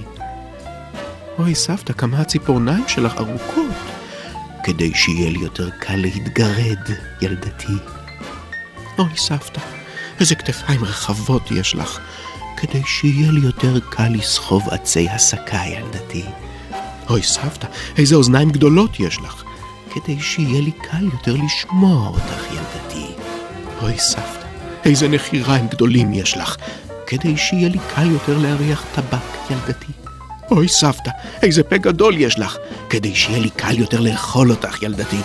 אוי, 1.38 1.54
סבתא, 1.54 1.92
כמה 1.92 2.20
הציפורניים 2.20 2.84
שלך 2.88 3.14
ארוכות. 3.18 3.74
כדי 4.64 4.94
שיהיה 4.94 5.30
לי 5.30 5.38
יותר 5.38 5.70
קל 5.70 5.96
להתגרד, 5.96 6.90
ילדתי. 7.22 7.93
אוי, 8.99 9.16
סבתא, 9.16 9.61
איזה 10.20 10.34
כתפיים 10.34 10.84
רחבות 10.84 11.51
יש 11.51 11.74
לך, 11.74 11.99
כדי 12.57 12.82
שיהיה 12.86 13.32
לי 13.32 13.40
יותר 13.40 13.80
קל 13.90 14.09
לסחוב 14.09 14.68
עצי 14.70 15.09
הסקה, 15.09 15.62
ילדתי. 15.66 16.24
אוי, 17.11 17.22
סבתא, 17.22 17.66
איזה 17.99 18.14
אוזניים 18.14 18.51
גדולות 18.51 19.01
יש 19.01 19.18
לך, 19.20 19.42
כדי 19.90 20.20
שיהיה 20.20 20.61
לי 20.61 20.70
קל 20.70 21.05
יותר 21.12 21.36
לשמוע 21.45 22.09
אותך, 22.09 22.45
ילדתי. 22.53 23.07
אוי, 23.82 23.99
סבתא, 23.99 24.47
איזה 24.84 25.09
נחיריים 25.09 25.68
גדולים 25.68 26.14
יש 26.14 26.36
לך, 26.36 26.57
כדי 27.07 27.36
שיהיה 27.36 27.68
לי 27.68 27.78
קל 27.95 28.11
יותר 28.11 28.38
להריח 28.38 28.84
טבק, 28.95 29.51
ילדתי. 29.51 29.92
אוי, 30.51 30.68
סבתא, 30.68 31.11
איזה 31.42 31.62
פה 31.62 31.76
גדול 31.76 32.16
יש 32.16 32.38
לך, 32.38 32.57
כדי 32.90 33.14
שיהיה 33.14 33.38
לי 33.38 33.51
קל 33.51 33.78
יותר 33.78 34.01
לאכול 34.01 34.51
אותך, 34.51 34.82
ילדתי. 34.82 35.20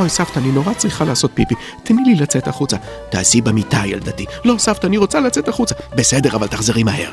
אוי, 0.00 0.08
סבתא, 0.08 0.38
אני 0.38 0.52
נורא 0.52 0.74
צריכה 0.74 1.04
לעשות 1.04 1.30
פיפי. 1.34 1.54
תני 1.82 2.02
לי 2.04 2.14
לצאת 2.14 2.48
החוצה. 2.48 2.76
תעשי 3.10 3.40
במיטה, 3.40 3.82
ילדתי. 3.86 4.26
לא, 4.44 4.54
סבתא, 4.58 4.86
אני 4.86 4.96
רוצה 4.96 5.20
לצאת 5.20 5.48
החוצה. 5.48 5.74
בסדר, 5.94 6.36
אבל 6.36 6.46
תחזרי 6.46 6.82
מהר. 6.82 7.12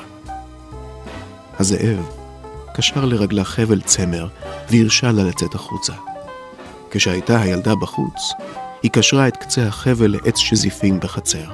הזאב 1.59 2.05
קשר 2.75 3.05
לרגלה 3.05 3.43
חבל 3.43 3.81
צמר 3.81 4.27
והרשה 4.69 5.11
לה 5.11 5.23
לצאת 5.23 5.55
החוצה. 5.55 5.93
כשהייתה 6.91 7.41
הילדה 7.41 7.75
בחוץ, 7.75 8.31
היא 8.83 8.91
קשרה 8.91 9.27
את 9.27 9.38
קצה 9.38 9.67
החבל 9.67 10.11
לעץ 10.11 10.38
שזיפים 10.38 10.99
בחצר. 10.99 11.45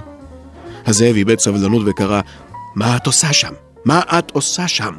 הזאב 0.85 1.15
איבד 1.15 1.39
סבלנות 1.39 1.81
וקרא, 1.85 2.21
מה 2.75 2.97
את 2.97 3.05
עושה 3.05 3.33
שם? 3.33 3.53
מה 3.85 4.01
את 4.19 4.31
עושה 4.31 4.67
שם? 4.67 4.95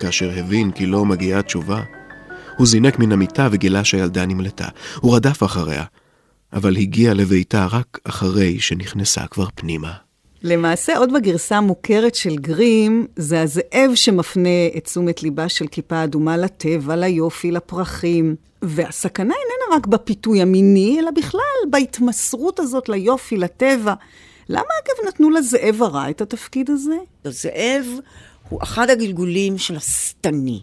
כאשר 0.00 0.30
הבין 0.36 0.70
כי 0.70 0.86
לא 0.86 1.04
מגיעה 1.04 1.42
תשובה, 1.42 1.80
הוא 2.56 2.66
זינק 2.66 2.98
מן 2.98 3.12
המיטה 3.12 3.48
וגילה 3.52 3.84
שהילדה 3.84 4.26
נמלטה. 4.26 4.68
הוא 5.00 5.16
רדף 5.16 5.42
אחריה, 5.42 5.84
אבל 6.52 6.76
הגיע 6.76 7.14
לביתה 7.14 7.66
רק 7.72 7.98
אחרי 8.04 8.60
שנכנסה 8.60 9.26
כבר 9.26 9.46
פנימה. 9.54 9.92
למעשה, 10.42 10.98
עוד 10.98 11.12
בגרסה 11.12 11.56
המוכרת 11.56 12.14
של 12.14 12.36
גרים, 12.36 13.06
זה 13.16 13.42
הזאב 13.42 13.90
שמפנה 13.94 14.66
את 14.76 14.84
תשומת 14.84 15.22
ליבה 15.22 15.48
של 15.48 15.66
כיפה 15.66 16.04
אדומה 16.04 16.36
לטבע, 16.36 16.96
ליופי, 16.96 17.50
לפרחים. 17.50 18.36
והסכנה 18.62 19.34
איננה 19.34 19.76
רק 19.76 19.86
בפיתוי 19.86 20.42
המיני, 20.42 21.00
אלא 21.00 21.10
בכלל 21.10 21.70
בהתמסרות 21.70 22.60
הזאת 22.60 22.88
ליופי, 22.88 23.36
לטבע. 23.36 23.94
למה 24.48 24.62
אגב 24.62 25.08
נתנו 25.08 25.30
לזאב 25.30 25.82
הרע 25.82 26.10
את 26.10 26.20
התפקיד 26.20 26.70
הזה? 26.70 26.96
הזאב 27.24 27.86
הוא 28.48 28.62
אחד 28.62 28.90
הגלגולים 28.90 29.58
של 29.58 29.76
השטני. 29.76 30.62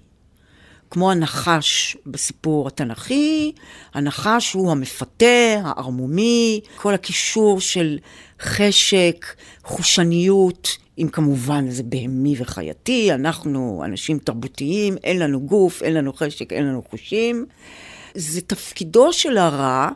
כמו 0.91 1.11
הנחש 1.11 1.97
בסיפור 2.05 2.67
התנ"כי, 2.67 3.51
הנחש 3.93 4.53
הוא 4.53 4.71
המפתה, 4.71 5.61
הערמומי, 5.63 6.61
כל 6.75 6.93
הקישור 6.93 7.61
של 7.61 7.97
חשק, 8.41 9.25
חושניות, 9.63 10.77
אם 10.97 11.07
כמובן 11.11 11.69
זה 11.69 11.83
בהמי 11.83 12.35
וחייתי, 12.37 13.13
אנחנו 13.13 13.81
אנשים 13.85 14.19
תרבותיים, 14.19 14.97
אין 15.03 15.19
לנו 15.19 15.41
גוף, 15.41 15.83
אין 15.83 15.93
לנו 15.93 16.13
חשק, 16.13 16.53
אין 16.53 16.65
לנו 16.65 16.83
חושים. 16.89 17.45
זה 18.15 18.41
תפקידו 18.41 19.13
של 19.13 19.37
הרע, 19.37 19.89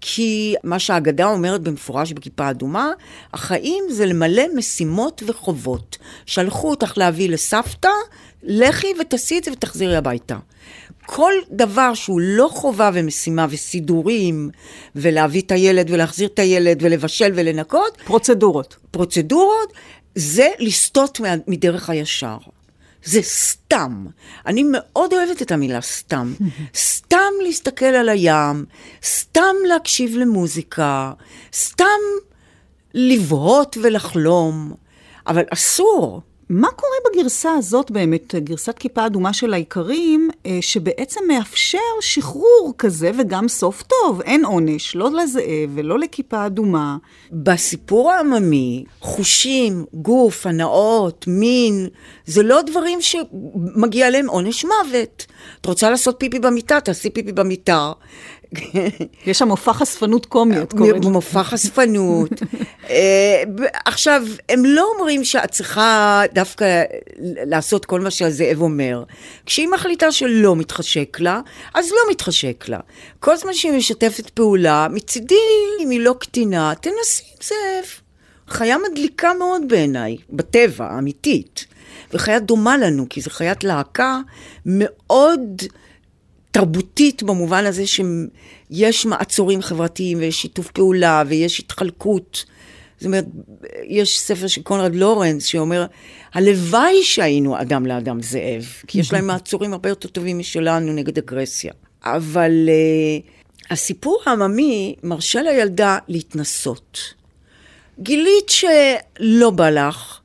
כי 0.00 0.54
מה 0.64 0.78
שהאגדה 0.78 1.26
אומרת 1.26 1.60
במפורש 1.60 2.12
בכיפה 2.12 2.50
אדומה, 2.50 2.90
החיים 3.32 3.84
זה 3.90 4.06
למלא 4.06 4.42
משימות 4.56 5.22
וחובות. 5.26 5.98
שלחו 6.26 6.70
אותך 6.70 6.92
להביא 6.96 7.28
לסבתא, 7.28 7.88
לכי 8.42 8.86
ותעשי 9.00 9.38
את 9.38 9.44
זה 9.44 9.52
ותחזירי 9.52 9.96
הביתה. 9.96 10.36
כל 11.06 11.32
דבר 11.50 11.94
שהוא 11.94 12.20
לא 12.20 12.48
חובה 12.52 12.90
ומשימה 12.94 13.46
וסידורים, 13.50 14.50
ולהביא 14.96 15.42
את 15.42 15.52
הילד 15.52 15.90
ולהחזיר 15.90 16.28
את 16.28 16.38
הילד 16.38 16.78
ולבשל 16.82 17.32
ולנקות. 17.34 17.98
פרוצדורות. 18.04 18.76
פרוצדורות, 18.90 19.72
זה 20.14 20.48
לסטות 20.58 21.20
מדרך 21.46 21.90
הישר. 21.90 22.38
זה 23.04 23.22
סתם. 23.22 24.06
אני 24.46 24.64
מאוד 24.72 25.12
אוהבת 25.12 25.42
את 25.42 25.52
המילה 25.52 25.80
סתם. 25.80 26.34
סתם 26.74 27.32
להסתכל 27.42 27.84
על 27.84 28.08
הים, 28.08 28.64
סתם 29.04 29.54
להקשיב 29.68 30.16
למוזיקה, 30.16 31.12
סתם 31.52 32.00
לבהות 32.94 33.76
ולחלום, 33.82 34.72
אבל 35.26 35.42
אסור. 35.50 36.22
מה 36.50 36.68
קורה 36.70 36.96
בגרסה 37.10 37.52
הזאת 37.52 37.90
באמת, 37.90 38.34
גרסת 38.34 38.78
כיפה 38.78 39.06
אדומה 39.06 39.32
של 39.32 39.54
האיכרים, 39.54 40.30
אה, 40.46 40.58
שבעצם 40.60 41.20
מאפשר 41.28 41.78
שחרור 42.00 42.74
כזה 42.78 43.10
וגם 43.18 43.48
סוף 43.48 43.82
טוב? 43.82 44.20
אין 44.20 44.44
עונש, 44.44 44.96
לא 44.96 45.10
לזאב 45.10 45.70
ולא 45.74 45.98
לכיפה 45.98 46.46
אדומה. 46.46 46.96
בסיפור 47.32 48.12
העממי, 48.12 48.84
חושים, 49.00 49.84
גוף, 49.94 50.46
הנאות, 50.46 51.24
מין, 51.28 51.88
זה 52.26 52.42
לא 52.42 52.62
דברים 52.62 52.98
שמגיע 53.00 54.10
להם 54.10 54.28
עונש 54.28 54.64
מוות. 54.64 55.26
את 55.60 55.66
רוצה 55.66 55.90
לעשות 55.90 56.16
פיפי 56.18 56.38
במיטה, 56.38 56.80
תעשי 56.80 57.10
פיפי 57.10 57.32
במיטה. 57.32 57.92
יש 59.26 59.38
שם 59.38 59.48
מופע 59.48 59.72
חשפנות 59.72 60.26
קומי, 60.26 60.62
את 60.62 60.72
קוראת. 60.72 61.04
מופע 61.04 61.42
חשפנות. 61.42 62.30
אה, 62.90 63.42
עכשיו, 63.84 64.22
הם 64.48 64.64
לא 64.64 64.86
אומרים 64.94 65.24
שאת 65.24 65.50
צריכה 65.50 66.22
דווקא 66.34 66.82
לעשות 67.46 67.84
כל 67.84 68.00
מה 68.00 68.10
שהזאב 68.10 68.60
אומר. 68.60 69.04
כשהיא 69.46 69.68
מחליטה 69.68 70.12
שלא 70.12 70.56
מתחשק 70.56 71.20
לה, 71.20 71.40
אז 71.74 71.90
לא 71.90 72.10
מתחשק 72.10 72.64
לה. 72.68 72.78
כל 73.20 73.36
זמן 73.36 73.54
שהיא 73.54 73.72
משתפת 73.72 74.30
פעולה, 74.30 74.86
מצידי, 74.90 75.34
אם 75.82 75.90
היא 75.90 76.00
לא 76.00 76.14
קטינה, 76.20 76.72
תנסי 76.80 77.22
עם 77.30 77.36
זאב. 77.42 78.00
חיה 78.48 78.76
מדליקה 78.90 79.34
מאוד 79.38 79.62
בעיניי, 79.68 80.16
בטבע, 80.30 80.98
אמיתית. 80.98 81.64
וחיה 82.12 82.38
דומה 82.38 82.76
לנו, 82.76 83.06
כי 83.10 83.20
זו 83.20 83.30
חיית 83.30 83.64
להקה 83.64 84.20
מאוד... 84.66 85.62
תרבותית 86.50 87.22
במובן 87.22 87.66
הזה 87.66 87.84
שיש 87.86 89.06
מעצורים 89.06 89.62
חברתיים 89.62 90.18
ויש 90.18 90.42
שיתוף 90.42 90.70
פעולה 90.70 91.22
ויש 91.26 91.60
התחלקות. 91.60 92.44
זאת 92.98 93.06
אומרת, 93.06 93.24
יש 93.88 94.20
ספר 94.20 94.46
של 94.46 94.62
קונרד 94.62 94.94
לורנס 94.94 95.44
שאומר, 95.44 95.86
הלוואי 96.34 97.02
שהיינו 97.02 97.60
אדם 97.60 97.86
לאדם 97.86 98.22
זאב, 98.22 98.64
כי 98.86 99.00
יש 99.00 99.12
להם 99.12 99.26
מעצורים 99.26 99.72
הרבה 99.72 99.88
יותר 99.88 100.08
טובים 100.08 100.38
משלנו 100.38 100.92
נגד 100.92 101.18
אגרסיה. 101.18 101.72
אבל 102.04 102.68
uh, 102.68 103.72
הסיפור 103.72 104.22
העממי 104.26 104.94
מרשה 105.02 105.42
לילדה 105.42 105.98
להתנסות. 106.08 107.14
גילית 108.00 108.48
שלא 108.48 109.50
בא 109.50 109.70
לך, 109.70 110.20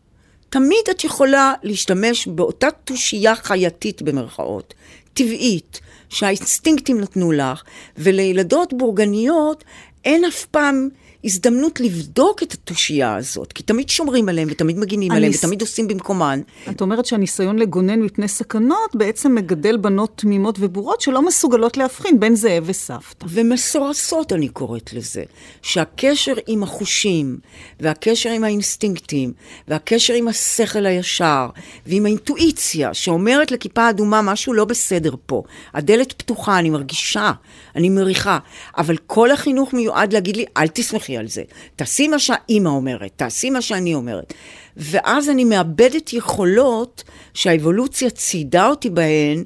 תמיד 0.50 0.84
את 0.92 1.04
יכולה 1.04 1.54
להשתמש 1.64 2.28
באותה 2.28 2.68
תושייה 2.84 3.36
חייתית 3.36 4.02
במרכאות, 4.02 4.74
טבעית, 5.14 5.80
שהאינסטינקטים 6.10 7.02
נתנו 7.02 7.32
לך, 7.32 7.64
ולילדות 7.98 8.74
בורגניות 8.74 9.64
אין 10.06 10.26
אף 10.26 10.46
פעם 10.46 10.90
הזדמנות 11.26 11.80
לבדוק 11.80 12.44
את 12.44 12.54
התושייה 12.54 13.16
הזאת, 13.16 13.54
כי 13.54 13.64
תמיד 13.64 13.90
שומרים 13.90 14.30
עליהם 14.30 14.48
ותמיד 14.52 14.78
מגינים 14.78 15.12
עליהם 15.12 15.34
ס... 15.34 15.44
ותמיד 15.44 15.62
עושים 15.62 15.88
במקומן. 15.88 16.42
את 16.70 16.82
אומרת 16.82 17.06
שהניסיון 17.06 17.60
לגונן 17.60 18.02
מפני 18.02 18.28
סכנות 18.28 18.96
בעצם 18.96 19.36
מגדל 19.36 19.78
בנות 19.78 20.12
תמימות 20.16 20.56
ובורות 20.60 21.02
שלא 21.02 21.26
מסוגלות 21.26 21.78
להבחין 21.78 22.20
בין 22.20 22.36
זאב 22.36 22.64
וסבתא. 22.66 23.26
ומסורסות 23.30 24.34
אני 24.34 24.48
קוראת 24.48 24.94
לזה, 24.94 25.24
שהקשר 25.62 26.34
עם 26.48 26.64
החושים, 26.64 27.38
והקשר 27.80 28.30
עם 28.30 28.44
האינסטינקטים, 28.44 29.34
והקשר 29.68 30.14
עם 30.14 30.28
השכל 30.28 30.86
הישר, 30.86 31.48
ועם 31.86 32.06
האינטואיציה, 32.06 32.94
שאומרת 32.94 33.52
לכיפה 33.52 33.90
אדומה 33.90 34.22
משהו 34.22 34.54
לא 34.54 34.66
בסדר 34.66 35.16
פה. 35.26 35.44
הדלת 35.74 36.14
פתוחה, 36.14 36.60
אני 36.60 36.70
מרגישה, 36.70 37.32
אני 37.76 37.90
מריחה, 37.90 38.38
אבל 38.78 38.98
כל 38.98 39.32
החינוך 39.32 39.74
מיועד 39.74 40.14
להגיד 40.14 40.38
לי, 40.38 40.46
אל 40.58 40.68
תסמכי 40.68 41.15
על 41.18 41.28
זה. 41.28 41.44
תעשי 41.76 42.08
מה 42.08 42.20
שהאימא 42.20 42.70
אומרת, 42.70 43.12
תעשי 43.16 43.50
מה 43.50 43.62
שאני 43.62 43.94
אומרת. 43.94 44.34
ואז 44.78 45.30
אני 45.30 45.44
מאבדת 45.44 46.14
יכולות 46.14 47.04
שהאבולוציה 47.34 48.10
ציידה 48.10 48.68
אותי 48.68 48.90
בהן, 48.90 49.44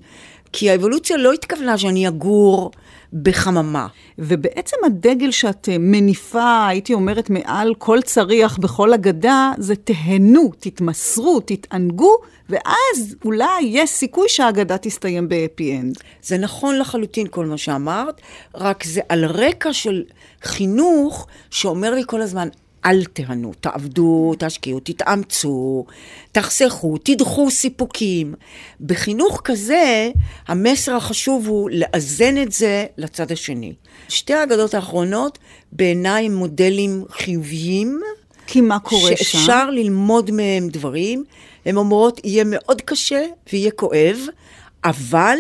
כי 0.54 0.70
האבולוציה 0.70 1.18
לא 1.18 1.34
התכוונה 1.34 1.78
שאני 1.78 2.08
אגור 2.08 2.72
בחממה. 3.14 3.88
ובעצם 4.20 4.78
הדגל 4.86 5.32
שאת 5.32 5.70
מניפה, 5.80 6.68
הייתי 6.68 6.94
אומרת, 6.94 7.30
מעל 7.30 7.76
כל 7.78 8.02
צריח 8.02 8.58
בכל 8.58 8.94
אגדה, 8.94 9.52
זה 9.58 9.76
תהנו, 9.76 10.52
תתמסרו, 10.60 11.40
תתענגו, 11.40 12.18
ואז 12.50 13.16
אולי 13.26 13.62
יש 13.62 13.90
סיכוי 13.90 14.30
שהאגדה 14.30 14.78
תסתיים 14.78 15.30
בהפי 15.30 15.78
אנד. 15.78 15.98
זה 16.24 16.38
נכון 16.38 16.80
לחלוטין 16.80 17.28
כל 17.30 17.46
מה 17.46 17.58
שאמרת, 17.58 18.22
רק 18.56 18.84
זה 18.84 19.02
על 19.10 19.26
רקע 19.26 19.74
של 19.74 20.04
חינוך 20.44 21.28
שאומר 21.50 21.94
לי 21.94 22.02
כל 22.08 22.22
הזמן, 22.22 22.48
אל 22.86 23.06
תהנו, 23.06 23.54
תעבדו, 23.62 24.34
תשקיעו, 24.40 24.80
תתאמצו, 24.80 25.86
תחסכו, 26.32 26.98
תדחו 26.98 27.52
סיפוקים. 27.52 28.34
בחינוך 28.82 29.42
כזה, 29.44 30.12
המסר 30.48 30.96
החשוב 30.96 31.48
הוא 31.48 31.70
לאזן 31.74 32.42
את 32.42 32.52
זה 32.52 32.86
לצד 32.98 33.32
השני. 33.32 33.74
שתי 34.10 34.34
האגדות 34.34 34.74
האחרונות 34.74 35.38
בעיניי 35.72 36.26
הם 36.26 36.36
מודלים 36.36 37.06
חיוביים. 37.10 38.02
כי 38.48 38.62
מה 38.62 38.80
קורה 38.80 39.10
שאפשר 39.10 39.24
שם? 39.24 39.38
שאפשר 39.38 39.70
ללמוד 39.70 40.32
מהם 40.32 40.70
דברים. 40.70 41.24
הן 41.66 41.78
אומרות, 41.78 42.22
יהיה 42.24 42.44
מאוד 42.48 42.82
קשה 42.82 43.26
ויהיה 43.54 43.72
כואב, 43.72 44.18
אבל 44.84 45.40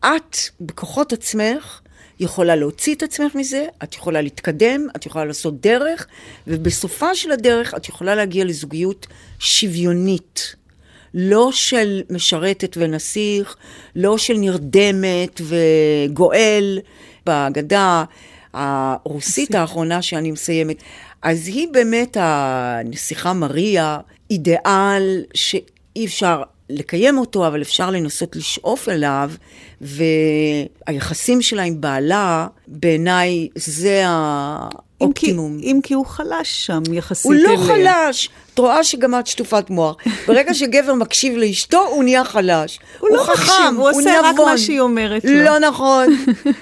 את, 0.00 0.36
בכוחות 0.60 1.12
עצמך, 1.12 1.80
יכולה 2.20 2.56
להוציא 2.56 2.94
את 2.94 3.02
עצמך 3.02 3.34
מזה, 3.34 3.66
את 3.82 3.94
יכולה 3.94 4.20
להתקדם, 4.20 4.86
את 4.96 5.06
יכולה 5.06 5.24
לעשות 5.24 5.60
דרך, 5.60 6.06
ובסופה 6.46 7.14
של 7.14 7.32
הדרך 7.32 7.74
את 7.74 7.88
יכולה 7.88 8.14
להגיע 8.14 8.44
לזוגיות 8.44 9.06
שוויונית. 9.38 10.56
לא 11.14 11.52
של 11.52 12.02
משרתת 12.10 12.76
ונסיך, 12.80 13.56
לא 13.96 14.18
של 14.18 14.34
נרדמת 14.36 15.40
וגואל. 15.44 16.78
בהגדה 17.26 18.04
הרוסית 18.52 19.54
האחרונה 19.54 20.02
שאני 20.02 20.30
מסיימת, 20.30 20.82
אז 21.22 21.48
היא 21.48 21.68
באמת 21.72 22.16
הנסיכה 22.20 23.32
מריה, 23.32 23.98
אידיאל 24.30 25.24
שאי 25.34 26.04
אפשר 26.04 26.42
לקיים 26.70 27.18
אותו, 27.18 27.46
אבל 27.46 27.62
אפשר 27.62 27.90
לנסות 27.90 28.36
לשאוף 28.36 28.88
אליו, 28.88 29.30
והיחסים 29.80 31.42
שלה 31.42 31.62
עם 31.62 31.80
בעלה, 31.80 32.46
בעיניי 32.66 33.48
זה 33.54 34.02
האופטימום. 34.06 35.52
אם 35.54 35.60
כי, 35.60 35.70
אם 35.72 35.80
כי 35.82 35.94
הוא 35.94 36.06
חלש 36.06 36.66
שם 36.66 36.82
יחסית 36.92 37.32
אליה. 37.32 37.50
הוא 37.50 37.58
לא 37.68 37.74
אליה. 37.74 38.06
חלש. 38.06 38.28
את 38.56 38.60
רואה 38.60 38.84
שגם 38.84 39.18
את 39.18 39.26
שטופת 39.26 39.70
מוח. 39.70 39.96
ברגע 40.26 40.54
שגבר 40.54 40.94
מקשיב 40.94 41.36
לאשתו, 41.36 41.86
הוא 41.86 42.04
נהיה 42.04 42.24
חלש. 42.24 42.78
הוא, 42.98 43.08
הוא 43.08 43.16
לא 43.16 43.22
חכם, 43.22 43.42
מקשיב, 43.42 43.64
הוא, 43.76 43.88
הוא 43.88 43.88
עושה 43.88 44.18
נבון. 44.18 44.24
רק 44.24 44.36
מה 44.38 44.58
שהיא 44.58 44.80
אומרת 44.80 45.24
לו. 45.24 45.44
לא 45.44 45.58
נכון, 45.58 46.06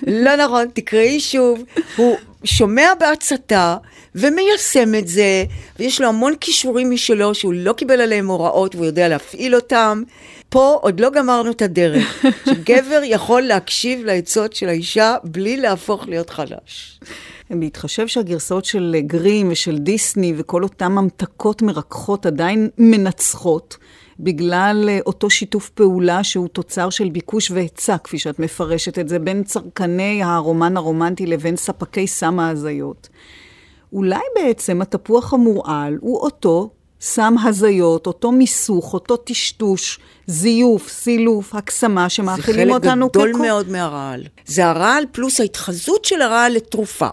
לא 0.06 0.36
נכון. 0.36 0.66
תקראי 0.72 1.20
שוב. 1.20 1.62
הוא 1.96 2.16
שומע 2.44 2.92
בהצתה. 3.00 3.76
ומיישם 4.14 4.94
את 4.94 5.08
זה, 5.08 5.44
ויש 5.78 6.00
לו 6.00 6.08
המון 6.08 6.34
כישורים 6.40 6.90
משלו 6.90 7.34
שהוא 7.34 7.52
לא 7.56 7.72
קיבל 7.72 8.00
עליהם 8.00 8.26
הוראות 8.26 8.74
והוא 8.74 8.86
יודע 8.86 9.08
להפעיל 9.08 9.54
אותם. 9.54 10.02
פה 10.48 10.78
עוד 10.82 11.00
לא 11.00 11.10
גמרנו 11.10 11.50
את 11.50 11.62
הדרך, 11.62 12.24
שגבר 12.46 13.00
יכול 13.04 13.42
להקשיב 13.42 14.04
לעצות 14.04 14.56
של 14.56 14.68
האישה 14.68 15.16
בלי 15.24 15.56
להפוך 15.56 16.08
להיות 16.08 16.30
חלש. 16.30 17.00
בהתחשב 17.50 18.06
שהגרסאות 18.06 18.64
של 18.64 18.96
גרים 19.00 19.48
ושל 19.50 19.78
דיסני 19.78 20.34
וכל 20.36 20.62
אותן 20.62 20.92
ממתקות 20.92 21.62
מרככות 21.62 22.26
עדיין 22.26 22.68
מנצחות, 22.78 23.76
בגלל 24.20 24.88
אה, 24.88 24.98
אותו 25.06 25.30
שיתוף 25.30 25.68
פעולה 25.68 26.24
שהוא 26.24 26.48
תוצר 26.48 26.90
של 26.90 27.08
ביקוש 27.08 27.50
והיצע, 27.50 27.98
כפי 27.98 28.18
שאת 28.18 28.38
מפרשת 28.38 28.98
את 28.98 29.08
זה, 29.08 29.18
בין 29.18 29.42
צרכני 29.42 30.22
הרומן 30.22 30.76
הרומנטי 30.76 31.26
לבין 31.26 31.56
ספקי 31.56 32.06
סם 32.06 32.40
ההזיות. 32.40 33.08
אולי 33.92 34.20
בעצם 34.34 34.82
התפוח 34.82 35.32
המורעל 35.32 35.98
הוא 36.00 36.20
אותו 36.20 36.70
סם 37.00 37.34
הזיות, 37.44 38.06
אותו 38.06 38.32
מיסוך, 38.32 38.94
אותו 38.94 39.16
טשטוש, 39.16 39.98
זיוף, 40.26 40.88
סילוף, 40.88 41.54
הקסמה, 41.54 42.08
שמאכילים 42.08 42.70
אותנו 42.70 43.12
ככל... 43.12 43.20
זה 43.20 43.24
חלק 43.24 43.34
גדול 43.34 43.46
מאוד 43.46 43.68
מהרעל. 43.68 44.24
זה 44.46 44.66
הרעל 44.66 45.04
פלוס 45.12 45.40
ההתחזות 45.40 46.04
של 46.04 46.22
הרעל 46.22 46.52
לתרופה, 46.52 47.08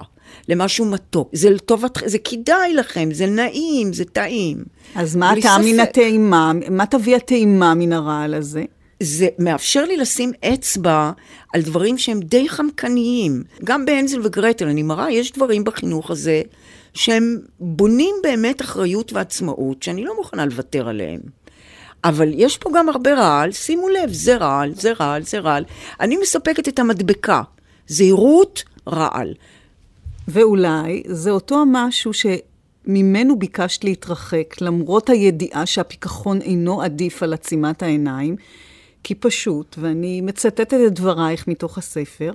למשהו 0.51 0.85
מתוק. 0.85 1.29
זה 1.33 1.49
לטובת, 1.49 1.97
זה 2.05 2.17
כדאי 2.17 2.73
לכם, 2.73 3.09
זה 3.11 3.25
נעים, 3.25 3.93
זה 3.93 4.05
טעים. 4.05 4.63
אז 4.95 5.15
מה 5.15 5.31
הטעם 5.31 5.61
מן 5.65 5.79
הטעימה? 5.79 6.51
מה 6.69 6.85
תביא 6.85 7.15
הטעימה 7.15 7.73
מן 7.73 7.93
הרעל 7.93 8.33
הזה? 8.33 8.63
זה 8.99 9.27
מאפשר 9.39 9.85
לי 9.85 9.97
לשים 9.97 10.31
אצבע 10.53 11.11
על 11.53 11.61
דברים 11.61 11.97
שהם 11.97 12.19
די 12.19 12.49
חמקניים. 12.49 13.43
גם 13.63 13.85
בהנזל 13.85 14.19
וגרטל, 14.23 14.67
אני 14.67 14.83
מראה, 14.83 15.11
יש 15.11 15.31
דברים 15.31 15.63
בחינוך 15.63 16.11
הזה 16.11 16.41
שהם 16.93 17.37
בונים 17.59 18.15
באמת 18.23 18.61
אחריות 18.61 19.13
ועצמאות, 19.13 19.83
שאני 19.83 20.03
לא 20.03 20.15
מוכנה 20.17 20.45
לוותר 20.45 20.89
עליהם. 20.89 21.19
אבל 22.03 22.31
יש 22.33 22.57
פה 22.57 22.69
גם 22.75 22.89
הרבה 22.89 23.13
רעל, 23.13 23.51
שימו 23.51 23.89
לב, 23.89 24.13
זה 24.13 24.37
רעל, 24.37 24.73
זה 24.75 24.91
רעל, 24.99 25.23
זה 25.23 25.39
רעל. 25.39 25.63
אני 25.99 26.17
מספקת 26.17 26.67
את 26.67 26.79
המדבקה, 26.79 27.41
זהירות, 27.87 28.63
רעל. 28.87 29.33
ואולי 30.27 31.03
זה 31.05 31.31
אותו 31.31 31.63
משהו 31.67 32.13
ש... 32.13 32.25
ממנו 32.87 33.39
ביקשת 33.39 33.83
להתרחק, 33.83 34.61
למרות 34.61 35.09
הידיעה 35.09 35.65
שהפיכחון 35.65 36.41
אינו 36.41 36.81
עדיף 36.81 37.23
על 37.23 37.33
עצימת 37.33 37.83
העיניים, 37.83 38.35
כי 39.03 39.15
פשוט, 39.15 39.75
ואני 39.81 40.21
מצטטת 40.21 40.73
את 40.73 40.93
דברייך 40.93 41.47
מתוך 41.47 41.77
הספר, 41.77 42.31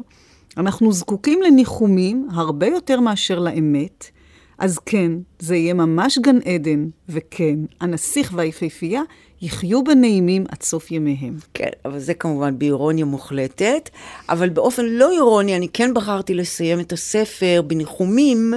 אנחנו 0.56 0.92
זקוקים 0.92 1.42
לניחומים 1.42 2.28
הרבה 2.32 2.66
יותר 2.66 3.00
מאשר 3.00 3.38
לאמת, 3.38 4.10
אז 4.58 4.78
כן, 4.78 5.12
זה 5.38 5.56
יהיה 5.56 5.74
ממש 5.74 6.18
גן 6.18 6.38
עדן, 6.44 6.88
וכן, 7.08 7.58
הנסיך 7.80 8.32
והיפהפייה 8.34 9.02
יחיו 9.42 9.84
בנעימים 9.84 10.44
עד 10.48 10.62
סוף 10.62 10.90
ימיהם. 10.90 11.36
כן, 11.54 11.68
אבל 11.84 11.98
זה 11.98 12.14
כמובן 12.14 12.58
באירוניה 12.58 13.04
מוחלטת, 13.04 13.90
אבל 14.28 14.48
באופן 14.48 14.84
לא 14.84 15.12
אירוני, 15.12 15.56
אני 15.56 15.68
כן 15.72 15.94
בחרתי 15.94 16.34
לסיים 16.34 16.80
את 16.80 16.92
הספר 16.92 17.62
בניחומים 17.66 18.54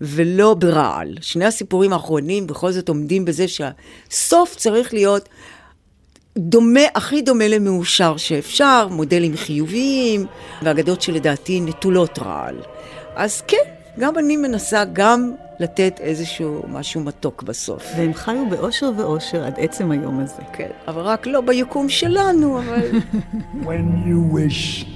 ולא 0.00 0.54
ברעל. 0.54 1.14
שני 1.20 1.44
הסיפורים 1.44 1.92
האחרונים 1.92 2.46
בכל 2.46 2.72
זאת 2.72 2.88
עומדים 2.88 3.24
בזה 3.24 3.46
שהסוף 3.48 4.56
צריך 4.56 4.94
להיות 4.94 5.28
דומה, 6.38 6.80
הכי 6.94 7.22
דומה 7.22 7.48
למאושר 7.48 8.16
שאפשר, 8.16 8.88
מודלים 8.90 9.36
חיוביים, 9.36 10.26
ואגדות 10.62 11.02
שלדעתי 11.02 11.60
נטולות 11.60 12.18
רעל. 12.18 12.56
אז 13.14 13.40
כן, 13.40 13.56
גם 13.98 14.18
אני 14.18 14.36
מנסה 14.36 14.84
גם 14.92 15.32
לתת 15.60 16.00
איזשהו 16.00 16.62
משהו 16.68 17.00
מתוק 17.00 17.42
בסוף. 17.42 17.92
והם 17.96 18.14
חיו 18.14 18.44
באושר 18.50 18.90
ואושר 18.96 19.44
עד 19.44 19.54
עצם 19.56 19.90
היום 19.90 20.20
הזה. 20.20 20.42
כן, 20.52 20.68
אבל 20.88 21.02
רק 21.02 21.26
לא 21.26 21.40
ביקום 21.40 21.88
שלנו, 21.88 22.58
אבל... 22.58 22.90
When 23.62 24.06
you 24.06 24.34
wish 24.36 24.86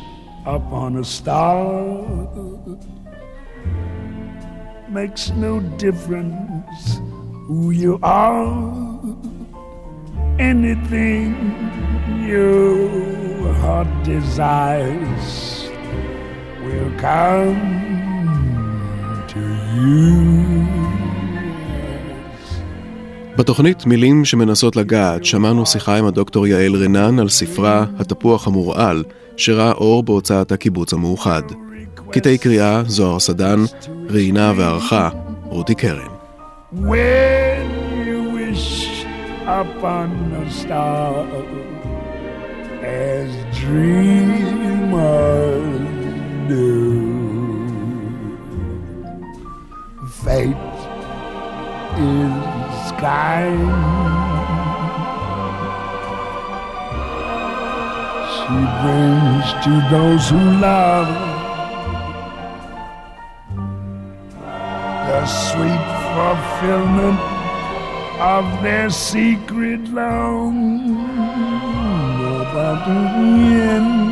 upon 0.45 0.97
a 0.97 1.05
star 1.05 1.65
makes 4.89 5.31
no 5.31 5.61
difference 5.79 7.01
who 7.49 7.71
you 7.71 7.99
are 8.03 8.53
anything 10.39 11.35
your 12.27 13.53
heart 13.63 13.91
desires 14.05 15.69
will 16.65 16.93
come. 16.99 18.12
בתוכנית 23.37 23.87
מילים 23.87 24.25
שמנסות 24.25 24.77
לגעת, 24.77 25.25
שמענו 25.25 25.67
שיחה 25.67 25.99
עם 25.99 26.07
הדוקטור 26.07 26.47
יעל 26.47 26.77
רנן 26.77 27.19
על 27.19 27.29
ספרה 27.29 27.87
"התפוח 27.99 28.47
המורעל", 28.47 29.05
שראה 29.37 29.73
אור 29.73 30.03
בהוצאת 30.03 30.53
הקיבוץ 30.53 30.93
המאוחד. 30.93 31.43
קטעי 32.11 32.39
קריאה 32.39 32.83
זוהר 32.87 33.21
סדן, 33.21 33.61
ראיינה 34.11 34.53
וערכה 34.57 35.09
רותי 35.45 35.75
קרן. 35.75 36.07
When 36.75 37.69
you 38.09 38.21
wish 38.39 38.69
upon 39.47 40.09
a 40.43 40.51
star 40.61 41.27
as 42.83 43.31
dreamers 43.61 44.93
do. 46.49 47.12
Fate 50.25 50.55
is 51.99 52.93
kind. 53.03 53.71
She 58.31 58.59
brings 58.83 59.47
to 59.65 59.73
those 59.91 60.25
who 60.31 60.43
love 60.61 61.09
the 65.09 65.27
sweet 65.27 65.87
fulfillment 66.15 67.21
of 68.21 68.45
their 68.63 68.91
secret 68.91 69.89
long 69.89 70.57
about 72.43 72.87
the 72.87 72.93
end. 73.75 74.03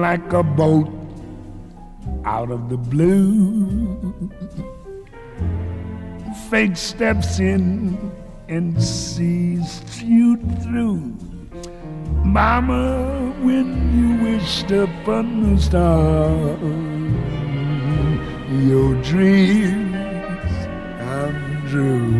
Like 0.00 0.32
a 0.32 0.44
boat 0.44 0.99
out 2.24 2.50
of 2.50 2.68
the 2.68 2.76
blue, 2.76 4.30
fate 6.50 6.76
steps 6.76 7.38
in 7.38 8.12
and 8.48 8.82
sees 8.82 10.02
you 10.02 10.36
through. 10.62 11.16
Mama, 12.24 13.32
when 13.42 13.68
you 13.96 14.32
wished 14.32 14.70
upon 14.70 15.54
a 15.54 15.58
star, 15.58 16.28
your 18.50 18.94
dreams 19.02 20.66
come 20.98 21.62
true. 21.68 22.19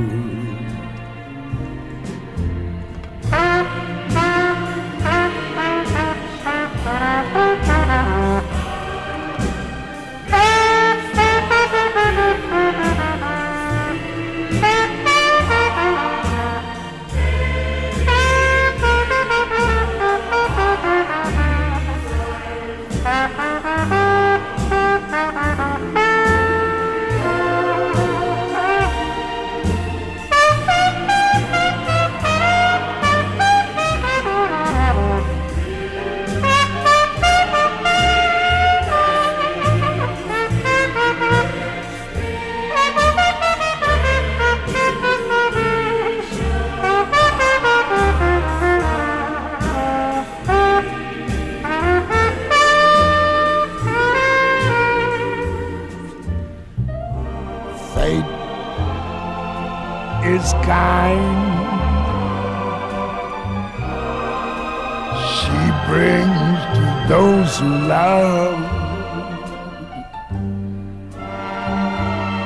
Love 67.59 68.61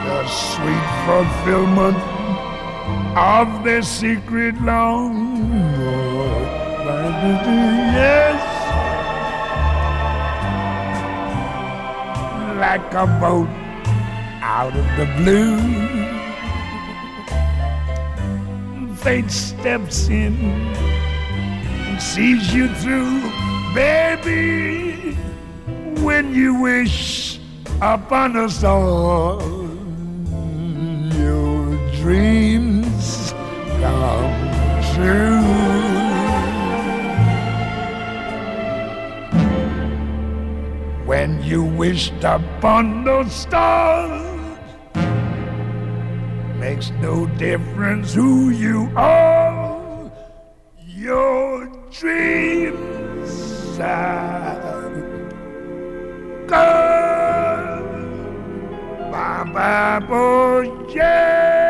the 0.06 0.26
sweet 0.26 0.86
fulfillment 1.04 1.98
of 3.16 3.64
their 3.64 3.82
secret 3.82 4.60
long. 4.62 5.50
Yes, 7.94 8.40
like 12.58 12.94
a 12.94 13.06
boat 13.20 13.48
out 14.40 14.74
of 14.74 14.86
the 14.96 15.06
blue. 15.18 15.58
Fate 18.96 19.30
steps 19.30 20.08
in 20.08 20.34
and 20.34 22.00
sees 22.00 22.54
you 22.54 22.68
through, 22.76 23.20
baby. 23.74 24.93
When 26.04 26.34
you 26.34 26.60
wish 26.60 27.40
upon 27.80 28.36
a 28.36 28.48
star, 28.50 29.40
your 31.16 31.76
dreams 31.96 33.32
come 33.80 34.34
true. 34.92 35.40
When 41.06 41.42
you 41.42 41.64
wished 41.64 42.22
upon 42.22 43.04
those 43.04 43.32
stars, 43.32 44.58
makes 46.60 46.90
no 47.00 47.24
difference 47.38 48.12
who 48.12 48.50
you 48.50 48.92
are. 48.94 50.12
Your 50.86 51.66
dreams 51.90 53.78
are 53.80 54.43
Baba 59.24 60.04
Boy. 60.06 61.63